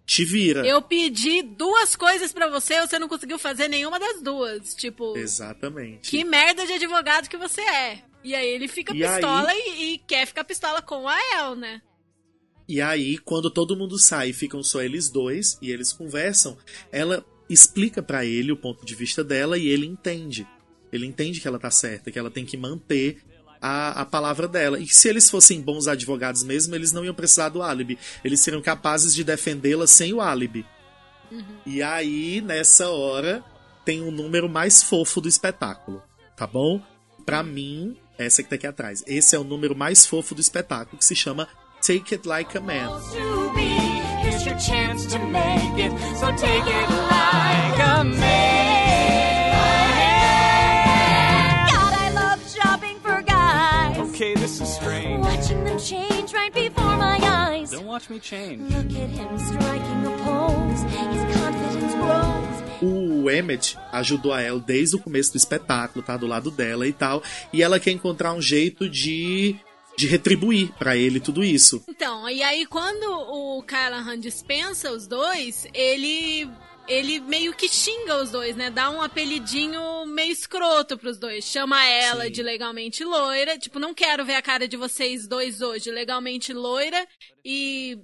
[0.06, 0.66] Te vira.
[0.66, 4.74] Eu pedi duas coisas pra você você não conseguiu fazer nenhuma das duas.
[4.74, 6.10] Tipo, Exatamente.
[6.10, 8.02] que merda de advogado que você é.
[8.24, 11.80] E aí ele fica E pistola e, e quer ficar pistola com a El, né?
[12.70, 16.56] E aí, quando todo mundo sai, ficam só eles dois e eles conversam,
[16.92, 20.48] ela explica pra ele o ponto de vista dela e ele entende.
[20.94, 23.24] Ele entende que ela tá certa, que ela tem que manter
[23.60, 24.80] a, a palavra dela.
[24.80, 27.98] E se eles fossem bons advogados mesmo, eles não iam precisar do álibi.
[28.24, 30.64] Eles seriam capazes de defendê-la sem o álibi.
[31.66, 33.44] E aí, nessa hora,
[33.84, 36.04] tem o número mais fofo do espetáculo,
[36.38, 36.80] tá bom?
[37.26, 39.04] Pra mim, essa que tá aqui atrás.
[39.08, 41.48] Esse é o número mais fofo do espetáculo, que se chama
[41.82, 42.90] Take It Like a Man.
[43.14, 43.68] to be.
[44.22, 49.60] Here's your chance to make it, so take it like a man.
[51.72, 53.98] God, I love shopping for guys.
[54.10, 55.24] Okay, this is strange.
[55.24, 57.72] Watching them change right before my eyes.
[57.72, 58.62] Don't watch me change.
[58.74, 60.82] Look at him striking a pose.
[60.84, 62.60] His confidence grows.
[62.82, 66.94] O Emmett ajudou a ela desde o começo do espetáculo, tá do lado dela e
[66.94, 69.58] tal, e ela quer encontrar um jeito de
[70.00, 71.84] de retribuir pra ele tudo isso.
[71.90, 76.50] Então, e aí quando o Callahan dispensa os dois, ele
[76.88, 78.72] ele meio que xinga os dois, né?
[78.72, 81.46] Dá um apelidinho meio escroto pros dois.
[81.46, 82.32] Chama ela Sim.
[82.32, 83.60] de legalmente loira.
[83.60, 85.92] Tipo, não quero ver a cara de vocês dois hoje.
[85.92, 87.08] Legalmente loira.
[87.46, 88.00] E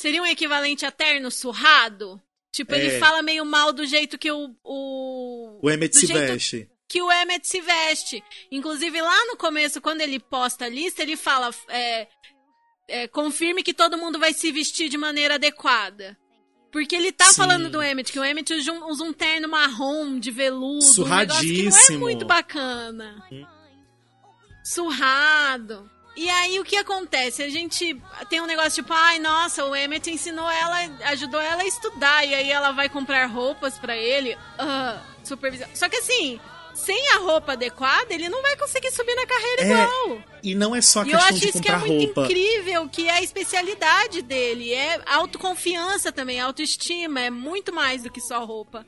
[0.00, 2.18] seria um equivalente a terno surrado?
[2.54, 2.98] Tipo, ele É.
[2.98, 4.54] fala meio mal do jeito que o.
[4.64, 6.68] O, O Emmett se jeito veste.
[6.92, 8.22] Que o Emmett se veste.
[8.50, 12.06] Inclusive, lá no começo, quando ele posta a lista, ele fala: é,
[12.86, 16.18] é, confirme que todo mundo vai se vestir de maneira adequada.
[16.70, 17.36] Porque ele tá Sim.
[17.36, 21.08] falando do Emmett, que o Emmett usa um, usa um terno marrom de veludo, um
[21.08, 21.98] negócio que não é Surradíssimo.
[22.00, 23.26] muito bacana.
[24.62, 25.90] Surrado.
[26.14, 27.42] E aí o que acontece?
[27.42, 27.98] A gente
[28.28, 32.34] tem um negócio tipo, ai, nossa, o Emmett ensinou ela, ajudou ela a estudar, e
[32.34, 34.36] aí ela vai comprar roupas pra ele.
[34.58, 35.68] Ah, supervisão.
[35.74, 36.38] Só que assim,
[36.74, 40.22] sem a roupa adequada, ele não vai conseguir subir na carreira É, igual.
[40.42, 42.24] E não é só E eu questão acho de isso que é muito roupa.
[42.24, 44.72] incrível, que é a especialidade dele.
[44.72, 48.84] É autoconfiança também, autoestima, é muito mais do que só roupa.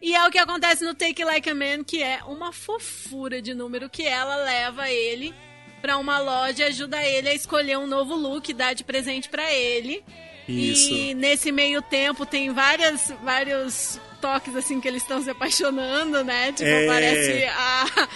[0.00, 3.54] E é o que acontece no Take Like a Man, que é uma fofura de
[3.54, 5.34] número que ela leva ele
[5.80, 9.52] pra uma loja e ajuda ele a escolher um novo look, dá de presente pra
[9.52, 10.04] ele.
[10.48, 10.90] Isso.
[10.92, 16.52] E nesse meio tempo tem várias, vários toques assim que eles estão se apaixonando, né?
[16.52, 16.84] Tipo, É.
[16.84, 18.08] aparece a,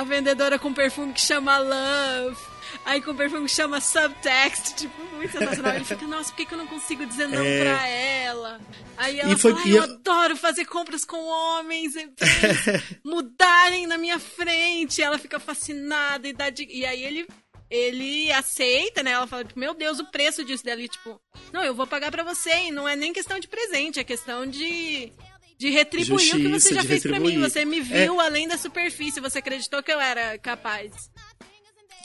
[0.00, 2.36] a vendedora com perfume que chama Love.
[2.84, 5.74] Aí com perfume que chama Subtext, tipo, muito sensacional.
[5.74, 7.60] Ele fica, nossa, por que, que eu não consigo dizer não É.
[7.60, 8.60] pra ela?
[8.96, 12.10] Aí ela E foi- fala, "Ai, e eu eu- adoro fazer compras com homens, e
[13.04, 15.02] mudarem na minha frente.
[15.02, 16.64] Ela fica fascinada e dá de...
[16.70, 17.26] E aí ele
[17.70, 19.10] ele aceita, né?
[19.10, 20.80] Ela fala, meu Deus, o preço disso dela.
[20.88, 21.20] tipo,
[21.52, 22.50] não, eu vou pagar pra você.
[22.50, 25.12] E não é nem questão de presente, é questão de,
[25.58, 27.40] de retribuir o que Justiça, você já fez pra mim.
[27.40, 27.82] Você me É.
[27.82, 30.92] viu além da superfície, você acreditou que eu era capaz.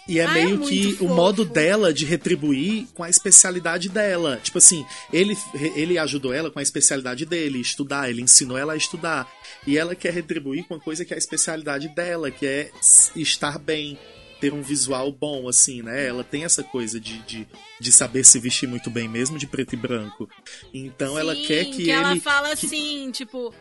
[0.06, 1.14] E é Ah, é meio muito que o fofo.
[1.14, 4.38] modo dela de retribuir com a especialidade dela.
[4.44, 5.38] Tipo assim, ele,
[5.76, 9.32] ele ajudou ela com a especialidade dele, estudar, ele ensinou ela a estudar.
[9.66, 12.70] E ela quer retribuir com a coisa que é a especialidade dela, que é
[13.16, 13.98] estar bem,
[14.44, 16.06] ter um visual bom, assim, né?
[16.06, 17.48] Ela tem essa coisa de, de,
[17.80, 20.30] de saber se vestir muito bem, mesmo de preto e branco.
[20.74, 21.92] Então ela Sim, quer que, ele.
[21.92, 23.54] ela fala que- assim, tipo.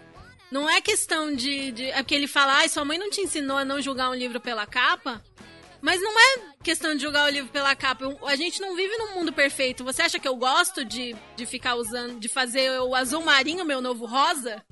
[0.51, 1.85] Não é questão de, de.
[1.91, 4.41] É porque ele fala, ai, sua mãe não te ensinou a não julgar um livro
[4.41, 5.23] pela capa?
[5.81, 8.05] Mas não é questão de julgar o livro pela capa.
[8.05, 9.85] Eu- A gente não vive num mundo perfeito.
[9.85, 13.81] Você acha que eu gosto de, de ficar usando, de fazer o azul marinho meu
[13.81, 14.63] novo rosa?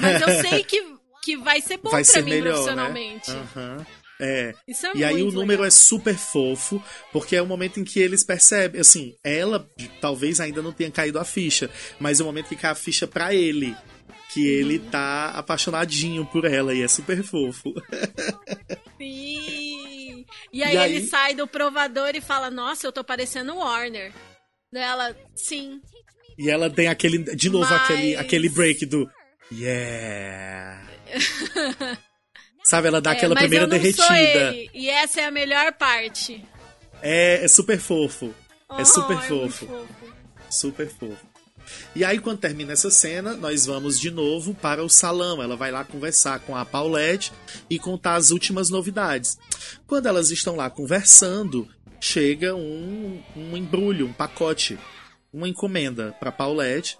[0.00, 0.82] Mas eu sei que,
[1.22, 3.30] que vai ser bom vai pra mim melhor, profissionalmente.
[3.30, 3.46] né?
[3.56, 3.86] Aham.
[4.20, 4.54] É.
[4.68, 5.64] Isso é E aí o número legal.
[5.66, 6.82] é super fofo,
[7.12, 9.66] porque é o momento em que eles percebem, assim, ela
[10.00, 13.06] talvez ainda não tenha caído a ficha, mas é o momento que cai a ficha
[13.06, 13.74] pra ele.
[14.32, 14.90] Que ele Uhum.
[14.90, 17.74] tá apaixonadinho por ela e é super fofo.
[18.96, 20.24] Sim.
[20.52, 24.12] E aí, E aí- ele sai do provador e fala: Nossa, eu tô parecendo Warner.
[24.72, 25.80] Dela, sim.
[26.38, 29.10] E ela tem aquele, de novo, Mas- aquele, aquele break do
[29.52, 30.86] Yeah.
[32.70, 34.54] Sabe, ela dá É, aquela primeira derretida.
[34.72, 36.44] E essa é a melhor parte.
[37.02, 38.32] É, é super fofo.
[38.78, 39.86] É Oh, super muito fofo.
[40.48, 41.26] Super fofo.
[41.96, 45.42] E aí, quando termina essa cena, nós vamos de novo para o salão.
[45.42, 47.32] Ela vai lá conversar com a Paulette
[47.68, 49.36] e contar as últimas novidades.
[49.84, 51.68] Quando elas estão lá conversando,
[52.00, 54.78] chega um, um embrulho, um pacote,
[55.32, 56.96] uma encomenda para Paulette.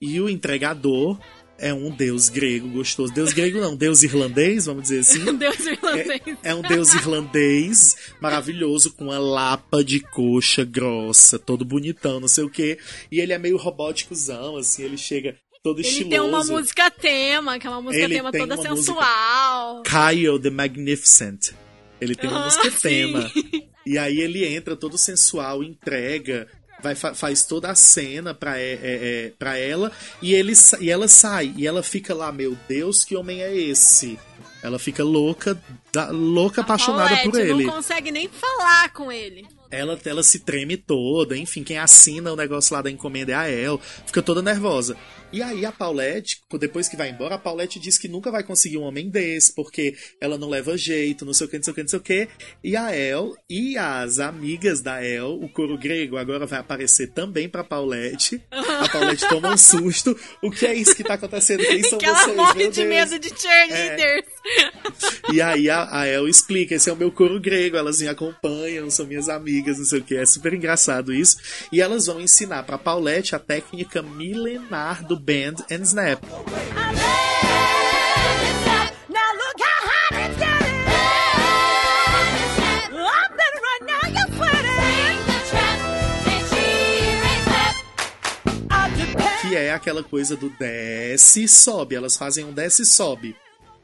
[0.00, 1.20] E o entregador
[1.60, 3.12] é um deus grego gostoso.
[3.12, 5.24] Deus grego não, deus irlandês, vamos dizer assim.
[5.36, 6.20] Deus irlandês.
[6.42, 12.44] É um deus irlandês maravilhoso, com uma lapa de coxa grossa, todo bonitão, não sei
[12.44, 12.78] o quê.
[13.12, 16.10] E ele é meio robóticozão, assim, ele chega todo Ele estiloso.
[16.10, 19.82] tem uma música tema, que é uma música Ele tema tem toda sensual.
[19.82, 21.50] Kyle the Magnificent.
[22.00, 22.78] Ele tem uma Ah, música sim.
[22.80, 23.30] tema.
[23.84, 26.46] E aí ele entra todo sensual, entrega,
[26.82, 29.90] vai, fa- faz toda a cena pra, é, é, é, pra ela,
[30.20, 34.18] e, ele, e ela sai, e ela fica lá, meu Deus, que homem é esse?
[34.62, 35.58] Ela fica louca,
[35.92, 37.64] da- louca, apaixonada por Paulette ele.
[37.64, 39.46] não consegue nem falar com ele.
[39.70, 43.48] Ela, ela se treme toda, enfim, quem assina o negócio lá da encomenda é a
[43.48, 44.96] El, fica toda nervosa.
[45.32, 48.78] E aí a Paulette, depois que vai embora, a Paulette diz que nunca vai conseguir
[48.78, 51.74] um homem desse, porque ela não leva jeito, não sei o que, não sei o
[51.74, 52.28] que, não sei o que.
[52.64, 57.48] E a El e as amigas da El, o coro grego, agora vai aparecer também
[57.48, 58.42] pra Paulette.
[58.50, 60.18] A Paulette toma um susto.
[60.42, 61.60] O que é isso que tá acontecendo?
[61.64, 62.36] Quem são que ela vocês?
[62.36, 64.26] morre Meu de medo de cheerleaders.
[65.32, 68.90] E aí a, a El explica, esse é o meu coro grego, elas me acompanham,
[68.90, 71.36] são minhas amigas, não sei o que, é super engraçado isso.
[71.70, 76.20] E elas vão ensinar pra Paulette a técnica milenar do Bend and Snap.
[89.42, 91.96] Que é aquela coisa do desce e sobe.
[91.96, 93.36] Elas fazem um desce e sobe,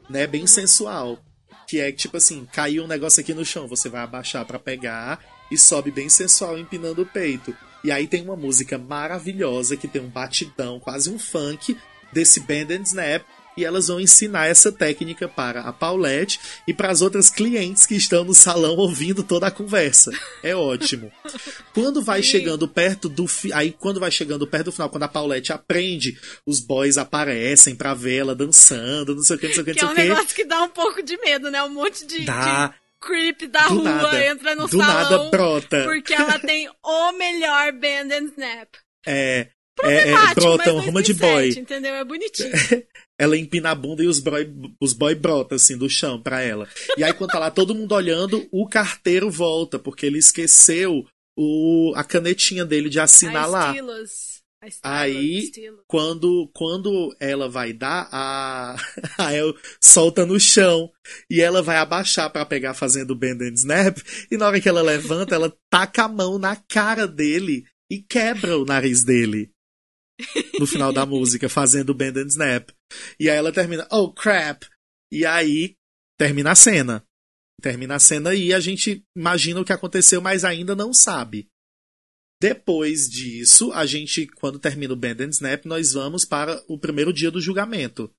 [0.09, 0.25] né?
[0.25, 1.19] Bem sensual.
[1.67, 5.19] Que é tipo assim, caiu um negócio aqui no chão, você vai abaixar pra pegar
[5.51, 7.53] e sobe bem sensual, empinando o peito.
[7.87, 11.77] E aí tem uma música maravilhosa que tem um batidão, quase um funk,
[12.11, 13.23] desse Band and Snap.
[13.55, 16.37] E elas vão ensinar essa técnica para a Paulette
[16.67, 20.11] e para as outras clientes que estão no salão ouvindo toda a conversa.
[20.43, 21.09] É ótimo.
[21.73, 23.53] Quando vai chegando perto do fi...
[23.53, 27.93] aí quando vai chegando perto do final, quando a Paulette aprende, os boys aparecem pra
[27.93, 30.03] ver ela dançando, não sei o que, não sei o que, é não um sei
[30.03, 30.13] o que.
[30.13, 31.63] negócio que dá um pouco de medo, né?
[31.63, 32.67] Um monte de, Dá.
[32.67, 34.25] de creep da Do rua nada.
[34.25, 34.87] entra no Do salão.
[34.87, 35.83] nada brota.
[35.83, 38.69] Porque ela tem o melhor band and snap.
[39.05, 39.47] É,
[39.83, 41.61] é, é brota mas uma ruma de 2007, boy.
[41.61, 41.95] Entendeu?
[41.95, 42.51] É bonitinho.
[43.19, 44.47] Ela empina a bunda e os boy,
[44.79, 46.69] os boy brotam assim do chão pra ela.
[46.95, 51.03] E aí quando tá lá todo mundo olhando, o carteiro volta, porque ele esqueceu
[51.35, 53.69] o, a canetinha dele de assinar lá.
[53.69, 54.26] Estilos.
[54.59, 55.51] A Estilos, Aí,
[55.87, 58.75] quando, quando ela vai dar, a,
[59.17, 60.91] a El solta no chão
[61.29, 63.97] e ela vai abaixar pra pegar fazendo o bend and snap.
[64.31, 68.57] E na hora que ela levanta, ela taca a mão na cara dele e quebra
[68.57, 69.51] o nariz dele.
[70.59, 72.71] No final da música, fazendo o bend and snap.
[73.19, 74.65] E aí ela termina, oh crap!
[75.11, 75.75] E aí
[76.17, 77.03] termina a cena.
[77.61, 81.47] Termina a cena e a gente imagina o que aconteceu, mas ainda não sabe.
[82.41, 87.11] Depois disso, a gente, quando termina o Band and Snap, nós vamos para o primeiro
[87.11, 88.11] dia do julgamento.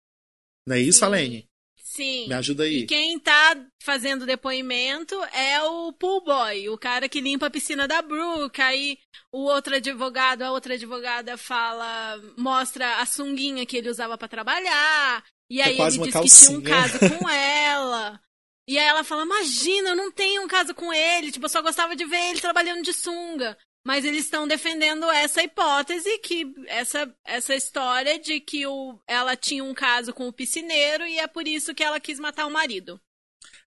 [0.67, 1.05] Não é isso, Sim.
[1.05, 1.49] Alene?
[1.83, 2.29] Sim.
[2.29, 2.81] Me ajuda aí.
[2.81, 7.89] E quem tá fazendo depoimento é o pool boy, o cara que limpa a piscina
[7.89, 8.61] da Brooke.
[8.61, 8.99] Aí
[9.33, 15.25] o outro advogado, a outra advogada fala, mostra a sunguinha que ele usava pra trabalhar.
[15.51, 16.99] E é aí quase ele diz que tinha um calcinha.
[16.99, 18.21] caso com ela.
[18.69, 21.33] E aí ela fala: Imagina, eu não tenho um caso com ele.
[21.33, 23.57] Tipo, eu só gostava de ver ele trabalhando de sunga.
[23.89, 29.65] Mas eles estão defendendo essa hipótese, que essa, essa história de que o, ela tinha
[29.65, 33.01] um caso com o piscineiro e é por isso que ela quis matar o marido.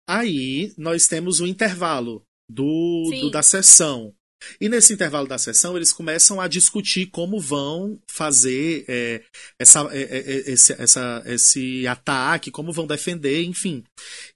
[0.07, 4.13] Aí nós temos o intervalo do, do- da sessão.
[4.61, 9.23] E nesse intervalo da sessão, eles começam a discutir como vão fazer é,
[9.59, 13.83] essa, é, é, é, esse, essa- esse ataque, como vão defender, enfim.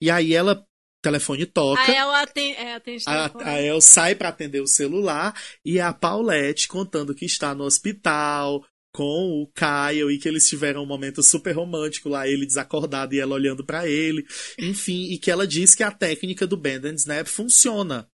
[0.01, 0.65] E aí ela,
[0.99, 1.81] o telefone toca.
[1.81, 5.93] Aí ela atende, é, atende A, a El sai pra atender o celular e a
[5.93, 8.63] Paulette contando que está no hospital
[8.93, 13.19] com o Kyle e que eles tiveram um momento super romântico lá, ele desacordado e
[13.19, 14.25] ela olhando pra ele,
[14.57, 18.09] enfim, e que ela diz que a técnica do Band and Snap funciona.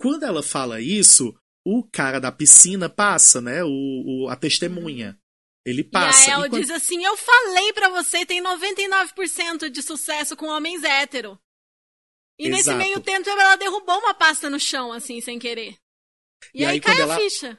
[0.00, 1.34] Quando ela fala isso,
[1.66, 3.64] o cara da piscina passa, né?
[3.64, 3.68] O,
[4.26, 5.18] o- a testemunha.
[5.66, 6.28] Ele passa.
[6.28, 10.36] E a El E quando- diz assim: Eu falei pra você, tem 99% de sucesso
[10.36, 11.38] com homens hétero.
[12.38, 12.78] E nesse Exato.
[12.78, 15.74] meio tempo ela derrubou uma pasta no chão, assim, sem querer.
[16.54, 17.58] E, E aí, aí, cai quando a ela- ficha.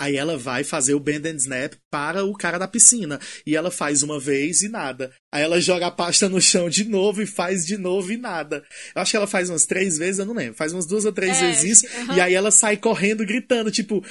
[0.00, 3.20] Aí ela vai fazer o bend and snap para o cara da piscina.
[3.46, 5.14] E ela faz uma vez e nada.
[5.32, 8.64] Aí ela joga a pasta no chão de novo e faz de novo e nada.
[8.96, 10.54] Eu acho que ela faz umas três vezes, eu não lembro.
[10.56, 11.96] Faz umas duas ou três É, vezes isso.
[12.00, 12.16] aham.
[12.16, 13.70] E aí ela sai correndo, gritando.
[13.70, 14.04] Tipo,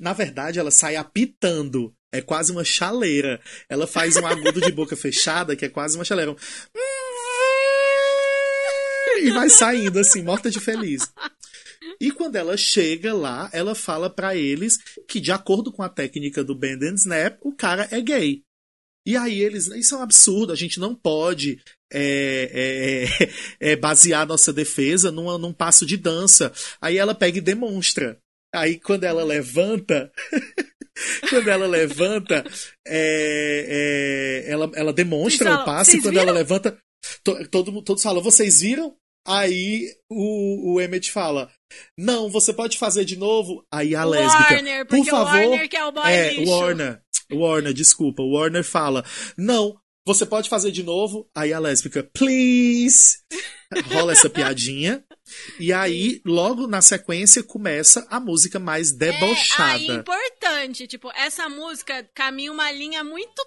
[0.00, 1.94] na verdade, ela sai apitando.
[2.12, 3.40] É quase uma chaleira.
[3.70, 6.36] Ela faz um agudo de boca fechada, que é quase uma chaleira.
[9.20, 11.10] E vai saindo assim, morta de feliz.
[12.00, 14.78] E quando ela chega lá, ela fala pra eles
[15.08, 18.42] que, de acordo com a técnica do Bend and Snap, o cara é gay.
[19.06, 21.58] E aí eles, isso é um absurdo, a gente não pode
[21.92, 23.06] é,
[23.60, 26.52] é, é, basear nossa defesa numa, num passo de dança.
[26.80, 28.18] Aí ela pega e demonstra.
[28.54, 30.12] Aí quando ela levanta,
[31.30, 32.44] quando ela levanta,
[32.86, 36.78] é, é, ela, ela demonstra o passo e "Vocês quando ela viram?" levanta, to-
[37.22, 38.96] todo, todos falam, vocês viram?
[39.26, 41.50] Aí o, o Emmett fala:
[41.98, 43.66] Não, você pode fazer de novo?
[43.70, 44.54] Aí a lésbica.
[44.54, 45.32] Warner, Por porque o favor.
[45.34, 46.50] Warner que é o boy é, lixo.
[46.50, 47.02] Warner.
[47.30, 48.22] Warner, desculpa.
[48.22, 49.04] O Warner fala:
[49.36, 51.28] Não, você pode fazer de novo?
[51.36, 53.18] Aí a lésbica, please.
[53.92, 55.04] Rola essa piadinha.
[55.60, 59.78] E aí, logo na sequência, começa a música mais É, aí, debochada.
[59.78, 63.46] importante, tipo, essa música caminha uma linha muito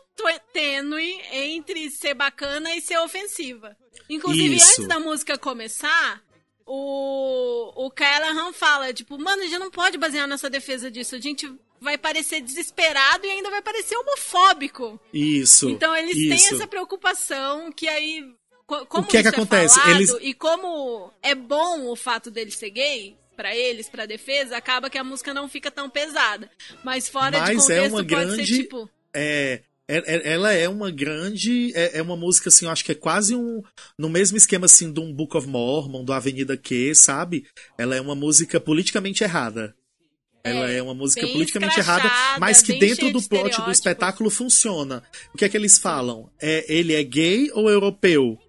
[0.53, 3.75] tênue entre ser bacana e ser ofensiva.
[4.09, 4.71] Inclusive, Isso.
[4.73, 6.21] antes da música começar,
[6.65, 11.15] o, o Callahan fala, tipo, mano, a gente não pode basear nossa defesa disso.
[11.15, 14.99] A gente vai parecer desesperado e ainda vai parecer homofóbico.
[15.13, 15.69] Isso.
[15.69, 16.55] Então eles têm isso.
[16.55, 18.23] essa preocupação que aí.
[18.65, 19.79] co- Como O que é que isso acontece?
[19.89, 24.89] Eles- E como é bom o fato dele ser gay, pra eles, pra defesa, acaba
[24.89, 26.49] que a música não fica tão pesada.
[26.83, 28.89] Mas fora de Mas é contexto uma pode grande- ser tipo.
[29.13, 29.63] É, é- é-
[29.97, 31.71] ela é uma grande.
[31.75, 33.61] É, é uma música, assim, eu acho que é quase um.
[33.97, 37.45] No mesmo esquema, assim, de um Book of Mormon, do Avenida Q, sabe?
[37.77, 39.75] Ela é uma música politicamente errada.
[40.43, 42.09] Ela É, é uma música politicamente errada,
[42.39, 45.03] mas que dentro do plot do espetáculo funciona.
[45.33, 46.31] O que é que eles falam?
[46.41, 48.39] É, ele é gay ou europeu?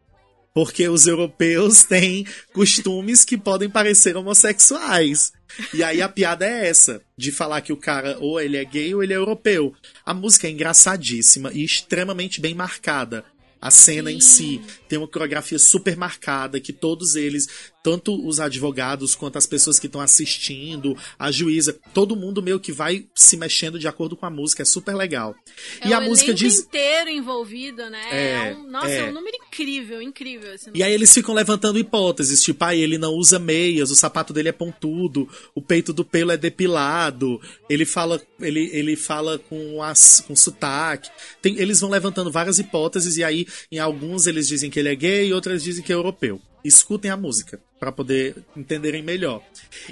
[0.54, 5.32] Porque os europeus têm costumes que podem parecer homossexuais.
[5.72, 8.94] E aí a piada é essa, de falar que o cara ou ele é gay
[8.94, 9.74] ou ele é europeu.
[10.04, 13.24] A música é engraçadíssima e extremamente bem marcada.
[13.60, 17.46] A cena em si tem uma coreografia super marcada, que todos eles,
[17.82, 22.72] tanto os advogados quanto as pessoas que estão assistindo, a juíza, todo mundo meio que
[22.72, 25.34] vai se mexendo de acordo com a música, é super legal.
[25.80, 26.60] É e a música diz.
[26.60, 28.02] inteiro envolvido, né?
[28.10, 28.98] É, É, um, nossa, é.
[28.98, 29.04] é.
[29.04, 30.54] um número incrível, incrível.
[30.54, 34.32] Esse E aí eles ficam levantando hipóteses, tipo, ah, ele não usa meias, o sapato
[34.32, 39.82] dele é pontudo, o peito do pelo é depilado, ele fala, ele, ele fala com,
[39.82, 41.10] as, com sotaque.
[41.40, 44.94] Tem- eles vão levantando várias hipóteses e aí, em alguns eles dizem que ele é
[44.94, 46.40] gay e outras dizem que é europeu.
[46.64, 49.42] Escutem a música para poder entenderem melhor.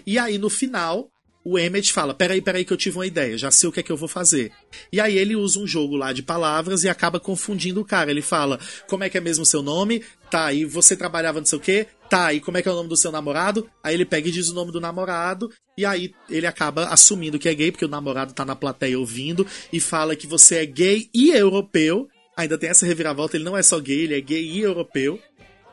[0.06, 1.10] E aí no final,
[1.44, 3.82] o Emmett fala: Peraí, peraí, que eu tive uma ideia, já sei o que é
[3.82, 4.52] que eu vou fazer.
[4.92, 8.12] E aí ele usa um jogo lá de palavras e acaba confundindo o cara.
[8.12, 10.04] Ele fala: Como é que é mesmo o seu nome?
[10.30, 11.88] Tá, e você trabalhava não sei o quê?
[12.08, 13.68] Tá, e como é que é o nome do seu namorado?
[13.82, 17.48] Aí ele pega e diz o nome do namorado, e aí ele acaba assumindo que
[17.48, 21.10] é gay, porque o namorado tá na plateia ouvindo, e fala que você é gay
[21.12, 22.08] e europeu.
[22.36, 25.20] Ainda tem essa reviravolta, ele não é só gay, ele é gay e europeu.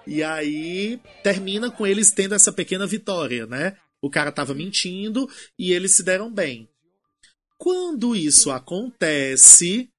[0.07, 3.75] E aí termina com eles tendo essa pequena vitória, né?
[4.01, 5.29] O cara tava mentindo
[5.59, 6.69] e eles se deram bem.
[7.57, 9.89] Quando isso acontece,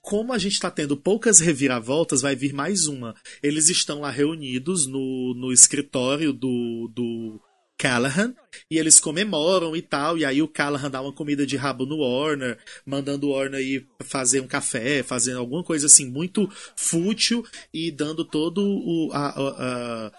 [0.00, 3.14] como a gente tá tendo poucas reviravoltas, vai vir mais uma.
[3.42, 7.40] Eles estão lá reunidos no, no escritório do, do
[7.76, 8.34] Callahan
[8.70, 10.16] e eles comemoram e tal.
[10.16, 13.86] E aí o Callahan dá uma comida de rabo no Warner, mandando o Warner ir
[14.00, 19.10] fazer um café, fazendo alguma coisa assim muito fútil e dando todo o.
[19.12, 20.12] a- a-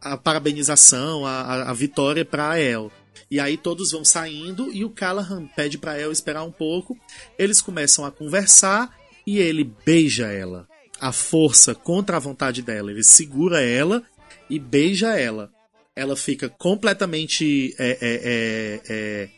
[0.00, 2.92] a- parabenização, a, a, vitória pra El.
[3.30, 6.96] E aí todos vão saindo e o Callahan pede pra El esperar um pouco.
[7.36, 10.68] Eles começam a conversar e ele beija ela.
[11.00, 12.90] A força contra a vontade dela.
[12.92, 14.02] Ele segura ela
[14.48, 15.50] e beija ela.
[15.98, 19.28] Ela fica completamente é, é, é, é,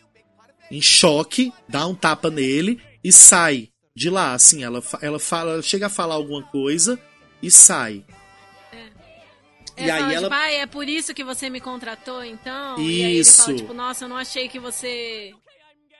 [0.71, 4.35] em choque, dá um tapa nele e sai de lá.
[4.35, 6.99] Assim, ela, ela fala, chega a falar alguma coisa
[7.43, 8.05] e sai.
[8.73, 12.79] É, E aí fala, ela- tipo, ah, é por isso que você me contratou, então?
[12.79, 13.43] E aí ele Isso.
[13.43, 15.33] fala, tipo, nossa, eu não achei que você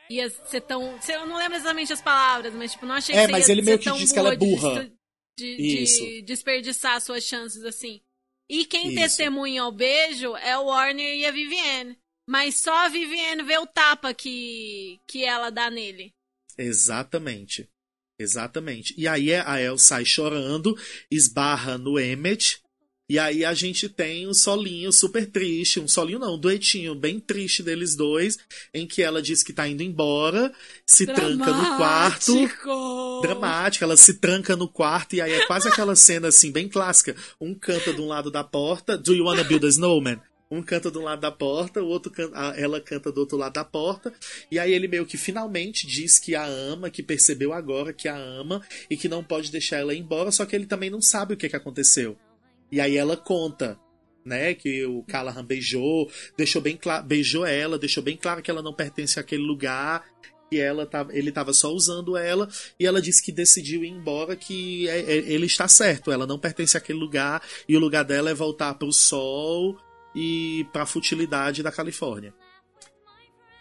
[0.09, 0.99] ia ser tão...
[1.09, 3.53] Eu não lembro exatamente as palavras, mas, tipo, não achei É, que você mas ia
[3.53, 4.91] ele ser meio que tão diz que ela é de burra.
[5.37, 6.03] De, de Isso.
[6.25, 7.99] desperdiçar suas chances, assim.
[8.51, 8.95] E quem Isso.
[8.95, 11.97] testemunha o beijo é o Warner e a Vivienne.
[12.27, 16.13] Mas só a Vivienne vê o tapa que, que ela dá nele.
[16.57, 17.69] Exatamente.
[18.19, 18.93] Exatamente.
[18.97, 20.77] E aí a El sai chorando,
[21.09, 22.60] esbarra no Emmet.
[23.11, 27.19] E aí a gente tem um solinho super triste, um solinho não, um duetinho bem
[27.19, 28.39] triste deles dois,
[28.73, 30.49] em que ela diz que tá indo embora,
[30.85, 32.31] se tranca no quarto.
[32.31, 33.19] Dramático!
[33.21, 37.13] Dramática, ela se tranca no quarto e aí é quase aquela cena assim, bem clássica.
[37.41, 40.21] Um canta de um lado da porta, Do you wanna build a snowman?
[40.49, 42.13] Um canta de um lado da porta, o outro
[42.55, 44.13] ela canta do outro lado da porta,
[44.49, 48.15] e aí ele meio que finalmente diz que a ama, que percebeu agora que a
[48.15, 51.33] ama e que não pode deixar ela ir embora, só que ele também não sabe
[51.33, 52.17] o que, que aconteceu.
[52.71, 53.77] E aí ela conta,
[54.25, 58.61] né, que o Callahan beijou, deixou bem claro, beijou ela, deixou bem claro que ela
[58.61, 60.05] não pertence àquele lugar,
[60.49, 62.47] que ela tava, ele estava só usando ela,
[62.79, 66.37] e ela disse que decidiu ir embora, que é- é- ele está certo, ela não
[66.39, 69.77] pertence àquele lugar, e o lugar dela é voltar para o sol
[70.15, 72.33] e para a futilidade da Califórnia.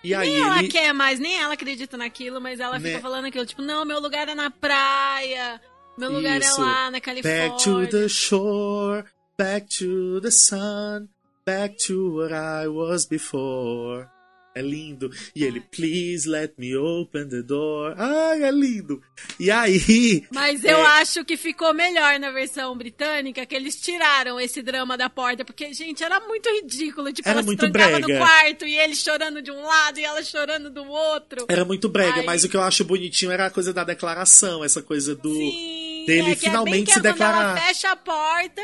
[0.02, 2.88] E aí nem ela ele quer mais, nem ela acredita naquilo, mas ela Né?
[2.88, 5.60] fica falando aquilo, tipo, não, meu lugar é na praia,
[6.00, 6.60] meu lugar Isso.
[6.60, 7.48] é lá na Califórnia.
[7.50, 9.04] Back to the shore,
[9.38, 11.08] back to the sun.
[11.46, 14.06] back to what I was before.
[14.54, 15.10] É lindo.
[15.34, 17.94] E ele, please let me open the door.
[17.96, 19.00] Ai, é lindo.
[19.38, 20.24] E aí.
[20.32, 20.82] Mas eu É.
[21.00, 25.72] acho que ficou melhor na versão britânica, que eles tiraram esse drama da porta, porque,
[25.72, 27.12] gente, era muito ridículo.
[27.12, 27.98] Tipo, Era ela muito se brega.
[28.00, 31.46] no quarto e ele chorando de um lado e ela chorando do outro.
[31.48, 32.24] Era muito brega, Ai.
[32.26, 35.32] mas o que eu acho bonitinho era a coisa da declaração, essa coisa do.
[35.32, 37.56] Sim, dele é que finalmente é se é declarar.
[37.56, 38.62] ela fecha a porta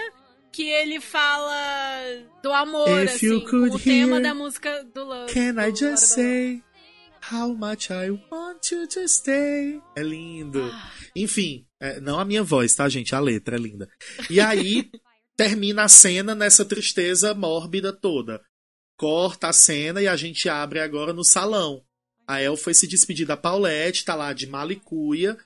[0.52, 1.54] que ele fala
[2.42, 5.32] do amor, If assim, o tema da música do Love.
[5.32, 6.62] Can I just say
[7.30, 9.80] how much I want you to stay?
[9.94, 10.62] É lindo.
[10.72, 10.92] Ah.
[11.14, 13.14] Enfim, é, não a minha voz, tá, gente?
[13.14, 13.88] A letra é linda.
[14.30, 14.90] E aí
[15.36, 18.40] termina a cena nessa tristeza mórbida toda.
[18.96, 21.82] Corta a cena e a gente abre agora no salão.
[22.26, 25.36] A El foi se despedir da Paulette, tá lá de malicuia,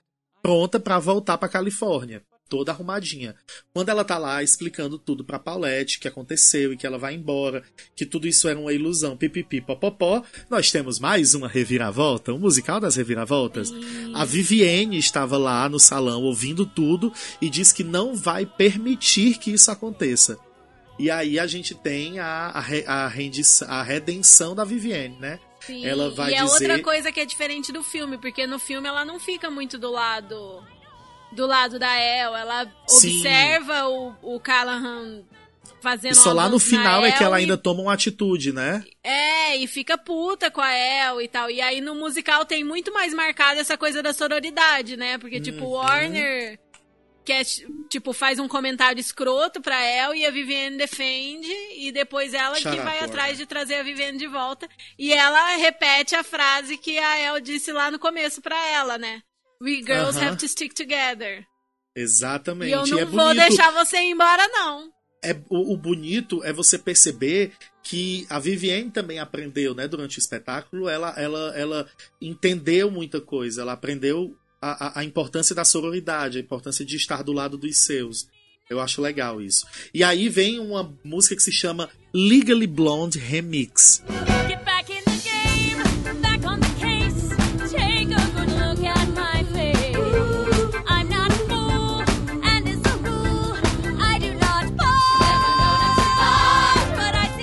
[0.42, 2.22] pronta pra voltar pra Califórnia.
[2.48, 3.36] Toda arrumadinha.
[3.72, 7.14] Quando ela tá lá explicando tudo pra Paulette, o que aconteceu e que ela vai
[7.14, 7.62] embora,
[7.94, 12.80] que tudo isso era uma ilusão, pipipi, popopó, nós temos mais uma reviravolta, um musical
[12.80, 13.72] das reviravoltas.
[14.14, 19.52] A Vivienne estava lá no salão ouvindo tudo e diz que não vai permitir que
[19.52, 20.36] isso aconteça.
[20.98, 23.12] E aí a gente tem a, a, a,
[23.68, 25.38] a redenção da Vivienne, né?
[25.60, 28.58] Sim, Ela vai e é dizer- outra coisa que é diferente do filme, porque no
[28.58, 30.62] filme ela não fica muito do lado
[31.32, 33.18] do lado da El, ela Sim.
[33.18, 35.22] observa o, o Callahan
[35.80, 38.52] fazendo E só lá no final é que El ela e- ainda toma uma atitude,
[38.52, 38.82] né?
[39.04, 41.48] É, e fica puta com a El e tal.
[41.48, 45.18] E aí no musical tem muito mais marcada essa coisa da sororidade, né?
[45.18, 45.70] Porque, tipo, Uhum.
[45.72, 45.86] o
[47.20, 47.44] Warner quer,
[47.88, 51.48] tipo, faz um comentário escroto pra El e a Vivienne defende.
[51.76, 53.04] E depois ela Shut que vai Warner.
[53.04, 54.68] atrás de trazer a Vivienne de volta.
[54.98, 59.22] E ela repete a frase que a El disse lá no começo pra ela, né?
[59.62, 60.28] We girls Aham.
[60.28, 61.46] have to stick together.
[61.94, 62.70] Exatamente.
[62.70, 63.36] E eu não é vou bonito.
[63.48, 64.90] deixar você ir embora, não.
[65.22, 67.52] É, o, o bonito é você perceber
[67.82, 71.86] que a Vivienne também aprendeu, né, durante o espetáculo, ela, ela, ela
[72.20, 77.32] entendeu muita coisa, ela aprendeu a, a- importância da sororidade, a importância de estar do
[77.32, 78.28] lado dos seus.
[78.68, 79.66] Eu acho legal isso.
[79.92, 84.02] E aí vem uma música que se chama Legally Blonde Remix.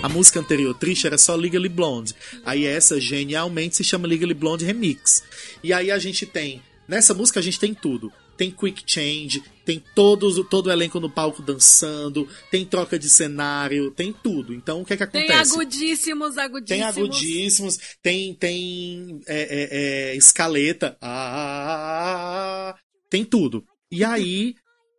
[0.03, 2.15] A música anterior, Triste, era só Legally Blonde.
[2.45, 5.23] Aí essa, genialmente, se chama Legally Blonde Remix.
[5.63, 6.61] E aí a gente tem...
[6.87, 8.11] Nessa música a gente tem tudo.
[8.37, 13.89] Tem quick change, tem todos, todo o elenco no palco dançando, tem troca de cenário,
[13.89, 14.53] tem tudo.
[14.53, 15.27] Então o que é que acontece?
[15.27, 16.69] Tem agudíssimos, agudíssimos.
[16.69, 19.67] Tem agudíssimos, tem, tem é, é,
[20.11, 22.75] é, escaleta, ah,
[23.09, 23.65] tem tudo.
[23.91, 24.53] E aí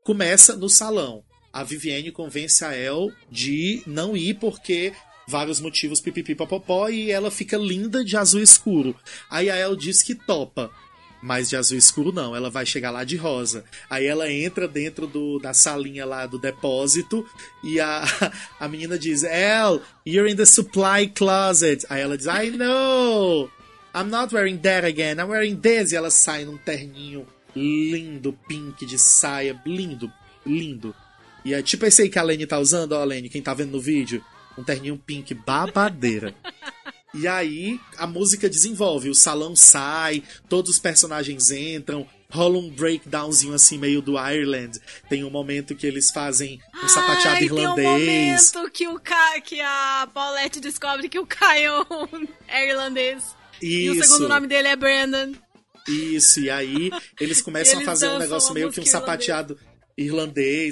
[0.04, 1.22] começa no salão.
[1.52, 4.92] A Vivienne convence a El de não ir porque
[5.28, 8.96] vários motivos pipipi popopó e ela fica linda de azul escuro.
[9.30, 10.70] Aí a El diz que topa.
[11.20, 13.64] Mas de azul escuro não, ela vai chegar lá de rosa.
[13.90, 17.26] Aí ela entra dentro do, da salinha lá do depósito
[17.62, 18.04] e a,
[18.60, 21.84] a menina diz: El, you're in the supply closet.
[21.90, 23.50] Aí ela diz: I know!
[23.94, 25.92] I'm not wearing that again, I'm wearing this.
[25.92, 27.26] E ela sai num terninho
[27.56, 30.12] lindo, pink de saia, lindo,
[30.46, 30.94] lindo.
[31.44, 33.72] E é tipo esse aí que a Lene tá usando, ó, Lene, quem tá vendo
[33.72, 34.24] no vídeo.
[34.56, 36.34] Um terninho pink babadeira.
[37.14, 43.54] E aí a música desenvolve, o salão sai, todos os personagens entram, rola um breakdownzinho
[43.54, 44.78] assim meio do Ireland.
[45.08, 47.76] Tem um momento que eles fazem um sapateado Ai, irlandês.
[47.76, 49.40] Tem um momento que, o Ca...
[49.40, 51.86] que a Paulette descobre que o Caio
[52.46, 53.24] é irlandês.
[53.60, 54.04] E o Isso.
[54.04, 55.32] segundo nome dele é Brandon.
[55.88, 59.67] Isso, e aí eles começam Eles a fazer um negócio meio que um sapateado irlandês,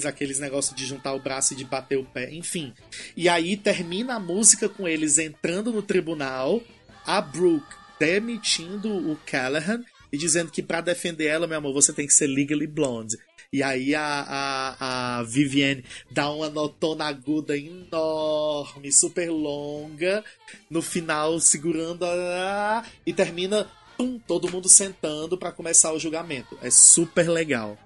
[0.05, 2.73] aqueles negócios de juntar o braço e de bater o pé, enfim.
[3.17, 6.63] E aí termina a música com eles entrando no tribunal,
[7.05, 9.83] a Brooke demitindo o Callahan
[10.13, 13.17] e dizendo que pra defender ela, meu amor, você tem que ser legally blonde.
[13.53, 20.25] E aí a, a, a Vivienne dá uma notona aguda enorme, super longa,
[20.69, 22.85] no final segurando a...
[23.07, 23.67] e termina
[23.97, 26.59] pum, todo mundo sentando pra começar o julgamento.
[26.61, 27.79] É super legal.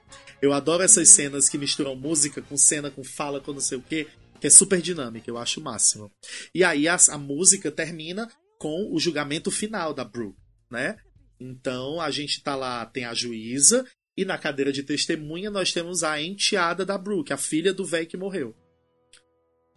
[0.42, 3.82] Eu adoro essas cenas que misturam música com cena, com fala, com não sei o
[3.82, 4.06] quê,
[4.40, 6.10] que é super dinâmica, eu acho o máximo.
[6.54, 10.38] E aí a, a música termina com o julgamento final da Brooke,
[10.70, 10.96] né?
[11.38, 13.86] Então a gente tá lá, tem a juíza,
[14.16, 18.06] e na cadeira de testemunha nós temos a enteada da Brooke, a filha do velho
[18.06, 18.54] que morreu.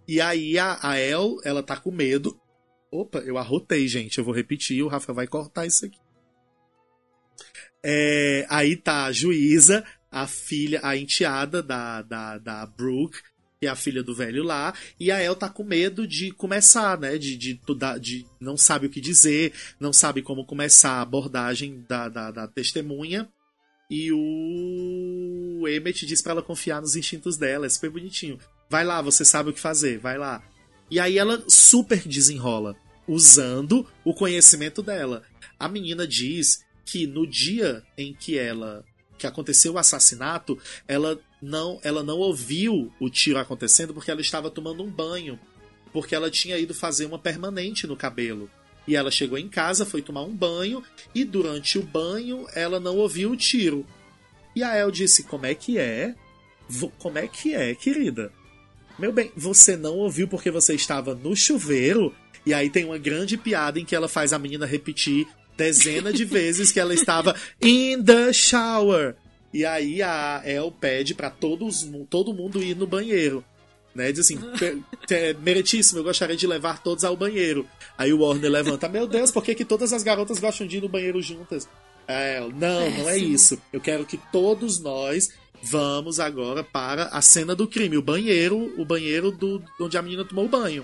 [0.07, 2.37] E aí a, a El, ela tá com medo.
[2.91, 4.17] Opa, eu arrotei, gente.
[4.17, 5.97] Eu vou repetir, o Rafa vai cortar isso aqui.
[7.81, 13.17] É, aí tá a juíza, a filha, a enteada da, da, da Brooke,
[13.59, 16.99] que é a filha do velho lá, e a El tá com medo de começar,
[16.99, 17.17] né?
[17.17, 21.83] De, de, de, de não sabe o que dizer, não sabe como começar a abordagem
[21.89, 23.27] da, da, da testemunha.
[23.89, 28.37] E o Emmett diz pra ela confiar nos instintos dela, é super bonitinho.
[28.69, 30.43] Vai lá, você sabe o que fazer, vai lá.
[30.91, 32.75] E aí ela super desenrola,
[33.07, 35.23] usando o conhecimento dela.
[35.59, 38.83] A menina diz que no dia em que ela
[39.23, 44.51] que aconteceu o assassinato, ela não ela não ouviu o tiro acontecendo porque ela estava
[44.51, 45.39] tomando um banho,
[45.93, 48.49] porque ela tinha ido fazer uma permanente no cabelo.
[48.85, 50.83] E ela chegou em casa, foi tomar um banho
[51.15, 53.85] e durante o banho ela não ouviu o tiro.
[54.53, 56.15] E a El disse: "Como é que é?
[56.99, 58.29] Como é que é, querida?"
[58.99, 62.13] Meu bem, você não ouviu porque você estava no chuveiro?
[62.45, 65.25] E aí tem uma grande piada em que ela faz a menina repetir
[65.57, 69.15] dezenas de vezes que ela estava in the shower.
[69.53, 73.43] E aí a El pede pra todos, todo mundo ir no banheiro.
[73.93, 74.11] Né?
[74.11, 77.67] Diz assim, "Pe- te- meritíssimo, eu gostaria de levar todos ao banheiro.
[77.95, 80.81] Aí o Warner levanta, meu Deus, por que, que todas as garotas gostam de ir
[80.81, 81.69] no banheiro juntas?
[82.07, 83.61] El, não, não é isso.
[83.71, 85.29] Eu quero que todos nós
[85.61, 90.25] vamos agora para a cena do crime, o banheiro, o banheiro do onde a menina
[90.25, 90.83] tomou banho.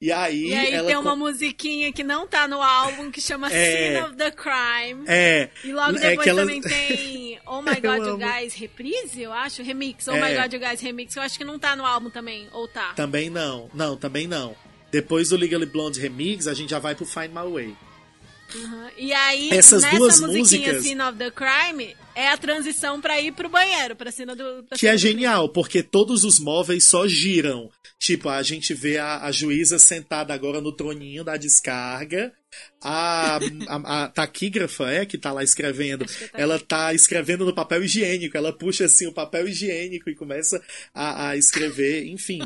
[0.00, 3.48] E aí, E aí ela tem uma musiquinha que não tá no álbum, que chama
[3.52, 3.94] É.
[3.94, 5.04] Scene of the Crime.
[5.06, 8.18] é, E logo é depois que ela- também tem Oh My Eu God, You amo.
[8.18, 9.62] Guys Reprise, eu acho.
[9.62, 10.06] Remix.
[10.08, 10.20] Oh É.
[10.20, 11.16] My God, You Guys Remix.
[11.16, 12.48] Eu acho que não tá no álbum também.
[12.52, 12.92] Ou tá?
[12.94, 13.70] Também não.
[13.72, 14.54] Não, também não.
[14.90, 17.76] Depois do Legally Blonde Remix, a gente já vai pro Find My Way.
[18.56, 18.88] Uhum.
[18.98, 20.38] E aí, Essas nessa duas musiquinha
[20.72, 24.64] músicas- Scene of the Crime, é a transição pra ir pro banheiro, pra cena do...
[24.64, 27.70] pra Que é genial, porque todos os móveis só giram.
[27.98, 32.32] Tipo, a gente vê a, a juíza sentada agora no troninho da descarga.
[32.82, 36.04] A, a, a taquígrafa é que tá lá escrevendo.
[36.04, 36.36] Taquígrafa.
[36.36, 38.36] Ela tá escrevendo no papel higiênico.
[38.36, 40.62] Ela puxa assim o papel higiênico e começa
[40.92, 42.06] a, a escrever.
[42.06, 42.40] Enfim,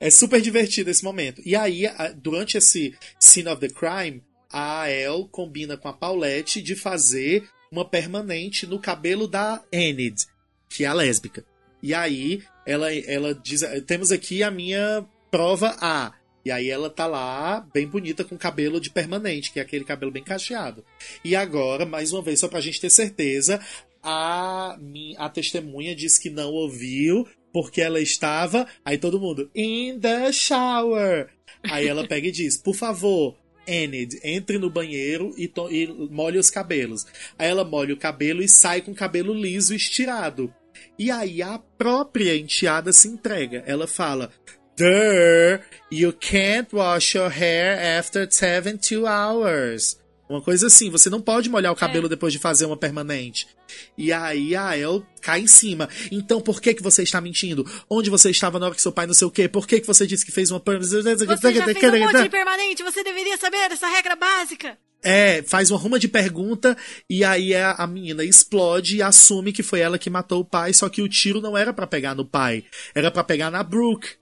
[0.00, 1.42] é super divertido esse momento.
[1.44, 1.84] E aí,
[2.16, 7.84] durante esse Scene of the Crime, a El combina com a Paulette de fazer uma
[7.88, 10.24] permanente no cabelo da Enid,
[10.68, 11.44] que é a lésbica.
[11.82, 16.12] E aí ela, ela diz: temos aqui a minha prova A.
[16.44, 20.12] E aí ela tá lá, bem bonita, com cabelo de permanente, que é aquele cabelo
[20.12, 20.84] bem cacheado.
[21.24, 23.58] E agora, mais uma vez, só pra gente ter certeza,
[24.02, 28.66] a, mi- a testemunha diz que não ouviu, porque ela estava.
[28.84, 31.30] Aí todo mundo, in the shower.
[31.62, 33.34] Aí ela pega e diz: por favor,
[33.66, 37.06] Enid, entre no banheiro e, e molhe os cabelos.
[37.38, 40.52] Aí ela molha o cabelo e sai com o cabelo liso e estirado.
[40.98, 43.62] E aí a própria enteada se entrega.
[43.66, 44.30] Ela fala:
[44.76, 49.98] Duh, you can't wash your hair after 72 hours.
[50.28, 53.46] Uma coisa assim, você não pode molhar o cabelo depois de fazer uma permanente.
[53.96, 55.88] E aí a El cai em cima.
[56.10, 57.64] Então por que que você está mentindo?
[57.88, 59.48] Onde você estava na hora que seu pai não sei o quê?
[59.48, 60.90] Por que que você disse que fez uma permanente?
[60.90, 64.78] Você já fez um monte de permanente, você deveria saber essa regra básica.
[65.06, 66.74] É, faz uma ruma de pergunta
[67.10, 70.72] e aí a, a menina explode e assume que foi ela que matou o pai,
[70.72, 72.64] só que o tiro não era pra pegar no pai,
[72.94, 74.12] era pra pegar na Brooke.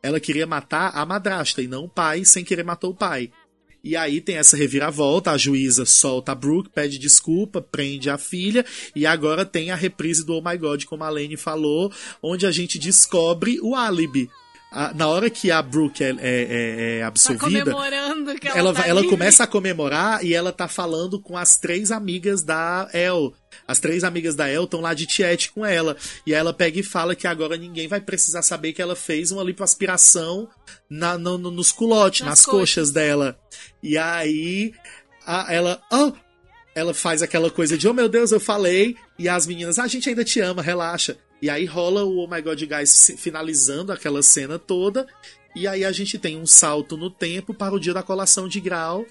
[0.00, 3.32] Ela queria matar a madrasta e não o pai, sem querer matou o pai.
[3.82, 8.64] E aí tem essa reviravolta, a juíza solta a Brooke, pede desculpa, prende a filha,
[8.94, 11.92] e agora tem a reprise do Oh My God, como a Lane falou,
[12.22, 14.28] onde a gente descobre o álibi.
[14.70, 17.70] A- na hora que a Brooke é, é- é- é Tá absolvida,
[18.38, 21.90] que ela, ela, tá ela começa a comemorar e ela tá falando com as três
[21.90, 23.32] amigas da El.
[23.68, 25.94] As três amigas da El estão lá de tiete com ela.
[26.26, 29.30] E aí ela pega e fala que agora ninguém vai precisar saber que ela fez
[29.30, 30.48] uma lipoaspiração
[30.88, 32.58] na, no- no- nos culotes, nas, Nas coxas.
[32.60, 32.90] coxas.
[32.90, 33.38] dela.
[33.82, 34.72] E aí
[35.26, 35.82] a- ela.
[35.92, 36.12] Oh!
[36.74, 38.96] Ela faz aquela coisa de, oh meu Deus, eu falei.
[39.18, 41.16] E as meninas, "Ah, a gente ainda te ama, relaxa.
[41.42, 45.06] E aí rola o Oh My God Guys finalizando aquela cena toda.
[45.56, 48.60] E aí a gente tem um salto no tempo para o dia da colação de
[48.60, 49.04] grau,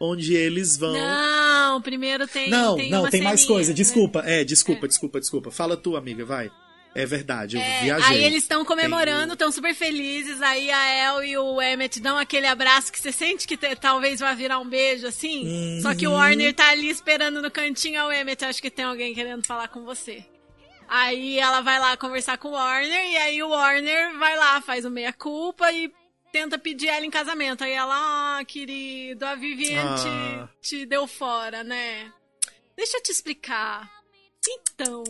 [0.00, 0.92] onde eles vão.
[0.94, 2.48] Não, primeiro tem.
[2.50, 3.70] não, tem não, tem mais coisa.
[3.70, 3.74] né?
[3.76, 5.50] Desculpa, é, desculpa, desculpa, desculpa.
[5.50, 6.50] Fala tu, amiga, vai.
[6.94, 8.16] É verdade, eu É, viajei.
[8.16, 10.40] aí eles estão comemorando, estão super felizes.
[10.40, 14.34] Aí a El e o Emmett dão aquele abraço que você sente que talvez vai
[14.34, 15.46] virar um beijo, assim.
[15.46, 15.80] Uhum.
[15.82, 18.02] Só que o Warner tá ali esperando no cantinho.
[18.06, 20.24] O Emmett, acho que tem alguém querendo falar com você.
[20.88, 23.10] Aí ela vai lá conversar com o Warner.
[23.12, 25.92] E aí o Warner vai lá, faz o meia-culpa e
[26.32, 27.64] tenta pedir ela em casamento.
[27.64, 30.48] Aí ela, ah, querido, a Vivian Ah.
[30.60, 32.12] te, te deu fora, né?
[32.76, 33.90] Deixa eu te explicar.
[34.48, 35.02] Então.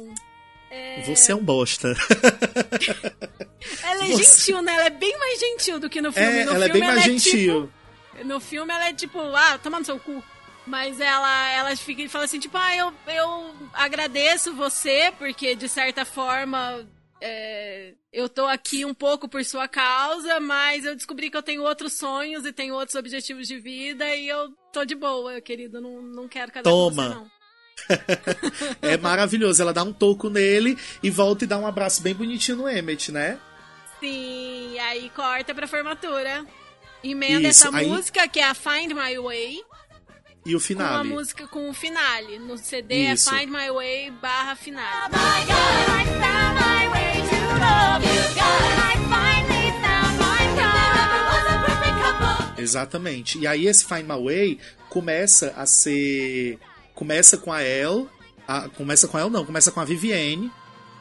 [1.06, 1.94] Você é um bosta.
[3.82, 4.74] Ela é Você- gentil, né?
[4.74, 6.38] Ela é bem mais gentil do que no filme.
[6.40, 7.70] É, no ela é filme bem mais ela gentil.
[8.12, 10.22] tipo- no filme ela é tipo, ah, toma no seu cu.
[10.66, 15.68] Mas ela, ela fica e fala assim, tipo, ah, eu, eu agradeço você, porque de
[15.68, 16.86] certa forma
[17.20, 21.62] é, eu tô aqui um pouco por sua causa, mas eu descobri que eu tenho
[21.62, 25.80] outros sonhos e tenho outros objetivos de vida e eu tô de boa, querido.
[25.80, 27.02] Não, não quero casar Toma.
[27.08, 27.36] com você, não.
[28.82, 29.60] É maravilhoso.
[29.62, 33.12] Ela dá um toco nele e volta e dá um abraço bem bonitinho no Emmett,
[33.12, 33.38] né?
[34.00, 36.44] Sim, e aí corta pra formatura.
[37.04, 39.62] Emenda Isso, essa aí- música, que é a Find My Way,
[40.44, 41.08] E o com a finale.
[41.08, 42.38] música com o finale.
[42.38, 43.32] No CD Isso.
[43.34, 45.12] é Find My Way barra finale.
[45.12, 47.05] My
[52.58, 53.38] Exatamente.
[53.38, 54.58] E aí esse Find My Way
[54.88, 56.58] começa a ser.
[56.94, 58.08] Começa com a El.
[58.48, 60.50] a- começa com a El, não, começa com a Vivienne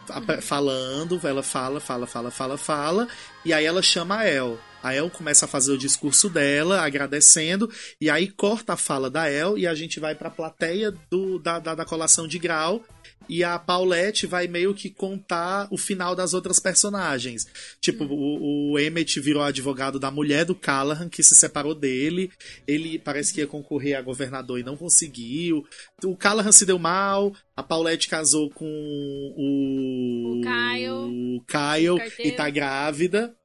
[0.10, 3.08] a- falando, ela fala, fala, fala, fala, fala,
[3.46, 4.58] e aí ela chama a El.
[4.84, 7.72] A El começa a fazer o discurso dela, agradecendo,
[8.02, 11.60] e aí corta a fala da El e a gente vai pra plateia do, da,
[11.60, 12.84] da, da colação de grau.
[13.28, 17.48] E a Paulette vai meio que contar o final das outras personagens.
[17.80, 22.32] Tipo, o, o Emmett virou advogado da mulher do Callahan, que se separou dele.
[22.68, 25.66] Ele parece que ia concorrer a governador e não conseguiu.
[26.04, 27.34] O Callahan se deu mal.
[27.56, 30.38] A Paulette casou com o.
[30.38, 30.90] O Kyle.
[30.90, 32.32] o Kyle Carteiro.
[32.32, 33.36] e tá grávida.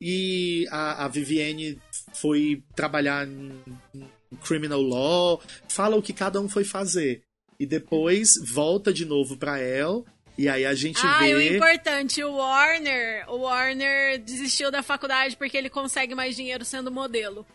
[0.00, 1.78] E a, a Vivienne
[2.12, 3.52] foi trabalhar em
[4.42, 5.40] criminal law.
[5.68, 7.22] Fala o que cada um foi fazer.
[7.62, 10.04] E depois volta de novo pra El.
[10.36, 11.54] E aí a gente Ah, e o vê.
[11.54, 17.46] importante, o Warner, o Warner desistiu da faculdade porque ele consegue mais dinheiro sendo modelo.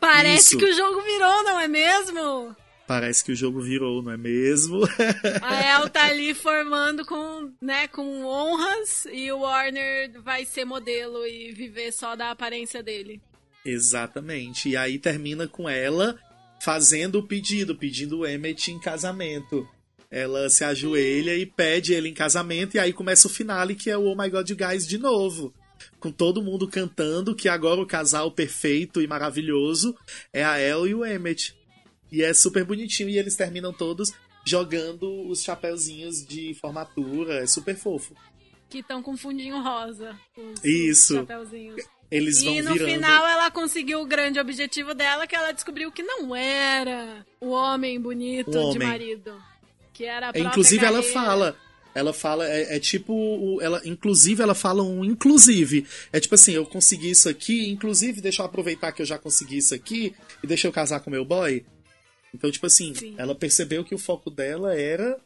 [0.00, 0.58] Parece Isso.
[0.58, 2.56] que o jogo virou, não é mesmo?
[2.84, 4.80] Parece que o jogo virou, não é mesmo?
[5.40, 11.24] A El tá ali formando com, né, com honras e o Warner vai ser modelo
[11.24, 13.20] e viver só da aparência dele.
[13.64, 14.68] Exatamente.
[14.70, 16.18] E aí termina com ela
[16.60, 19.68] fazendo o pedido, pedindo o Emmett em casamento.
[20.10, 23.96] Ela se ajoelha e pede ele em casamento, e aí começa o finale, que é
[23.96, 25.52] o Oh My God Guys de novo.
[26.00, 29.94] Com todo mundo cantando que agora o casal perfeito e maravilhoso
[30.32, 31.54] é a El e o Emmett.
[32.10, 34.12] E é super bonitinho, e eles terminam todos
[34.46, 37.34] jogando os chapeuzinhos de formatura.
[37.42, 38.14] É super fofo.
[38.70, 40.18] Que estão com fundinho rosa.
[40.36, 41.14] os- os Isso.
[41.16, 41.84] chapeuzinhos.
[42.10, 46.02] Eles vão E no final ela conseguiu o grande objetivo dela, que ela descobriu que
[46.02, 48.88] não era o homem bonito O de homem.
[48.88, 49.34] marido.
[49.92, 51.12] Que era a É, inclusive ela carreira.
[51.20, 51.56] fala,
[51.94, 55.86] ela fala, é, é tipo, ela, inclusive ela fala um inclusive.
[56.12, 59.58] É tipo assim, eu consegui isso aqui, inclusive deixa eu aproveitar que eu já consegui
[59.58, 61.64] isso aqui e deixa eu casar com meu boy.
[62.32, 63.14] Então, tipo assim, Sim.
[63.18, 65.18] ela percebeu que o foco dela era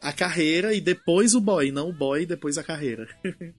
[0.00, 3.06] a carreira e depois o boy, não o boy e depois a carreira.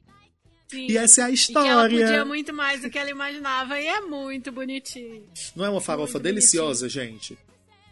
[0.72, 0.88] Sim.
[0.90, 2.06] E essa é a E que ela história.
[2.08, 5.28] podia muito mais do que ela imaginava e é muito bonitinho.
[5.54, 7.38] Não é uma farofa Muito deliciosa, gente?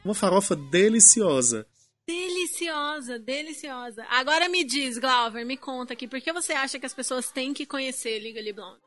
[0.03, 1.67] Uma farofa deliciosa.
[2.07, 4.03] Deliciosa, deliciosa.
[4.09, 7.53] Agora me diz, Glauber, me conta aqui, por que você acha que as pessoas têm
[7.53, 8.79] que conhecer Legally Blonde?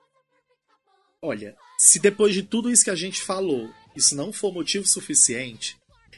[1.20, 5.76] Olha, se depois de tudo isso que a gente falou, isso não for motivo suficiente,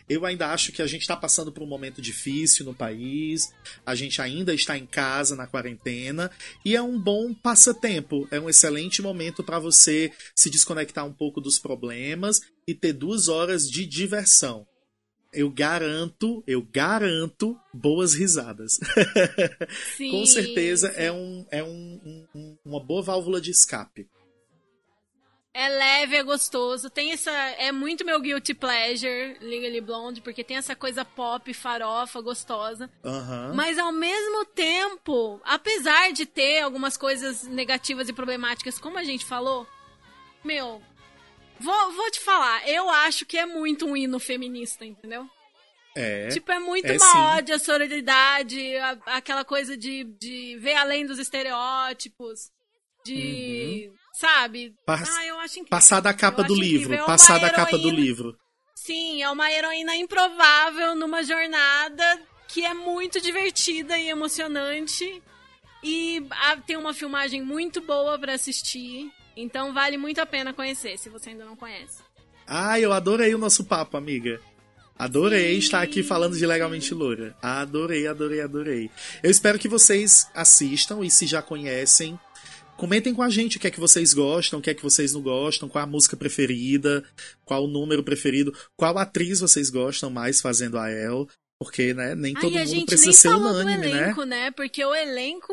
[0.08, 3.52] eu ainda acho que a gente está passando por um momento difícil no país,
[3.86, 6.30] a gente ainda está em casa na quarentena
[6.64, 11.40] e é um bom passatempo, é um excelente momento para você se desconectar um pouco
[11.40, 14.66] dos problemas e ter duas horas de diversão.
[15.32, 18.78] Eu garanto, eu garanto boas risadas.
[19.96, 20.94] Sim, Com certeza sim.
[20.96, 24.06] é, um, é um- um- um- uma boa válvula de escape.
[25.56, 26.90] É leve, é gostoso.
[26.90, 27.30] Tem essa.
[27.30, 32.90] É muito meu guilty pleasure, Legally Blonde, porque tem essa coisa pop, farofa, gostosa.
[33.04, 33.52] Aham.
[33.54, 39.24] Mas ao mesmo tempo, apesar de ter algumas coisas negativas e problemáticas, como a gente
[39.24, 39.64] falou,
[40.42, 40.82] meu,
[41.60, 45.24] vou, vou te falar, eu acho que é muito um hino feminista, entendeu?
[45.96, 46.26] É.
[46.30, 47.18] Tipo, é muito é uma sim.
[47.38, 52.50] ode à sororidade, a- aquela coisa de, de ver além dos estereótipos,
[53.04, 53.92] de.
[54.18, 54.74] Sabe?
[54.86, 55.68] Pass- ah, eu acho incrível.
[55.70, 56.94] Passar da capa Eu do livro.
[56.94, 58.00] é Passar da capa do heroína.
[58.04, 58.36] livro.
[58.76, 65.22] Sim, é uma heroína improvável numa jornada que é muito divertida e emocionante.
[65.82, 69.10] E ah, tem uma filmagem muito boa pra assistir.
[69.36, 71.98] Então vale muito a pena conhecer, se você ainda não conhece.
[72.46, 74.40] Ah, eu adorei o nosso papo, amiga.
[74.96, 75.58] Adorei Sim.
[75.58, 77.36] estar aqui falando de Legalmente Loura.
[77.42, 78.90] Adorei, adorei, adorei.
[79.24, 82.18] Eu espero que vocês assistam e se já conhecem,
[82.76, 85.12] comentem com a gente o que é que vocês gostam, o que é que vocês
[85.12, 87.04] não gostam, qual a música preferida,
[87.44, 91.28] qual o número preferido, qual atriz vocês gostam mais fazendo a El.
[91.58, 94.02] Porque, né, nem todo Ai, mundo precisa ser unânime, do né?
[94.02, 94.50] elenco, né?
[94.50, 95.52] Porque o elenco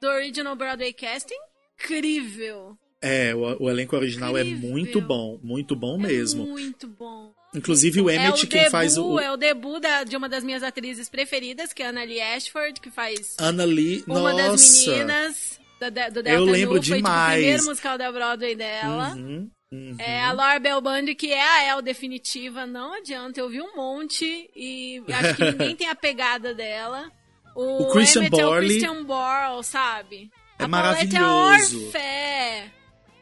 [0.00, 1.36] do Original Broadway Cast é
[1.84, 2.76] incrível.
[3.00, 4.70] É, o, o elenco original é Incrível.
[4.70, 6.44] muito bom, muito bom mesmo.
[6.44, 7.34] É muito bom.
[7.54, 9.20] Inclusive o é Emmett, o quem debut, faz o.
[9.20, 12.20] É o debut da- de uma das minhas atrizes preferidas, que é a Anna Lee
[12.20, 14.90] Ashford, que faz Anna Lee, uma das nossa.
[14.90, 17.34] meninas da- da- do Delta Eu lembro Nu, foi tipo, o demais.
[17.40, 19.14] primeiro musical da Broadway dela.
[19.14, 19.96] Uhum, uhum.
[19.98, 23.74] É a Laura Bell Bundy, que é a El definitiva, não adianta, eu vi um
[23.76, 24.24] monte
[24.54, 27.10] e acho que ninguém tem a pegada dela.
[27.56, 30.30] O, O Christian Emmett é o Christian Borle, sabe?
[30.58, 31.76] É a Paulette maravilhoso.
[31.76, 32.72] É a Orfé.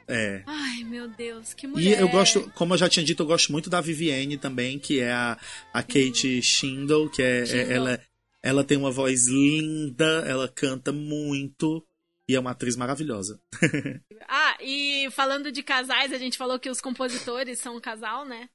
[0.08, 0.42] É.
[0.46, 2.00] Ai, meu Deus, que E mulher.
[2.00, 5.10] eu gosto, como eu já tinha dito, eu gosto muito da Vivienne também, que é
[5.10, 5.38] a,
[5.72, 8.00] a Kate Shindle, que é, é- ela,
[8.42, 11.82] ela tem uma voz linda, ela canta muito
[12.28, 13.40] e é uma atriz maravilhosa.
[14.34, 18.48] Ah, e falando de casais, a gente falou que os compositores são um casal, né?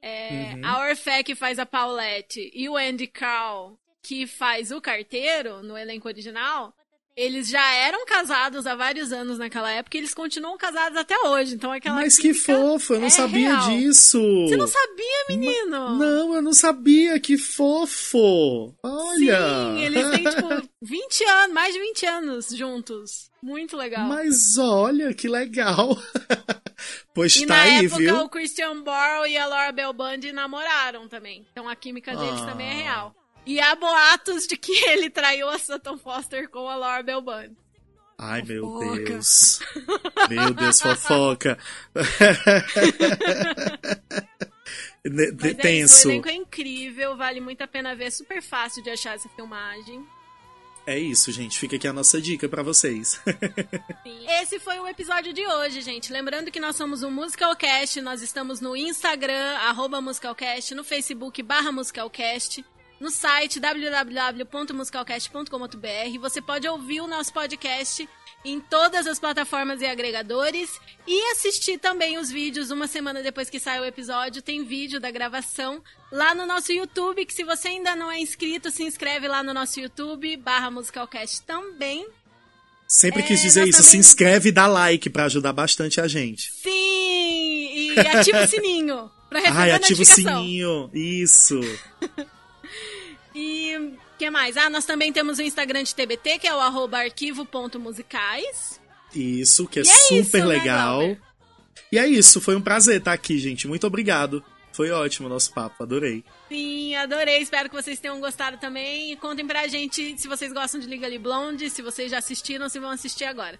[0.00, 0.64] É, Uhum.
[0.64, 5.76] A Orfé que faz a Paulette e o Andy Carl que faz o carteiro no
[5.76, 6.72] elenco original,
[7.20, 11.54] eles já eram casados há vários anos naquela época e eles continuam casados até hoje.
[11.54, 13.70] Então aquela Mas que fofo, eu não é sabia real.
[13.70, 14.20] disso.
[14.48, 15.96] Você não sabia, menino?
[15.96, 18.74] Não, eu não sabia, que fofo.
[18.82, 19.38] Olha.
[19.74, 23.28] Sim, eles têm tipo 20 anos, mais de 20 anos juntos.
[23.42, 24.06] Muito legal.
[24.06, 25.96] Mas olha, que legal.
[27.14, 28.16] pois E tá na aí, época viu?
[28.20, 31.46] o Christian Borle e a Laura Bell Bundy namoraram também.
[31.52, 32.46] Então a química deles Ah.
[32.46, 33.14] também é real.
[33.48, 37.56] E há boatos de que ele traiu a Sutton Foster com a Laura Bell Bundy.
[38.18, 39.04] Ai, meu Fofoca.
[39.04, 39.60] Deus.
[40.28, 41.58] Meu Deus, fofoca.
[45.02, 46.10] Mas é isso, o Tenso.
[46.10, 50.04] elenco é incrível, vale muito a pena ver, é super fácil de achar essa filmagem.
[50.86, 51.58] É isso, gente.
[51.58, 53.18] Fica aqui a nossa dica pra vocês.
[54.42, 56.12] Esse foi o episódio de hoje, gente.
[56.12, 61.72] Lembrando que nós somos o Musicalcast, nós estamos no Instagram, arroba Musicalcast, no Facebook, barra
[61.72, 62.62] Musicalcast,
[63.00, 66.18] no site www.musicalcast.com.br.
[66.20, 68.08] Você pode ouvir o nosso podcast
[68.44, 70.70] em todas as plataformas e agregadores
[71.06, 74.40] e assistir também os vídeos uma semana depois que sai o episódio.
[74.42, 78.70] Tem vídeo da gravação lá no nosso YouTube, que se você ainda não é inscrito,
[78.70, 82.06] se inscreve lá no nosso YouTube, barra Musicalcast também.
[82.86, 83.78] Sempre É, quis dizer nós isso.
[83.78, 86.50] também- Se inscreve e dá like pra ajudar bastante a gente.
[86.52, 87.92] Sim!
[87.92, 90.90] E ativa o sininho pra receber Ai, ativa o sininho.
[90.94, 91.60] Isso.
[93.40, 94.56] E o que mais?
[94.56, 98.80] Ah, nós também temos o Instagram de TBT, que é o arroba arquivo.musicais.
[99.14, 100.98] Isso, que é, é super isso, né, legal.
[100.98, 101.20] Glauber?
[101.92, 102.40] e é isso.
[102.40, 103.68] Foi um prazer estar aqui, gente.
[103.68, 104.42] Muito obrigado.
[104.72, 105.84] Foi ótimo o nosso papo.
[105.84, 106.24] Adorei.
[106.48, 107.38] Sim, adorei.
[107.38, 109.12] Espero que vocês tenham gostado também.
[109.12, 112.80] E contem pra gente se vocês gostam de Legally Blonde, se vocês já assistiram, se
[112.80, 113.58] vão assistir agora.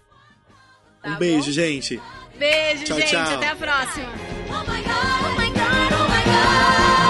[1.01, 1.51] Tá um beijo, bom?
[1.53, 2.01] gente.
[2.37, 3.11] Beijo, Tchau, gente.
[3.11, 3.37] tchau.
[3.37, 4.09] Até a próxima.
[4.49, 7.08] Oh my god, oh my